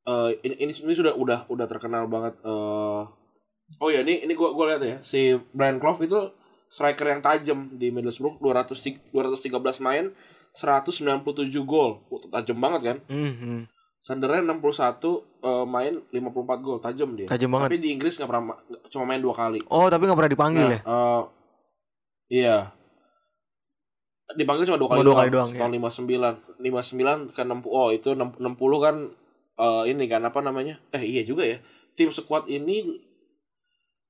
eh 0.04 0.32
ini, 0.42 0.56
ini 0.60 0.74
ini 0.74 0.94
sudah 0.94 1.14
udah 1.16 1.48
udah 1.48 1.66
terkenal 1.66 2.10
banget 2.10 2.36
eh. 2.44 3.02
Oh 3.80 3.90
ya 3.90 4.04
ini 4.04 4.22
ini 4.22 4.34
gua 4.34 4.52
gua 4.52 4.74
lihat 4.74 4.82
ya. 4.84 4.98
Si 5.00 5.32
Brian 5.54 5.80
Clough 5.80 6.02
itu 6.02 6.20
striker 6.68 7.08
yang 7.08 7.22
tajam 7.22 7.78
di 7.78 7.94
Middlesbrough 7.94 8.42
200 8.42 8.74
213 9.14 9.54
main 9.80 10.12
197 10.52 11.24
gol. 11.64 12.02
Tajam 12.30 12.58
banget 12.58 12.82
kan? 12.84 12.98
Mhm. 13.08 13.70
Sunderland 14.04 14.44
61 14.60 15.00
eh, 15.40 15.64
main 15.64 15.94
54 16.12 16.20
gol 16.60 16.78
tajam 16.78 17.16
dia 17.16 17.24
Tajam 17.24 17.48
banget. 17.50 17.72
tapi 17.72 17.80
di 17.80 17.90
Inggris 17.90 18.20
nggak 18.20 18.28
pernah 18.28 18.46
ma- 18.52 18.60
cuma 18.92 19.04
main 19.08 19.24
dua 19.24 19.32
kali 19.32 19.64
Oh, 19.66 19.88
tapi 19.88 20.04
nggak 20.04 20.18
pernah 20.18 20.34
dipanggil 20.34 20.66
Nah, 20.66 20.76
ya? 20.76 20.80
eh, 20.84 21.22
iya. 22.36 22.58
Dipanggil 24.30 24.66
cuma 24.66 24.76
dua 24.76 24.88
Cuma 24.88 24.96
kali 24.98 25.06
dua 25.06 25.16
kali 25.16 25.30
doang, 25.30 25.50
Tahun 25.52 25.72
59. 25.72 26.60
59 26.60 27.32
ke 27.32 27.42
60. 27.42 27.70
Oh, 27.70 27.90
itu 27.90 28.10
60 28.12 28.44
kan 28.80 28.96
eh, 29.56 29.84
ini 29.88 30.04
kan 30.06 30.22
apa 30.22 30.40
namanya? 30.42 30.76
Eh 30.92 31.04
iya 31.06 31.22
juga 31.22 31.46
ya. 31.46 31.64
Tim 31.94 32.10
squad 32.10 32.50
ini 32.50 32.82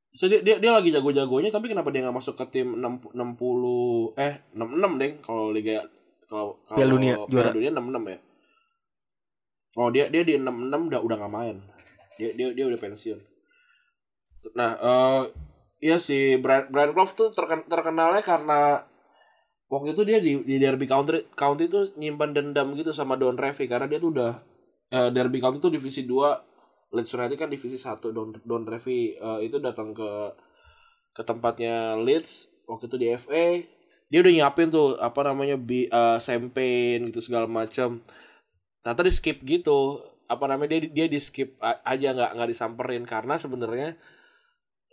so, 0.10 0.26
dia, 0.26 0.40
dia, 0.40 0.58
dia 0.58 0.72
lagi 0.72 0.90
jago-jagonya 0.90 1.50
tapi 1.50 1.68
kenapa 1.68 1.92
dia 1.92 2.02
nggak 2.02 2.16
masuk 2.16 2.34
ke 2.34 2.46
tim 2.50 2.80
60 2.80 3.12
60 3.12 4.16
eh 4.16 4.34
66 4.56 4.64
deng 4.96 5.14
kalau 5.20 5.52
liga 5.52 5.84
kalau 6.24 6.56
kalau 6.64 6.78
Piala 6.80 6.92
Dunia, 6.92 7.14
juara. 7.28 7.52
Dunia 7.52 7.70
66 7.70 7.84
ya. 8.08 8.20
Oh, 9.80 9.90
dia 9.94 10.06
dia 10.14 10.22
di 10.28 10.34
66 10.38 10.82
udah 10.90 11.00
udah 11.06 11.16
nggak 11.20 11.34
main. 11.34 11.58
Dia 12.18 12.30
dia 12.38 12.48
dia 12.58 12.66
udah 12.70 12.80
pensiun. 12.80 13.20
Nah, 14.60 14.72
eh 14.90 15.22
iya 15.86 15.98
sih 16.08 16.24
Brian, 16.44 16.66
Brian 16.72 16.92
Clough 16.96 17.14
tuh 17.20 17.30
terken- 17.38 17.68
terkenalnya 17.72 18.22
karena 18.24 18.60
waktu 19.72 19.96
itu 19.96 20.02
dia 20.06 20.20
di, 20.22 20.32
di 20.46 20.56
Derby 20.62 20.86
County 20.86 21.26
County 21.34 21.66
tuh 21.72 21.84
nyimpan 21.98 22.32
dendam 22.36 22.68
gitu 22.78 22.92
sama 22.94 23.18
Don 23.18 23.36
Revy 23.40 23.66
karena 23.66 23.88
dia 23.90 24.00
tuh 24.04 24.14
udah 24.16 24.32
eh, 24.94 25.10
Derby 25.16 25.40
County 25.44 25.58
tuh 25.64 25.74
divisi 25.74 26.06
2 26.06 26.30
Leeds 26.94 27.12
United 27.18 27.38
kan 27.40 27.50
divisi 27.50 27.78
1 27.80 28.14
Don 28.14 28.30
Don 28.46 28.64
Revy 28.68 29.18
eh, 29.18 29.40
itu 29.48 29.58
datang 29.58 29.92
ke 29.98 30.10
ke 31.14 31.22
tempatnya 31.26 31.98
Leeds 32.00 32.50
waktu 32.70 32.90
itu 32.90 32.98
di 32.98 33.08
FA 33.14 33.62
dia 34.10 34.20
udah 34.22 34.34
nyiapin 34.34 34.70
tuh 34.70 34.94
apa 35.02 35.20
namanya 35.26 35.58
bi 35.58 35.90
eh, 35.90 36.18
champagne 36.22 37.10
gitu 37.10 37.20
segala 37.22 37.46
macam 37.50 38.02
ternyata 38.84 39.02
di 39.08 39.14
skip 39.16 39.38
gitu. 39.48 40.04
Apa 40.28 40.46
namanya 40.52 40.76
dia 40.78 40.92
dia 40.92 41.08
di 41.08 41.20
skip 41.24 41.56
aja 41.64 42.08
nggak 42.14 42.32
nggak 42.36 42.50
disamperin. 42.52 43.04
Karena 43.08 43.40
sebenarnya 43.40 43.96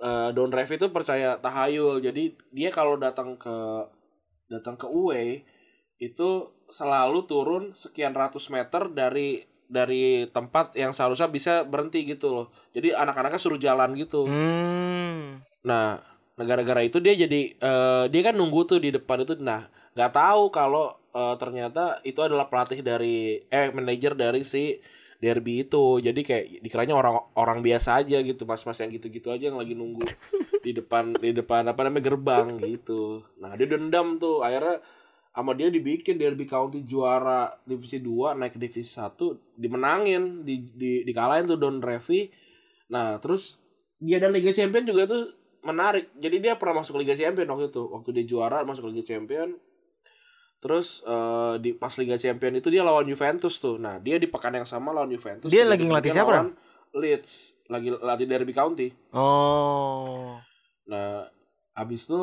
eh, 0.00 0.28
Don 0.32 0.54
Revy 0.54 0.78
itu 0.78 0.88
percaya 0.94 1.36
tahayul 1.42 2.00
jadi 2.00 2.32
dia 2.54 2.70
kalau 2.70 2.96
datang 2.96 3.36
ke 3.36 3.56
datang 4.50 4.74
ke 4.78 4.86
away 4.86 5.44
itu 6.00 6.48
selalu 6.70 7.26
turun 7.28 7.64
sekian 7.76 8.14
ratus 8.16 8.48
meter 8.48 8.88
dari 8.90 9.44
dari 9.70 10.26
tempat 10.26 10.74
yang 10.74 10.90
seharusnya 10.90 11.30
bisa 11.30 11.62
berhenti 11.62 12.02
gitu 12.02 12.34
loh. 12.34 12.46
Jadi 12.74 12.90
anak-anaknya 12.90 13.38
suruh 13.38 13.60
jalan 13.60 13.94
gitu. 13.94 14.26
Hmm. 14.26 15.38
Nah, 15.62 16.02
gara-gara 16.34 16.82
itu 16.82 16.98
dia 16.98 17.14
jadi 17.14 17.54
eh, 17.54 18.04
dia 18.10 18.22
kan 18.26 18.34
nunggu 18.34 18.66
tuh 18.66 18.82
di 18.82 18.90
depan 18.90 19.22
itu. 19.22 19.38
Nah, 19.38 19.70
nggak 19.94 20.12
tahu 20.14 20.42
kalau 20.54 20.94
eh, 21.10 21.34
ternyata 21.38 21.98
itu 22.06 22.20
adalah 22.22 22.46
pelatih 22.46 22.80
dari 22.84 23.42
eh 23.50 23.70
manajer 23.74 24.14
dari 24.14 24.42
si 24.46 24.78
Derby 25.20 25.68
itu. 25.68 26.00
Jadi 26.00 26.20
kayak 26.24 26.44
dikiranya 26.64 26.96
orang 26.96 27.20
orang 27.36 27.58
biasa 27.60 28.00
aja 28.00 28.18
gitu, 28.24 28.48
mas-mas 28.48 28.80
yang 28.80 28.90
gitu-gitu 28.90 29.28
aja 29.28 29.52
yang 29.52 29.60
lagi 29.60 29.76
nunggu 29.76 30.08
di 30.66 30.72
depan 30.72 31.12
di 31.20 31.36
depan 31.36 31.68
apa 31.68 31.80
namanya 31.84 32.04
gerbang 32.08 32.56
gitu. 32.64 33.20
Nah, 33.36 33.52
dia 33.54 33.68
dendam 33.68 34.16
tuh. 34.16 34.40
Akhirnya 34.40 34.80
sama 35.30 35.54
dia 35.54 35.70
dibikin 35.70 36.18
Derby 36.18 36.42
County 36.42 36.82
juara 36.82 37.54
divisi 37.62 38.02
2 38.02 38.34
naik 38.34 38.58
ke 38.58 38.58
divisi 38.58 38.98
1 38.98 39.14
dimenangin 39.54 40.42
di, 40.42 40.74
di 40.74 41.06
dikalahin 41.06 41.46
tuh 41.46 41.58
Don 41.58 41.78
Revy 41.78 42.26
nah 42.90 43.14
terus 43.22 43.54
dia 44.02 44.18
dan 44.18 44.34
Liga 44.34 44.50
Champion 44.50 44.82
juga 44.82 45.06
tuh 45.06 45.30
menarik 45.62 46.10
jadi 46.18 46.36
dia 46.42 46.52
pernah 46.58 46.82
masuk 46.82 46.98
Liga 46.98 47.14
Champion 47.14 47.46
waktu 47.46 47.70
itu 47.70 47.82
waktu 47.94 48.10
dia 48.10 48.24
juara 48.26 48.66
masuk 48.66 48.90
Liga 48.90 49.06
Champion 49.06 49.54
terus 50.60 51.00
eh, 51.08 51.54
di 51.58 51.72
pas 51.72 51.90
Liga 51.96 52.20
Champion 52.20 52.52
itu 52.60 52.68
dia 52.68 52.84
lawan 52.84 53.08
Juventus 53.08 53.56
tuh 53.56 53.80
nah 53.80 53.96
dia 53.96 54.20
di 54.20 54.28
pekan 54.28 54.52
yang 54.52 54.68
sama 54.68 54.92
lawan 54.92 55.08
Juventus 55.08 55.48
Dia 55.48 55.64
lagi 55.64 55.88
ngelatih 55.88 56.12
siapa, 56.12 56.30
lawan 56.30 56.52
Leeds 56.92 57.56
lagi 57.72 57.88
latih 57.90 58.28
Derby 58.28 58.52
County 58.52 58.92
Oh. 59.16 60.36
Nah, 60.90 61.22
abis 61.78 62.10
itu 62.10 62.20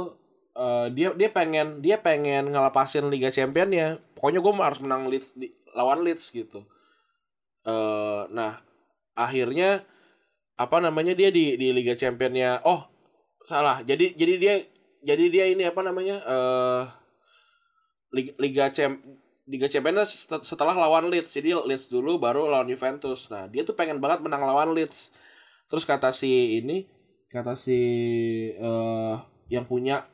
eh, 0.54 0.88
dia 0.92 1.16
dia 1.16 1.30
pengen 1.32 1.80
dia 1.80 1.98
pengen 2.04 2.52
ngelepasin 2.52 3.08
Liga 3.08 3.32
Champion 3.32 3.72
ya. 3.72 3.96
Pokoknya 4.12 4.44
gue 4.44 4.54
harus 4.60 4.80
menang 4.84 5.08
Leeds 5.08 5.34
di, 5.40 5.48
lawan 5.72 6.04
Leeds 6.04 6.36
gitu. 6.36 6.68
eh 7.68 8.22
nah, 8.32 8.60
akhirnya 9.16 9.84
apa 10.60 10.78
namanya 10.84 11.16
dia 11.16 11.32
di 11.32 11.56
di 11.56 11.72
Liga 11.72 11.96
Championnya. 11.96 12.60
Oh, 12.68 12.92
salah. 13.48 13.80
Jadi 13.88 14.20
jadi 14.20 14.34
dia 14.36 14.56
jadi 15.00 15.26
dia 15.32 15.46
ini 15.48 15.64
apa 15.64 15.80
namanya? 15.80 16.20
eh 16.28 16.84
Liga 18.12 18.32
Liga 18.40 18.66
Champ 18.72 19.00
Liga 19.48 19.68
Championnya 19.72 20.04
set- 20.04 20.44
setelah 20.44 20.76
lawan 20.76 21.08
Leeds. 21.08 21.32
Jadi 21.32 21.56
Leeds 21.56 21.88
dulu 21.88 22.20
baru 22.20 22.52
lawan 22.52 22.68
Juventus. 22.68 23.32
Nah, 23.32 23.48
dia 23.48 23.64
tuh 23.64 23.76
pengen 23.76 24.04
banget 24.04 24.20
menang 24.20 24.44
lawan 24.44 24.76
Leeds. 24.76 25.16
Terus 25.72 25.84
kata 25.88 26.12
si 26.12 26.60
ini 26.60 26.88
kata 27.28 27.56
si 27.56 27.80
eh 28.56 29.16
yang 29.52 29.68
punya 29.68 30.08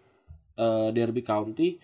eh 0.57 0.89
Derby 0.93 1.21
County 1.21 1.77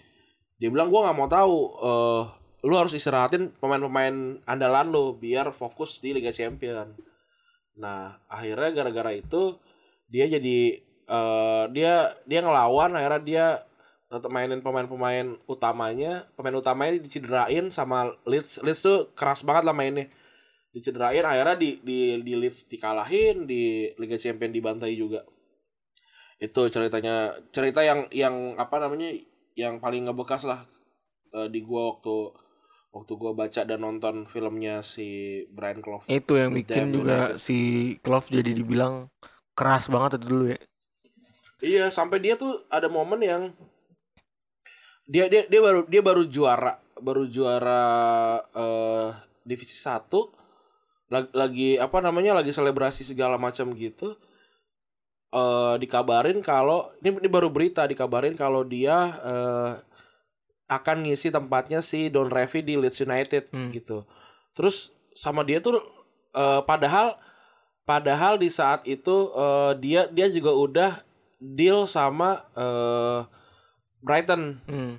dia 0.57 0.69
bilang 0.73 0.89
gua 0.89 1.09
nggak 1.09 1.17
mau 1.17 1.29
tahu 1.29 1.57
eh 1.81 2.23
lu 2.67 2.75
harus 2.75 2.91
istirahatin 2.91 3.55
pemain-pemain 3.57 4.43
andalan 4.43 4.91
lu 4.91 5.15
biar 5.15 5.49
fokus 5.55 6.01
di 6.03 6.11
Liga 6.13 6.29
Champion. 6.33 6.91
Nah, 7.79 8.19
akhirnya 8.27 8.69
gara-gara 8.75 9.15
itu 9.15 9.55
dia 10.11 10.25
jadi 10.27 10.77
eh 11.09 11.63
dia 11.73 12.13
dia 12.29 12.39
ngelawan 12.45 12.93
akhirnya 12.93 13.21
dia 13.23 13.45
mainin 14.09 14.65
pemain-pemain 14.65 15.37
utamanya, 15.45 16.25
pemain 16.33 16.57
utamanya 16.57 16.97
dicederain 16.97 17.69
sama 17.69 18.09
Leeds. 18.25 18.65
Leeds 18.65 18.81
tuh 18.81 19.13
keras 19.13 19.45
banget 19.45 19.69
lah 19.69 19.75
mainnya. 19.77 20.09
Dicederain 20.73 21.21
akhirnya 21.21 21.53
di 21.53 21.77
di 21.85 22.17
di 22.25 22.33
Leeds 22.33 22.65
dikalahin, 22.65 23.45
di 23.45 23.93
Liga 24.01 24.17
Champion 24.17 24.49
dibantai 24.49 24.97
juga. 24.97 25.21
Itu 26.41 26.65
ceritanya 26.73 27.37
cerita 27.53 27.85
yang 27.85 28.09
yang 28.09 28.57
apa 28.57 28.81
namanya? 28.81 29.13
yang 29.59 29.83
paling 29.83 30.07
ngebekas 30.07 30.47
lah 30.47 30.63
eh, 31.35 31.51
di 31.51 31.59
gua 31.67 31.91
waktu 31.91 32.31
waktu 32.95 33.11
gua 33.19 33.35
baca 33.35 33.61
dan 33.67 33.83
nonton 33.83 34.23
filmnya 34.23 34.79
si 34.79 35.43
Brian 35.51 35.83
Clough. 35.83 36.07
Itu 36.07 36.39
yang 36.39 36.55
bikin 36.55 36.89
Damn 36.89 36.95
juga 36.95 37.17
United. 37.35 37.43
si 37.43 37.57
Clough 37.99 38.31
jadi 38.31 38.55
dibilang 38.55 39.11
keras 39.51 39.91
banget 39.91 40.17
itu 40.17 40.25
dulu 40.31 40.45
ya. 40.55 40.59
Iya, 41.59 41.85
sampai 41.91 42.23
dia 42.23 42.39
tuh 42.39 42.63
ada 42.71 42.87
momen 42.87 43.19
yang 43.19 43.51
dia 45.09 45.25
dia 45.25 45.49
dia 45.49 45.59
baru 45.59 45.81
dia 45.89 46.01
baru 46.05 46.23
juara, 46.29 46.77
baru 47.01 47.25
juara 47.25 47.83
eh 48.53 49.09
divisi 49.41 49.73
1 49.81 50.05
lagi, 51.09 51.29
lagi 51.33 51.69
apa 51.81 51.97
namanya 52.05 52.37
lagi 52.37 52.53
selebrasi 52.53 53.01
segala 53.01 53.41
macam 53.41 53.73
gitu. 53.73 54.13
eh 55.29 55.75
dikabarin 55.77 56.41
kalau 56.41 56.89
ini, 57.01 57.13
ini 57.17 57.29
baru 57.29 57.49
berita 57.53 57.85
dikabarin 57.85 58.33
kalau 58.37 58.61
dia 58.65 58.97
eh 59.25 59.73
akan 60.69 61.01
ngisi 61.09 61.33
tempatnya 61.33 61.81
si 61.81 62.13
Don 62.13 62.29
Revy 62.29 62.61
di 62.61 62.77
Leeds 62.77 63.01
United 63.01 63.49
Hmm. 63.49 63.73
gitu. 63.73 64.05
Terus 64.53 64.93
sama 65.17 65.41
dia 65.41 65.57
tuh 65.57 65.81
eh 66.37 66.61
padahal 66.65 67.17
padahal 67.89 68.37
di 68.37 68.49
saat 68.53 68.85
itu 68.85 69.33
eh, 69.33 69.71
dia 69.81 70.05
dia 70.13 70.29
juga 70.29 70.53
udah 70.53 70.91
deal 71.41 71.89
sama 71.89 72.45
eh 72.53 73.21
Brighton 73.99 74.63
Hmm. 74.65 74.93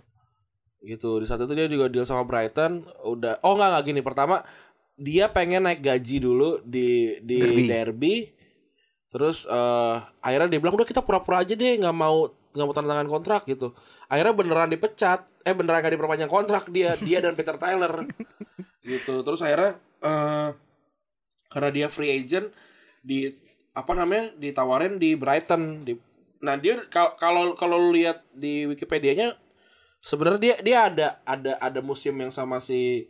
gitu. 0.81 1.21
Di 1.21 1.27
saat 1.29 1.41
itu 1.41 1.53
dia 1.53 1.69
juga 1.69 1.93
deal 1.93 2.09
sama 2.09 2.25
Brighton 2.25 2.85
udah 3.05 3.41
oh 3.45 3.57
enggak 3.57 3.69
enggak 3.73 3.85
gini. 3.87 4.01
Pertama 4.01 4.37
dia 4.97 5.33
pengen 5.33 5.65
naik 5.65 5.81
gaji 5.81 6.17
dulu 6.21 6.61
di 6.65 7.17
di 7.21 7.37
Derby. 7.41 7.65
derby. 7.69 8.15
Terus 9.11 9.45
eh 9.45 9.97
akhirnya 10.21 10.57
dia 10.57 10.61
bilang 10.61 10.77
udah 10.77 10.89
kita 10.89 11.03
pura-pura 11.03 11.43
aja 11.43 11.53
deh 11.53 11.77
nggak 11.81 11.97
mau 11.97 12.29
nggak 12.51 12.67
mau 12.67 12.75
tanda 12.75 12.91
tangan 12.97 13.11
kontrak 13.11 13.43
gitu. 13.47 13.73
Akhirnya 14.07 14.35
beneran 14.37 14.71
dipecat. 14.71 15.27
Eh 15.41 15.57
beneran 15.57 15.81
gak 15.81 15.97
diperpanjang 15.97 16.29
kontrak 16.29 16.69
dia 16.69 16.93
dia 17.01 17.25
dan 17.25 17.33
Peter 17.33 17.57
Tyler 17.57 18.05
gitu. 18.85 19.25
Terus 19.25 19.41
akhirnya 19.41 19.81
eh 20.05 20.49
karena 21.51 21.69
dia 21.73 21.87
free 21.91 22.13
agent 22.15 22.53
di 23.03 23.27
apa 23.73 23.93
namanya 23.97 24.35
ditawarin 24.37 25.01
di 25.01 25.17
Brighton 25.17 25.83
di 25.83 25.95
nah 26.41 26.57
dia 26.57 26.81
kal- 26.87 27.15
kalau 27.15 27.53
kalau 27.53 27.77
lu 27.79 27.93
lihat 27.93 28.25
di 28.33 28.65
Wikipedia-nya 28.65 29.37
sebenarnya 30.01 30.41
dia 30.41 30.57
dia 30.59 30.79
ada 30.83 31.09
ada 31.23 31.53
ada 31.57 31.81
musim 31.81 32.17
yang 32.17 32.33
sama 32.33 32.59
si 32.59 33.09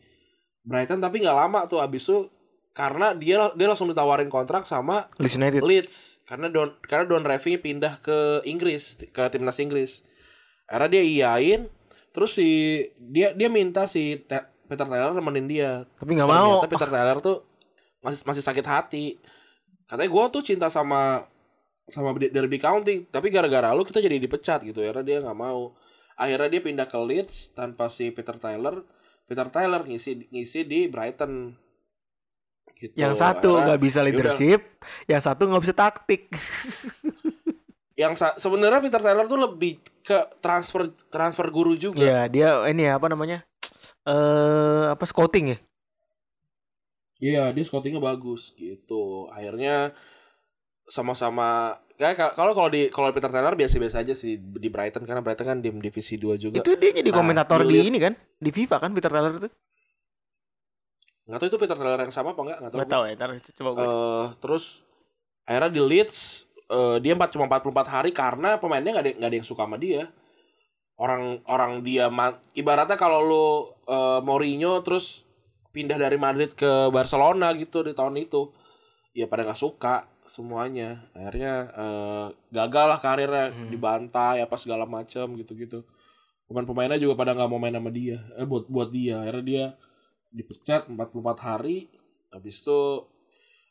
Brighton 0.60 0.98
tapi 0.98 1.22
nggak 1.22 1.38
lama 1.38 1.64
tuh 1.64 1.78
abis 1.78 2.04
itu 2.04 2.26
karena 2.70 3.14
dia 3.14 3.50
dia 3.54 3.66
langsung 3.66 3.86
ditawarin 3.86 4.26
kontrak 4.26 4.62
sama 4.62 5.06
Leeds 5.16 5.36
United. 5.36 5.60
Leeds 5.62 5.96
karena 6.22 6.46
Don 6.46 6.74
karena 6.82 7.04
Don 7.04 7.22
Revy 7.22 7.56
pindah 7.56 7.98
ke 7.98 8.42
Inggris 8.44 8.98
ke 9.06 9.22
timnas 9.28 9.58
Inggris 9.58 10.02
akhirnya 10.66 10.90
dia 10.92 11.02
iyain 11.02 11.60
terus 12.10 12.34
si 12.34 12.46
dia 12.98 13.30
dia 13.32 13.46
minta 13.46 13.86
si 13.86 14.18
Te- 14.22 14.46
Peter 14.66 14.86
Taylor 14.86 15.10
nemenin 15.10 15.46
dia 15.46 15.70
Tapi 15.98 16.14
nggak 16.14 16.26
mau. 16.26 16.62
Peter 16.62 16.86
Taylor 16.86 17.18
tuh 17.18 17.42
masih 18.00 18.22
masih 18.22 18.38
sakit 18.40 18.62
hati. 18.62 19.18
Katanya 19.84 20.06
gue 20.06 20.24
tuh 20.30 20.42
cinta 20.46 20.70
sama 20.70 21.26
sama 21.90 22.14
Derby 22.16 22.56
County, 22.62 23.04
tapi 23.10 23.28
gara-gara 23.28 23.74
lu 23.74 23.82
kita 23.82 23.98
jadi 23.98 24.16
dipecat 24.16 24.62
gitu. 24.62 24.80
Akhirnya 24.80 25.04
dia 25.04 25.18
nggak 25.20 25.38
mau. 25.38 25.74
Akhirnya 26.14 26.48
dia 26.48 26.62
pindah 26.62 26.86
ke 26.86 26.96
Leeds 26.96 27.52
tanpa 27.52 27.90
si 27.90 28.14
Peter 28.14 28.38
Taylor. 28.38 28.86
Peter 29.26 29.46
Taylor 29.50 29.82
ngisi 29.84 30.30
ngisi 30.30 30.64
di 30.64 30.86
Brighton. 30.86 31.54
Gitu. 32.78 32.96
Yang 32.96 33.20
satu 33.20 33.60
nggak 33.60 33.80
bisa 33.80 34.00
yaudah. 34.00 34.08
leadership, 34.08 34.60
yang 35.04 35.20
satu 35.20 35.42
nggak 35.50 35.62
bisa 35.68 35.76
taktik. 35.76 36.22
Yang 38.00 38.40
sebenarnya 38.40 38.80
Peter 38.80 38.96
Taylor 39.04 39.28
tuh 39.28 39.36
lebih 39.36 39.76
ke 40.00 40.40
transfer 40.40 40.88
transfer 41.12 41.52
guru 41.52 41.76
juga. 41.76 42.00
Iya, 42.00 42.20
dia 42.32 42.48
ini 42.72 42.88
ya, 42.88 42.96
apa 42.96 43.12
namanya? 43.12 43.44
Eh 44.08 44.84
apa 44.88 45.04
scouting 45.04 45.52
ya? 45.52 45.58
Iya, 47.20 47.44
dia 47.52 47.64
scoutingnya 47.68 48.00
bagus 48.00 48.56
gitu. 48.56 49.28
Akhirnya 49.28 49.92
sama-sama 50.90 51.78
kayak 51.94 52.14
ka- 52.18 52.34
kalau 52.34 52.50
kalau 52.50 52.66
di 52.66 52.90
kalau 52.90 53.14
Peter 53.14 53.30
Taylor 53.30 53.54
biasa-biasa 53.54 54.02
aja 54.02 54.10
sih 54.10 54.34
di 54.36 54.66
Brighton 54.66 55.06
karena 55.06 55.22
Brighton 55.22 55.46
kan 55.46 55.58
di 55.62 55.70
divisi 55.70 56.18
2 56.18 56.34
juga. 56.34 56.58
Itu 56.58 56.74
dia 56.74 56.90
jadi 56.90 57.10
Nah, 57.14 57.22
komentator 57.22 57.62
di 57.62 57.78
di 57.78 57.94
ini 57.94 57.98
kan? 58.02 58.12
Di 58.18 58.50
FIFA 58.50 58.76
kan 58.82 58.90
Peter 58.90 59.06
Taylor 59.06 59.38
itu? 59.38 59.48
Nggak 61.30 61.38
tahu 61.38 61.48
itu 61.54 61.58
Peter 61.62 61.76
Taylor 61.78 62.00
yang 62.02 62.10
sama 62.10 62.34
apa 62.34 62.40
enggak? 62.42 62.58
Nggak 62.58 62.72
tahu. 62.74 62.80
Gak 62.82 62.90
tahu 62.90 63.02
ya, 63.06 63.12
ntar 63.14 63.30
coba 63.38 63.70
gue. 63.70 63.86
Eh, 63.86 64.26
terus 64.42 64.64
akhirnya 65.46 65.70
di 65.70 65.82
Leeds 65.86 66.16
eh, 66.66 66.96
dia 66.98 67.12
empat 67.14 67.30
cuma 67.38 67.46
44 67.46 67.86
hari 67.86 68.10
karena 68.10 68.58
pemainnya 68.58 68.98
nggak 68.98 69.04
ada 69.06 69.12
nggak 69.22 69.30
ada 69.30 69.38
yang 69.38 69.46
suka 69.46 69.62
sama 69.62 69.78
dia. 69.78 70.10
Orang 70.98 71.40
orang 71.46 71.80
dia 71.86 72.10
ibaratnya 72.58 72.98
kalau 72.98 73.22
lu 73.22 73.46
eh, 73.86 74.20
Mourinho 74.26 74.82
terus 74.82 75.22
pindah 75.70 76.02
dari 76.02 76.18
Madrid 76.18 76.50
ke 76.58 76.90
Barcelona 76.90 77.54
gitu 77.54 77.86
di 77.86 77.94
tahun 77.94 78.18
itu. 78.18 78.50
Ya 79.14 79.30
pada 79.30 79.46
nggak 79.46 79.58
suka 79.58 80.10
semuanya. 80.30 81.10
Akhirnya 81.10 81.54
eh, 81.74 82.26
gagal 82.48 82.86
lah 82.86 83.00
karirnya 83.02 83.50
Hmm. 83.50 83.66
dibantai 83.68 84.38
apa 84.38 84.54
segala 84.54 84.86
macam 84.86 85.34
gitu-gitu. 85.34 85.82
Pemain-pemainnya 86.46 86.98
juga 86.98 87.14
pada 87.14 87.34
nggak 87.34 87.50
mau 87.50 87.58
main 87.58 87.74
sama 87.74 87.90
dia. 87.90 88.22
Eh 88.38 88.46
buat 88.46 88.70
buat 88.70 88.90
dia. 88.90 89.18
Akhirnya 89.22 89.42
dia 89.42 89.64
dipecat 90.30 90.86
44 90.86 91.38
hari. 91.38 91.90
Habis 92.30 92.62
itu 92.62 92.80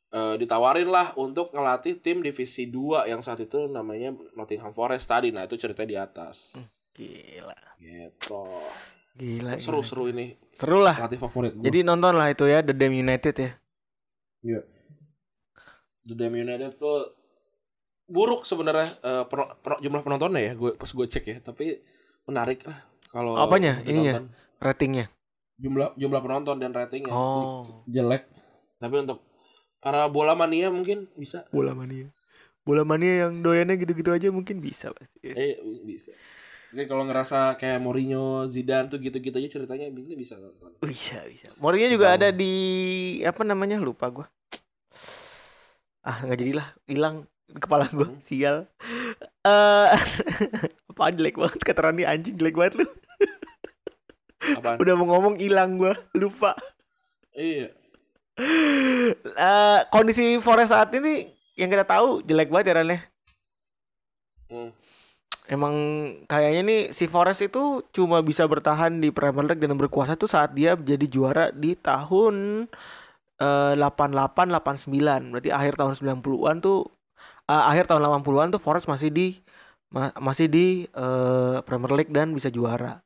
eh, 0.10 0.36
ditawarin 0.36 0.90
lah 0.90 1.14
untuk 1.16 1.54
ngelatih 1.54 2.02
tim 2.02 2.20
divisi 2.20 2.66
2 2.66 3.06
yang 3.06 3.22
saat 3.22 3.40
itu 3.40 3.70
namanya 3.70 4.10
Nottingham 4.34 4.74
Forest 4.74 5.06
tadi. 5.06 5.30
Nah, 5.30 5.46
itu 5.46 5.54
ceritanya 5.54 5.86
di 5.88 5.98
atas. 6.02 6.38
Gila. 6.92 7.56
Gitu. 7.78 8.42
Gila. 9.16 9.60
Seru-seru 9.62 10.10
ini. 10.10 10.34
Seru 10.50 10.82
lah. 10.82 10.98
Pelatih 10.98 11.22
favorit 11.22 11.52
gue. 11.54 11.64
Jadi 11.64 11.86
nonton 11.86 12.18
lah 12.18 12.26
itu 12.28 12.44
ya 12.44 12.60
The 12.60 12.74
Damn 12.74 12.98
United 12.98 13.36
ya. 13.38 13.52
Iya. 14.42 14.62
The 16.10 16.18
Damn 16.18 16.34
United 16.34 16.76
tuh 16.76 17.14
buruk 18.10 18.42
sebenarnya 18.44 18.90
eh, 19.00 19.24
peno- 19.30 19.54
peno- 19.62 19.80
jumlah 19.80 20.02
penontonnya 20.02 20.42
ya. 20.42 20.54
Gue 20.54 20.74
pas 20.74 20.90
gue 20.90 21.06
cek 21.06 21.26
ya, 21.26 21.38
tapi 21.40 21.78
menarik 22.26 22.66
lah 22.66 22.78
kalau 23.10 23.38
Apanya? 23.38 23.82
Ininya? 23.86 24.22
nonton. 24.22 24.34
Ratingnya. 24.60 25.06
Jumlah 25.60 25.94
jumlah 25.94 26.22
penonton 26.22 26.56
dan 26.58 26.72
ratingnya 26.72 27.14
Oh. 27.14 27.84
jelek. 27.86 28.26
Tapi 28.80 28.96
untuk 29.02 29.22
para 29.78 30.08
bola 30.08 30.34
mania 30.34 30.72
mungkin 30.72 31.06
bisa. 31.14 31.46
Bola 31.52 31.72
mania. 31.72 32.10
Bola 32.64 32.84
mania 32.84 33.28
yang 33.28 33.42
doyannya 33.42 33.78
gitu-gitu 33.78 34.10
aja 34.12 34.28
mungkin 34.30 34.60
bisa 34.60 34.92
pasti. 34.94 35.20
Eh 35.24 35.58
bisa. 35.84 36.12
Jadi 36.70 36.86
kalau 36.86 37.02
ngerasa 37.02 37.58
kayak 37.58 37.82
Mourinho, 37.82 38.46
Zidane 38.46 38.94
tuh 38.94 39.02
gitu-gitu 39.02 39.34
aja 39.34 39.50
ceritanya 39.50 39.90
ini 39.90 40.14
bisa 40.14 40.38
nonton. 40.38 40.78
Bisa, 40.86 41.18
bisa. 41.26 41.50
Mourinho 41.58 41.90
juga 41.90 42.14
ada 42.14 42.30
di 42.30 42.54
apa 43.26 43.42
namanya? 43.42 43.82
Lupa 43.82 44.06
gua. 44.08 44.28
Ah, 46.04 46.24
nggak 46.24 46.40
jadilah. 46.40 46.68
Hilang 46.88 47.28
kepala 47.58 47.90
gua. 47.90 48.08
Hmm. 48.08 48.22
Sial. 48.22 48.58
Eh 49.44 49.88
apa 50.90 51.16
jelek 51.16 51.40
banget 51.40 51.60
kata 51.64 51.82
Rani 51.90 52.04
anjing 52.04 52.36
jelek 52.36 52.56
banget 52.60 52.84
lu. 52.84 52.88
Apaan? 54.60 54.78
Udah 54.80 54.94
mau 54.96 55.08
ngomong 55.16 55.36
hilang 55.40 55.76
gua, 55.76 55.96
lupa. 56.16 56.56
iya. 57.36 57.72
Eh 59.36 59.80
kondisi 59.92 60.40
Forest 60.40 60.72
saat 60.72 60.92
ini 60.96 61.28
yang 61.60 61.68
kita 61.68 61.84
tahu 61.84 62.24
jelek 62.24 62.48
banget 62.52 62.72
ya 62.72 62.84
ya. 62.84 63.00
Hmm. 64.50 64.72
Emang 65.50 65.76
kayaknya 66.30 66.62
nih 66.62 66.82
si 66.94 67.10
Forest 67.10 67.42
itu 67.42 67.82
cuma 67.90 68.22
bisa 68.22 68.46
bertahan 68.46 69.02
di 69.02 69.10
Premier 69.10 69.50
League 69.50 69.62
dan 69.62 69.74
berkuasa 69.74 70.14
tuh 70.14 70.30
saat 70.30 70.54
dia 70.54 70.78
jadi 70.78 71.10
juara 71.10 71.50
di 71.50 71.74
tahun 71.74 72.70
eh, 73.42 73.74
88 73.76 74.48
89. 74.54 75.22
Berarti 75.34 75.50
akhir 75.52 75.74
tahun 75.80 75.94
90-an 75.98 76.56
tuh 76.64 76.88
eh, 77.50 77.64
akhir 77.72 77.90
tahun 77.90 78.02
80-an 78.06 78.50
tuh 78.56 78.62
Forest 78.62 78.88
masih 78.92 79.10
di 79.12 79.28
ma- 79.96 80.16
masih 80.20 80.48
di 80.52 80.86
eh, 80.92 81.58
Premier 81.66 81.94
League 81.98 82.14
dan 82.14 82.32
bisa 82.36 82.50
juara. 82.52 83.02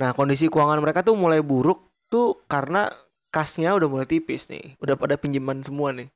Nah, 0.00 0.12
kondisi 0.12 0.48
keuangan 0.52 0.80
mereka 0.82 1.00
tuh 1.06 1.16
mulai 1.16 1.40
buruk 1.40 1.88
tuh 2.12 2.40
karena 2.50 2.92
kasnya 3.32 3.72
udah 3.76 3.88
mulai 3.88 4.06
tipis 4.08 4.48
nih. 4.52 4.76
Udah 4.82 4.96
pada 4.98 5.16
pinjaman 5.20 5.64
semua 5.64 5.92
nih. 5.96 6.08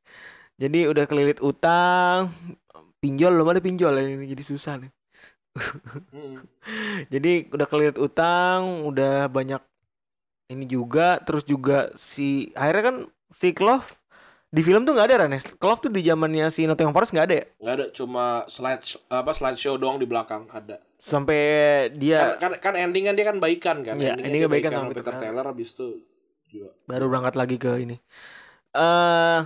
Jadi 0.60 0.84
udah 0.92 1.04
kelilit 1.08 1.40
utang, 1.40 2.28
pinjol 3.00 3.32
belum 3.32 3.48
ada 3.56 3.62
pinjol 3.64 3.96
ini 3.96 4.28
jadi 4.28 4.44
susah 4.44 4.74
nih. 4.84 4.92
Hmm. 6.12 6.46
Jadi 7.12 7.50
udah 7.50 7.66
kelilit 7.66 7.98
utang, 7.98 8.86
udah 8.86 9.26
banyak 9.26 9.58
ini 10.50 10.64
juga, 10.66 11.18
terus 11.22 11.42
juga 11.46 11.90
si 11.98 12.50
akhirnya 12.54 12.84
kan 12.86 12.96
si 13.34 13.54
Klopp 13.54 13.86
di 14.50 14.60
film 14.66 14.82
tuh 14.82 14.98
nggak 14.98 15.06
ada 15.06 15.16
Ranes. 15.26 15.44
Klopp 15.58 15.86
tuh 15.86 15.90
di 15.94 16.02
zamannya 16.02 16.50
si 16.50 16.66
Nottingham 16.66 16.94
Forest 16.94 17.14
nggak 17.14 17.26
ada 17.30 17.36
ya. 17.38 17.46
Nggak 17.62 17.74
ada 17.78 17.86
cuma 17.94 18.24
slide 18.50 18.82
apa 19.06 19.30
slideshow 19.36 19.74
doang 19.78 19.98
di 20.02 20.06
belakang 20.10 20.50
ada. 20.50 20.82
Sampai 21.00 21.40
dia 21.96 22.36
Kan, 22.36 22.36
kan 22.42 22.52
kan 22.58 22.74
ending 22.76 23.04
kan 23.08 23.14
dia 23.14 23.26
kan 23.26 23.36
baikan 23.38 23.76
kan. 23.86 23.96
Iya, 23.96 24.18
endingnya 24.18 24.48
dia 24.50 24.52
baikan 24.52 24.72
sama 24.74 24.82
sama 24.84 24.96
Peter 24.96 25.14
Taylor 25.16 25.44
habis 25.46 25.68
itu 25.74 25.86
juga. 26.50 26.70
baru 26.90 27.04
berangkat 27.06 27.34
lagi 27.38 27.56
ke 27.62 27.70
ini. 27.78 27.96
eh 28.74 29.38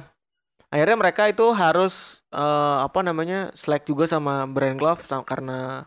akhirnya 0.72 0.96
mereka 1.00 1.22
itu 1.32 1.46
harus 1.54 2.20
eh 2.34 2.76
apa 2.86 3.00
namanya 3.06 3.52
slack 3.56 3.84
juga 3.90 4.04
sama 4.08 4.44
Brand 4.48 4.76
Glove 4.80 5.02
sama, 5.04 5.24
karena 5.24 5.86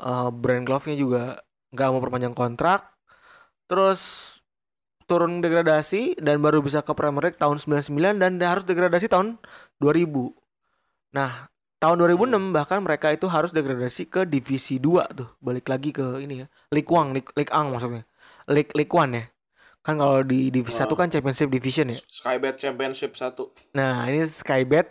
eh 0.00 0.28
Brand 0.32 0.64
Glove-nya 0.66 0.96
juga 0.98 1.20
nggak 1.74 1.88
mau 1.92 2.02
perpanjang 2.04 2.34
kontrak. 2.36 2.80
Terus 3.68 4.00
turun 5.08 5.40
degradasi 5.40 6.20
dan 6.20 6.44
baru 6.44 6.60
bisa 6.60 6.84
ke 6.84 6.92
Premier 6.92 7.32
League 7.32 7.40
tahun 7.40 7.56
99 7.56 8.20
dan 8.20 8.32
harus 8.44 8.68
degradasi 8.68 9.08
tahun 9.08 9.40
2000. 9.80 10.36
Nah, 11.16 11.48
tahun 11.80 11.96
2006 12.04 12.52
bahkan 12.52 12.78
mereka 12.84 13.14
itu 13.14 13.24
harus 13.30 13.54
degradasi 13.54 14.10
ke 14.10 14.26
divisi 14.28 14.76
2 14.76 15.08
tuh 15.14 15.30
balik 15.40 15.70
lagi 15.70 15.94
ke 15.94 16.20
ini 16.20 16.42
ya 16.42 16.46
League 16.68 16.90
One 16.90 17.14
League, 17.14 17.30
League 17.38 17.54
Ang 17.54 17.70
maksudnya 17.72 18.02
League 18.50 18.74
League 18.74 18.90
One 18.90 19.14
ya 19.14 19.24
kan 19.80 19.94
kalau 19.96 20.20
di 20.26 20.50
divisi 20.50 20.74
Oh. 20.74 20.84
satu 20.84 20.98
kan 20.98 21.06
Championship 21.08 21.48
Division 21.48 21.94
ya 21.94 21.96
Skybet 22.02 22.58
Championship 22.58 23.14
1. 23.14 23.78
nah 23.78 24.04
ini 24.10 24.26
Skybet 24.26 24.90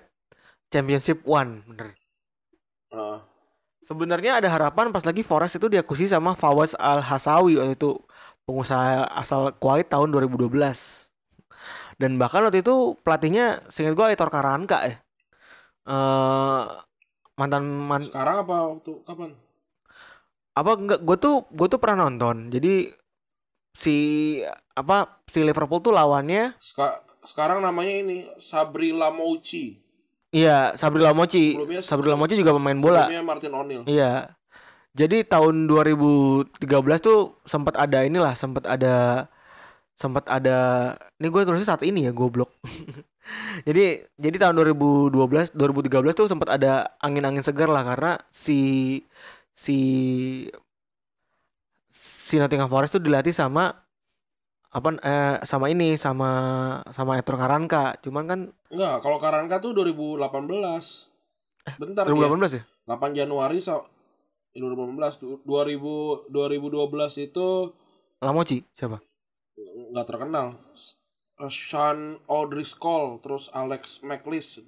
Championship 0.72 1.22
One 1.28 1.68
bener 1.68 1.92
Heeh. 2.90 3.20
sebenarnya 3.84 4.40
ada 4.40 4.48
harapan 4.48 4.90
pas 4.90 5.04
lagi 5.04 5.22
Forest 5.28 5.60
itu 5.60 5.68
diakuisisi 5.68 6.16
sama 6.16 6.40
Fawaz 6.40 6.72
Al 6.80 7.04
Hasawi 7.04 7.60
waktu 7.60 7.76
itu 7.76 8.00
pengusaha 8.48 9.04
asal 9.12 9.52
Kuwait 9.54 9.86
tahun 9.86 10.08
2012 10.10 10.56
dan 12.00 12.16
bahkan 12.16 12.42
waktu 12.42 12.64
itu 12.64 12.96
pelatihnya 13.02 13.68
seingat 13.68 13.94
gue 13.94 14.06
Aitor 14.08 14.32
Karanka 14.32 14.80
ya 14.82 14.96
eh 15.84 16.64
mantan 17.36 17.64
man, 17.68 18.02
Sekarang 18.02 18.42
apa 18.42 18.56
waktu 18.72 18.92
kapan? 19.04 19.32
apa 20.52 20.72
enggak 20.74 21.00
gue 21.02 21.18
tuh 21.18 21.46
gue 21.48 21.68
tuh 21.68 21.78
pernah 21.78 22.04
nonton 22.04 22.50
jadi 22.50 22.90
si 23.72 23.98
apa 24.74 25.22
si 25.28 25.44
Liverpool 25.44 25.78
tuh 25.80 25.94
lawannya 25.94 26.58
Ska- 26.58 27.04
sekarang 27.22 27.60
namanya 27.60 27.94
ini 28.00 28.18
Sabri 28.38 28.90
Lamouchi. 28.90 29.78
iya 30.32 30.72
Sabri 30.74 31.04
Sebelumnya- 31.04 31.84
Sabri 31.84 32.08
Lamoci 32.08 32.34
juga 32.34 32.52
pemain 32.52 32.74
bola 32.76 33.06
Sebelumnya 33.06 33.22
Martin 33.22 33.52
O'Neill. 33.54 33.84
Iya. 33.86 34.37
Jadi 34.98 35.22
tahun 35.30 35.70
2013 35.70 36.58
tuh 36.98 37.38
sempat 37.46 37.78
ada 37.78 38.02
inilah, 38.02 38.34
sempat 38.34 38.66
ada 38.66 39.30
sempat 39.94 40.26
ada 40.26 40.58
ini 41.22 41.30
gue 41.30 41.42
tulisnya 41.46 41.70
saat 41.70 41.86
ini 41.86 42.10
ya 42.10 42.12
goblok. 42.14 42.50
jadi 43.68 44.10
jadi 44.18 44.36
tahun 44.42 44.58
2012 44.74 45.54
2013 45.54 46.18
tuh 46.18 46.26
sempat 46.26 46.50
ada 46.58 46.98
angin-angin 46.98 47.46
segar 47.46 47.70
lah 47.70 47.86
karena 47.86 48.18
si 48.34 49.02
si 49.54 49.78
si 51.94 52.36
Nottingham 52.42 52.70
Forest 52.70 52.98
tuh 52.98 53.04
dilatih 53.06 53.34
sama 53.34 53.74
apa 54.68 54.90
eh, 55.02 55.36
sama 55.46 55.70
ini 55.70 55.94
sama 55.94 56.30
sama 56.90 57.22
Ettore 57.22 57.38
Karanka. 57.38 58.02
Cuman 58.02 58.24
kan 58.26 58.40
Enggak, 58.74 58.96
kalau 59.06 59.18
Karanka 59.22 59.62
tuh 59.62 59.78
2018. 59.78 60.26
Bentar 61.78 62.08
2018 62.10 62.58
ya? 62.58 62.62
dia. 62.62 62.64
8 62.98 63.14
Januari 63.14 63.60
2018 64.60 65.22
tuh. 65.22 65.40
2000 65.46 66.30
2012 66.34 67.28
itu 67.30 67.48
Lamoci 68.18 68.66
siapa? 68.74 68.98
nggak 69.94 70.08
terkenal. 70.10 70.58
Sean 71.48 72.18
O'Driscoll 72.26 73.22
terus 73.22 73.54
Alex 73.54 74.02
McLeish. 74.02 74.66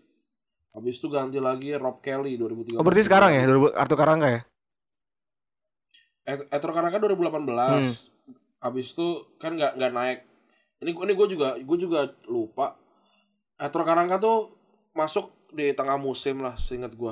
Habis 0.69 1.01
itu 1.01 1.09
ganti 1.09 1.41
lagi 1.41 1.73
Rob 1.73 1.97
Kelly 2.05 2.37
2013. 2.37 2.77
Oh 2.77 2.85
berarti 2.85 3.03
sekarang 3.09 3.33
ya 3.33 3.49
2000 3.49 3.73
Arthur 3.73 3.97
Karanka 3.97 4.27
ya? 4.29 4.41
Ettore 6.29 6.73
Karanka 6.77 7.01
2018. 7.01 7.49
Hmm. 7.49 7.93
Habis 8.61 8.93
itu 8.93 9.07
kan 9.41 9.57
nggak 9.57 9.81
nggak 9.81 9.93
naik. 9.93 10.19
Ini 10.79 10.91
ini 10.93 11.13
gue 11.17 11.27
juga 11.33 11.57
gue 11.57 11.77
juga 11.79 12.13
lupa. 12.29 12.77
Ettore 13.57 13.85
Karanka 13.87 14.21
tuh 14.21 14.53
masuk 14.93 15.33
di 15.49 15.73
tengah 15.73 15.97
musim 15.97 16.45
lah, 16.45 16.53
seingat 16.53 16.93
gue. 16.93 17.11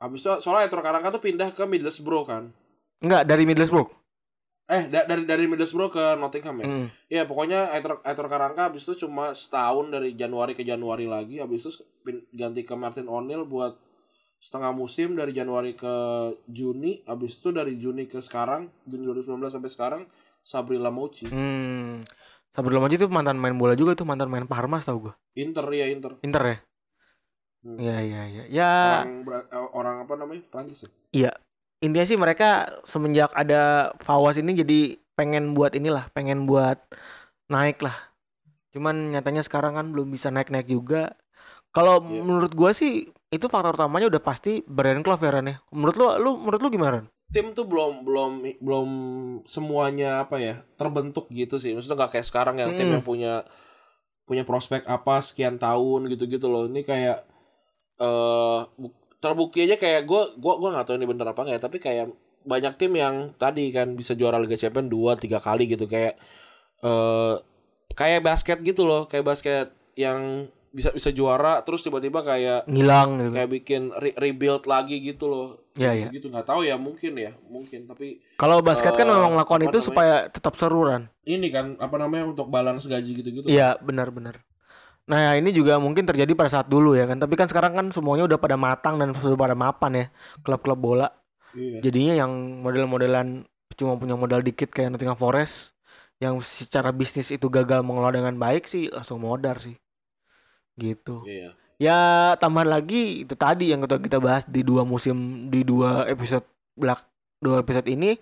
Habis 0.00 0.24
itu 0.24 0.30
soalnya 0.40 0.66
Ettore 0.66 0.82
Karanka 0.82 1.12
tuh 1.12 1.22
pindah 1.22 1.52
ke 1.52 1.64
Middlesbrough 1.68 2.24
kan. 2.24 2.44
Enggak, 3.04 3.28
dari 3.28 3.44
Middlesbrough. 3.44 3.92
Eh 4.70 4.88
da- 4.88 5.04
dari 5.04 5.28
dari 5.28 5.44
Middlesbrough 5.44 5.92
ke 5.92 6.04
Nottingham 6.16 6.64
ya. 6.64 6.66
Mm. 6.66 6.86
Ya 7.12 7.22
pokoknya 7.28 7.68
Ettore 7.76 8.00
Ettore 8.00 8.32
Karanka 8.32 8.72
habis 8.72 8.88
itu 8.88 9.04
cuma 9.04 9.36
setahun 9.36 9.92
dari 9.92 10.16
Januari 10.16 10.56
ke 10.56 10.64
Januari 10.64 11.04
lagi. 11.04 11.36
Habis 11.36 11.68
itu 11.68 11.70
ganti 12.32 12.64
ke 12.64 12.72
Martin 12.72 13.12
O'Neill 13.12 13.44
buat 13.44 13.76
setengah 14.40 14.72
musim 14.72 15.20
dari 15.20 15.36
Januari 15.36 15.76
ke 15.76 15.94
Juni. 16.48 17.04
Habis 17.04 17.36
itu 17.36 17.52
dari 17.52 17.76
Juni 17.76 18.08
ke 18.08 18.24
sekarang, 18.24 18.72
Juni 18.88 19.04
2019 19.04 19.52
sampai 19.52 19.70
sekarang 19.70 20.02
Sabri 20.40 20.80
Lamouchi. 20.80 21.28
Hmm. 21.28 22.00
Sabri 22.50 22.74
Lamoci 22.74 22.98
itu 22.98 23.06
mantan 23.06 23.38
main 23.38 23.54
bola 23.54 23.78
juga 23.78 23.94
tuh, 23.94 24.02
mantan 24.02 24.26
main 24.26 24.42
Parma 24.42 24.82
tau 24.82 24.98
gue. 24.98 25.14
Inter 25.38 25.62
ya 25.70 25.86
Inter. 25.86 26.18
Inter 26.26 26.42
ya? 26.42 26.56
Hmm. 27.60 27.76
Iya, 27.76 27.96
iya, 28.00 28.22
iya. 28.24 28.42
Ya, 28.48 28.70
Orang 29.04 29.24
orang 29.76 29.96
apa 30.04 30.14
namanya? 30.16 30.42
Prancis 30.48 30.84
ya? 30.84 30.90
iya. 31.12 31.32
Intinya 31.80 32.04
sih 32.04 32.16
mereka 32.16 32.48
semenjak 32.84 33.32
ada 33.32 33.92
Fawaz 34.00 34.36
ini 34.36 34.52
jadi 34.54 34.80
pengen 35.12 35.52
buat 35.52 35.72
inilah, 35.72 36.08
pengen 36.12 36.44
buat 36.44 36.76
naik 37.48 37.80
lah. 37.80 37.96
Cuman 38.70 39.12
nyatanya 39.12 39.40
sekarang 39.40 39.76
kan 39.76 39.88
belum 39.88 40.08
bisa 40.08 40.28
naik-naik 40.28 40.68
juga. 40.68 41.16
Kalau 41.70 42.00
Iya. 42.00 42.20
menurut 42.20 42.52
gua 42.52 42.72
sih 42.72 43.08
itu 43.30 43.46
faktor 43.46 43.76
utamanya 43.76 44.08
udah 44.08 44.20
pasti 44.20 44.60
Brian 44.64 45.00
Clough 45.00 45.20
ya 45.20 45.30
Ran 45.30 45.48
ya. 45.48 45.56
Menurut 45.70 45.96
lu 45.96 46.06
lu 46.18 46.30
menurut 46.38 46.60
lu 46.60 46.68
gimana? 46.68 46.98
Tim 47.30 47.54
tuh 47.54 47.62
belum 47.64 48.02
belum 48.02 48.30
belum 48.58 48.88
semuanya 49.46 50.26
apa 50.26 50.36
ya 50.36 50.60
terbentuk 50.74 51.30
gitu 51.30 51.56
sih. 51.56 51.72
Maksudnya 51.72 51.96
nggak 51.96 52.12
kayak 52.18 52.26
sekarang 52.26 52.56
yang 52.58 52.74
tim 52.74 52.88
Hmm. 52.90 52.94
yang 52.98 53.04
punya 53.04 53.32
punya 54.24 54.42
prospek 54.44 54.84
apa 54.84 55.22
sekian 55.22 55.56
tahun 55.56 56.10
gitu-gitu 56.10 56.44
loh. 56.44 56.66
Ini 56.66 56.82
kayak 56.82 57.18
eh 58.00 58.60
bu- 58.74 58.90
terbukti 59.16 59.60
aja 59.60 59.76
kayak 59.76 60.02
gue 60.02 60.22
gua 60.36 60.56
gua 60.56 60.68
nggak 60.72 60.86
tahu 60.86 60.96
ini 60.96 61.06
bener 61.06 61.26
apa 61.26 61.40
nggak 61.40 61.54
ya, 61.54 61.62
tapi 61.62 61.76
kayak 61.76 62.08
banyak 62.40 62.72
tim 62.74 62.92
yang 62.94 63.14
tadi 63.34 63.68
kan 63.68 63.92
bisa 63.92 64.12
juara 64.12 64.36
Liga 64.36 64.56
Champions 64.56 64.88
dua 64.88 65.12
tiga 65.14 65.36
kali 65.38 65.68
gitu 65.68 65.84
kayak 65.84 66.16
eh 66.80 67.34
kayak 67.92 68.20
basket 68.20 68.58
gitu 68.60 68.82
loh 68.82 69.04
kayak 69.04 69.26
basket 69.26 69.68
yang 69.94 70.48
bisa 70.70 70.88
bisa 70.88 71.10
juara 71.10 71.60
terus 71.60 71.82
tiba-tiba 71.82 72.22
kayak 72.22 72.64
Ngilang 72.64 73.18
gitu. 73.20 73.34
kayak 73.34 73.50
bikin 73.50 73.82
re- 73.92 74.14
rebuild 74.14 74.64
lagi 74.64 75.02
gitu 75.02 75.26
loh 75.26 75.48
Iya, 75.74 75.92
iya. 75.96 76.08
gitu 76.08 76.28
nggak 76.28 76.46
tahu 76.46 76.62
ya 76.62 76.76
mungkin 76.76 77.12
ya 77.14 77.32
mungkin 77.44 77.84
tapi 77.84 78.22
Kalau 78.36 78.60
basket 78.60 78.94
kan 78.94 79.02
Eh, 79.02 79.10
memang 79.10 79.34
melakukan 79.34 79.60
itu 79.62 79.70
namanya? 79.74 79.84
supaya 79.84 80.14
tetap 80.28 80.54
seru 80.54 80.80
Ran. 80.82 81.10
ini 81.24 81.48
kan 81.48 81.74
apa 81.76 81.96
namanya 81.96 82.30
untuk 82.30 82.46
balance 82.46 82.86
gaji 82.86 83.12
gitu-gitu 83.12 83.46
Iya 83.46 83.76
benar-benar. 83.78 84.40
Nah 85.10 85.34
ini 85.34 85.50
juga 85.50 85.74
mungkin 85.82 86.06
terjadi 86.06 86.30
pada 86.38 86.46
saat 86.46 86.70
dulu 86.70 86.94
ya 86.94 87.10
kan. 87.10 87.18
Tapi 87.18 87.34
kan 87.34 87.50
sekarang 87.50 87.74
kan 87.74 87.86
semuanya 87.90 88.30
udah 88.30 88.38
pada 88.38 88.54
matang 88.54 88.94
dan 89.02 89.10
sudah 89.10 89.34
pada 89.34 89.58
mapan 89.58 89.90
ya 89.98 90.06
klub-klub 90.46 90.78
bola. 90.78 91.10
Iya. 91.50 91.82
Jadinya 91.82 92.14
yang 92.14 92.62
model-modelan 92.62 93.42
cuma 93.74 93.98
punya 93.98 94.14
modal 94.14 94.38
dikit 94.46 94.70
kayak 94.70 94.94
Nottingham 94.94 95.18
Forest 95.18 95.74
yang 96.22 96.38
secara 96.38 96.94
bisnis 96.94 97.34
itu 97.34 97.50
gagal 97.50 97.82
mengelola 97.82 98.14
dengan 98.14 98.38
baik 98.38 98.70
sih 98.70 98.86
langsung 98.86 99.18
modar 99.18 99.58
sih. 99.58 99.74
Gitu. 100.78 101.26
Iya. 101.26 101.58
Ya 101.80 101.98
tambahan 102.38 102.70
lagi 102.70 103.26
itu 103.26 103.34
tadi 103.34 103.74
yang 103.74 103.82
kita 103.82 103.98
kita 103.98 104.18
bahas 104.22 104.46
di 104.46 104.62
dua 104.62 104.86
musim 104.86 105.48
di 105.50 105.66
dua 105.66 106.06
episode 106.06 106.46
belak 106.78 107.02
dua 107.42 107.66
episode 107.66 107.88
ini 107.90 108.14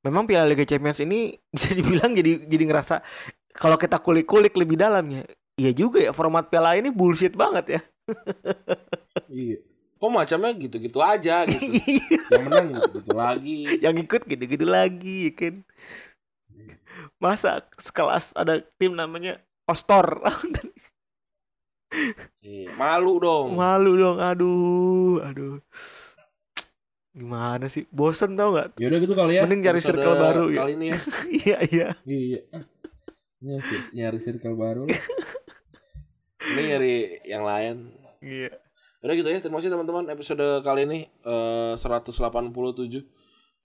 memang 0.00 0.24
Piala 0.24 0.48
Liga 0.48 0.64
Champions 0.64 1.02
ini 1.04 1.36
bisa 1.52 1.74
dibilang 1.76 2.16
jadi 2.16 2.48
jadi 2.48 2.64
ngerasa 2.64 3.04
kalau 3.52 3.76
kita 3.76 4.00
kulik-kulik 4.00 4.54
lebih 4.56 4.78
dalamnya 4.78 5.26
iya 5.54 5.70
juga 5.70 5.98
ya 5.98 6.10
format 6.10 6.46
piala 6.46 6.74
ini 6.74 6.88
bullshit 6.88 7.32
banget 7.32 7.66
ya 7.70 7.80
Iya. 9.26 9.58
Kok 9.96 10.10
macamnya 10.12 10.52
gitu-gitu 10.52 11.00
aja 11.00 11.42
gitu. 11.44 11.64
yang 12.30 12.44
menang 12.44 12.66
gitu-gitu 12.76 13.12
lagi. 13.12 13.58
yang 13.80 13.96
ikut 13.96 14.22
gitu-gitu 14.22 14.66
lagi 14.66 15.18
ya 15.26 15.32
kan 15.32 15.54
masa 17.16 17.64
sekelas 17.74 18.34
ada 18.34 18.60
tim 18.76 18.92
namanya 18.92 19.40
Ostor 19.64 20.20
Iya. 22.42 22.74
Malu 22.74 23.16
dong. 23.16 23.54
malu 23.54 23.94
dong 23.94 24.18
aduh 24.18 25.22
aduh 25.22 25.56
gimana 27.14 27.70
sih 27.70 27.86
bosen 27.88 28.34
tau 28.34 28.50
nggak 28.50 28.74
Ya 28.76 28.90
udah 28.90 28.98
gitu 28.98 29.14
kali 29.14 29.32
ya. 29.32 29.46
Mending 29.46 29.62
cari 29.62 29.78
circle 29.78 30.18
baru 30.18 30.44
ya. 30.50 30.60
Kali 30.60 30.72
ini 30.74 30.86
ya. 30.90 30.98
iya 31.40 31.58
iya 31.64 31.88
Iya. 32.04 32.40
Ini 33.44 33.60
sih, 33.60 33.80
nyari 33.92 34.16
circle 34.16 34.56
baru. 34.56 34.88
ini 36.50 36.62
nyari 36.64 36.94
yang 37.22 37.42
lain. 37.42 37.92
iya 38.18 38.48
Udah 38.98 39.12
gitu 39.12 39.28
ya. 39.28 39.36
Terima 39.36 39.60
kasih 39.60 39.68
teman-teman 39.68 40.08
episode 40.08 40.40
kali 40.60 40.82
ini 40.82 40.98
eh 41.20 41.72
187. 41.76 42.08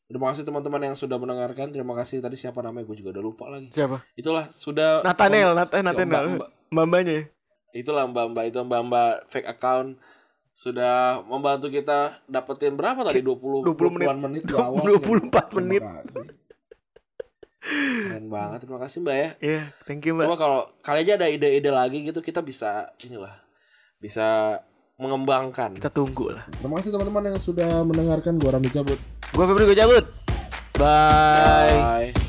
Terima 0.03 0.25
kasih 0.27 0.43
teman-teman 0.43 0.82
yang 0.84 0.95
sudah 0.95 1.15
mendengarkan. 1.15 1.71
Terima 1.71 1.95
kasih 1.95 2.19
tadi 2.19 2.36
siapa 2.36 2.59
namanya 2.59 2.84
gue 2.84 2.97
juga 2.97 3.13
udah 3.13 3.23
lupa 3.23 3.45
lagi. 3.47 3.71
siapa 3.71 4.03
Itulah 4.13 4.51
sudah 4.51 4.99
Nathaniel, 4.99 5.53
Om- 5.53 5.57
Nath- 5.57 5.71
eh, 5.71 5.80
Nathaniel. 5.80 6.11
Mbak- 6.27 6.36
Mbak- 6.36 6.51
mbak-mbaknya 6.69 7.13
ya? 7.13 7.23
itulah 7.71 8.03
mbak-mbak 8.03 8.43
itu 8.45 8.59
mbak-mbak 8.59 9.11
fake 9.27 9.45
account 9.47 9.95
sudah 10.51 11.21
membantu 11.23 11.69
kita 11.69 12.17
dapetin 12.25 12.73
berapa 12.73 12.99
tadi 12.99 13.21
20 13.21 13.61
20 13.63 13.95
menit. 13.95 14.07
20-an 14.09 14.19
menit 14.19 14.43
di 14.43 14.53
awal 14.57 14.84
24 14.89 14.99
Terima 15.32 15.55
menit. 15.55 15.84
Keren 17.64 18.28
banget. 18.32 18.66
Terima 18.66 18.80
kasih 18.80 18.97
mbak 19.03 19.16
ya. 19.16 19.30
Iya 19.39 19.62
thank 19.84 20.03
you 20.07 20.16
mbak. 20.16 20.26
Coba 20.28 20.38
kalau 20.39 20.60
kali 20.80 21.03
aja 21.03 21.20
ada 21.20 21.28
ide-ide 21.28 21.72
lagi 21.72 22.03
gitu 22.07 22.20
kita 22.24 22.39
bisa 22.39 22.91
inilah 23.03 23.36
bisa 23.99 24.60
mengembangkan. 24.99 25.76
Kita 25.80 25.91
tunggu 25.91 26.36
lah. 26.36 26.43
Terima 26.60 26.80
kasih 26.80 26.91
teman-teman 26.91 27.32
yang 27.32 27.39
sudah 27.39 27.84
mendengarkan. 27.88 28.36
Gua 28.39 28.55
Rambi 28.55 28.72
cabut. 28.72 28.99
Gue 29.30 29.45
Febri 29.45 29.70
gue 29.70 29.78
cabut 29.78 30.05
bye. 30.80 32.12
Bye 32.12 32.28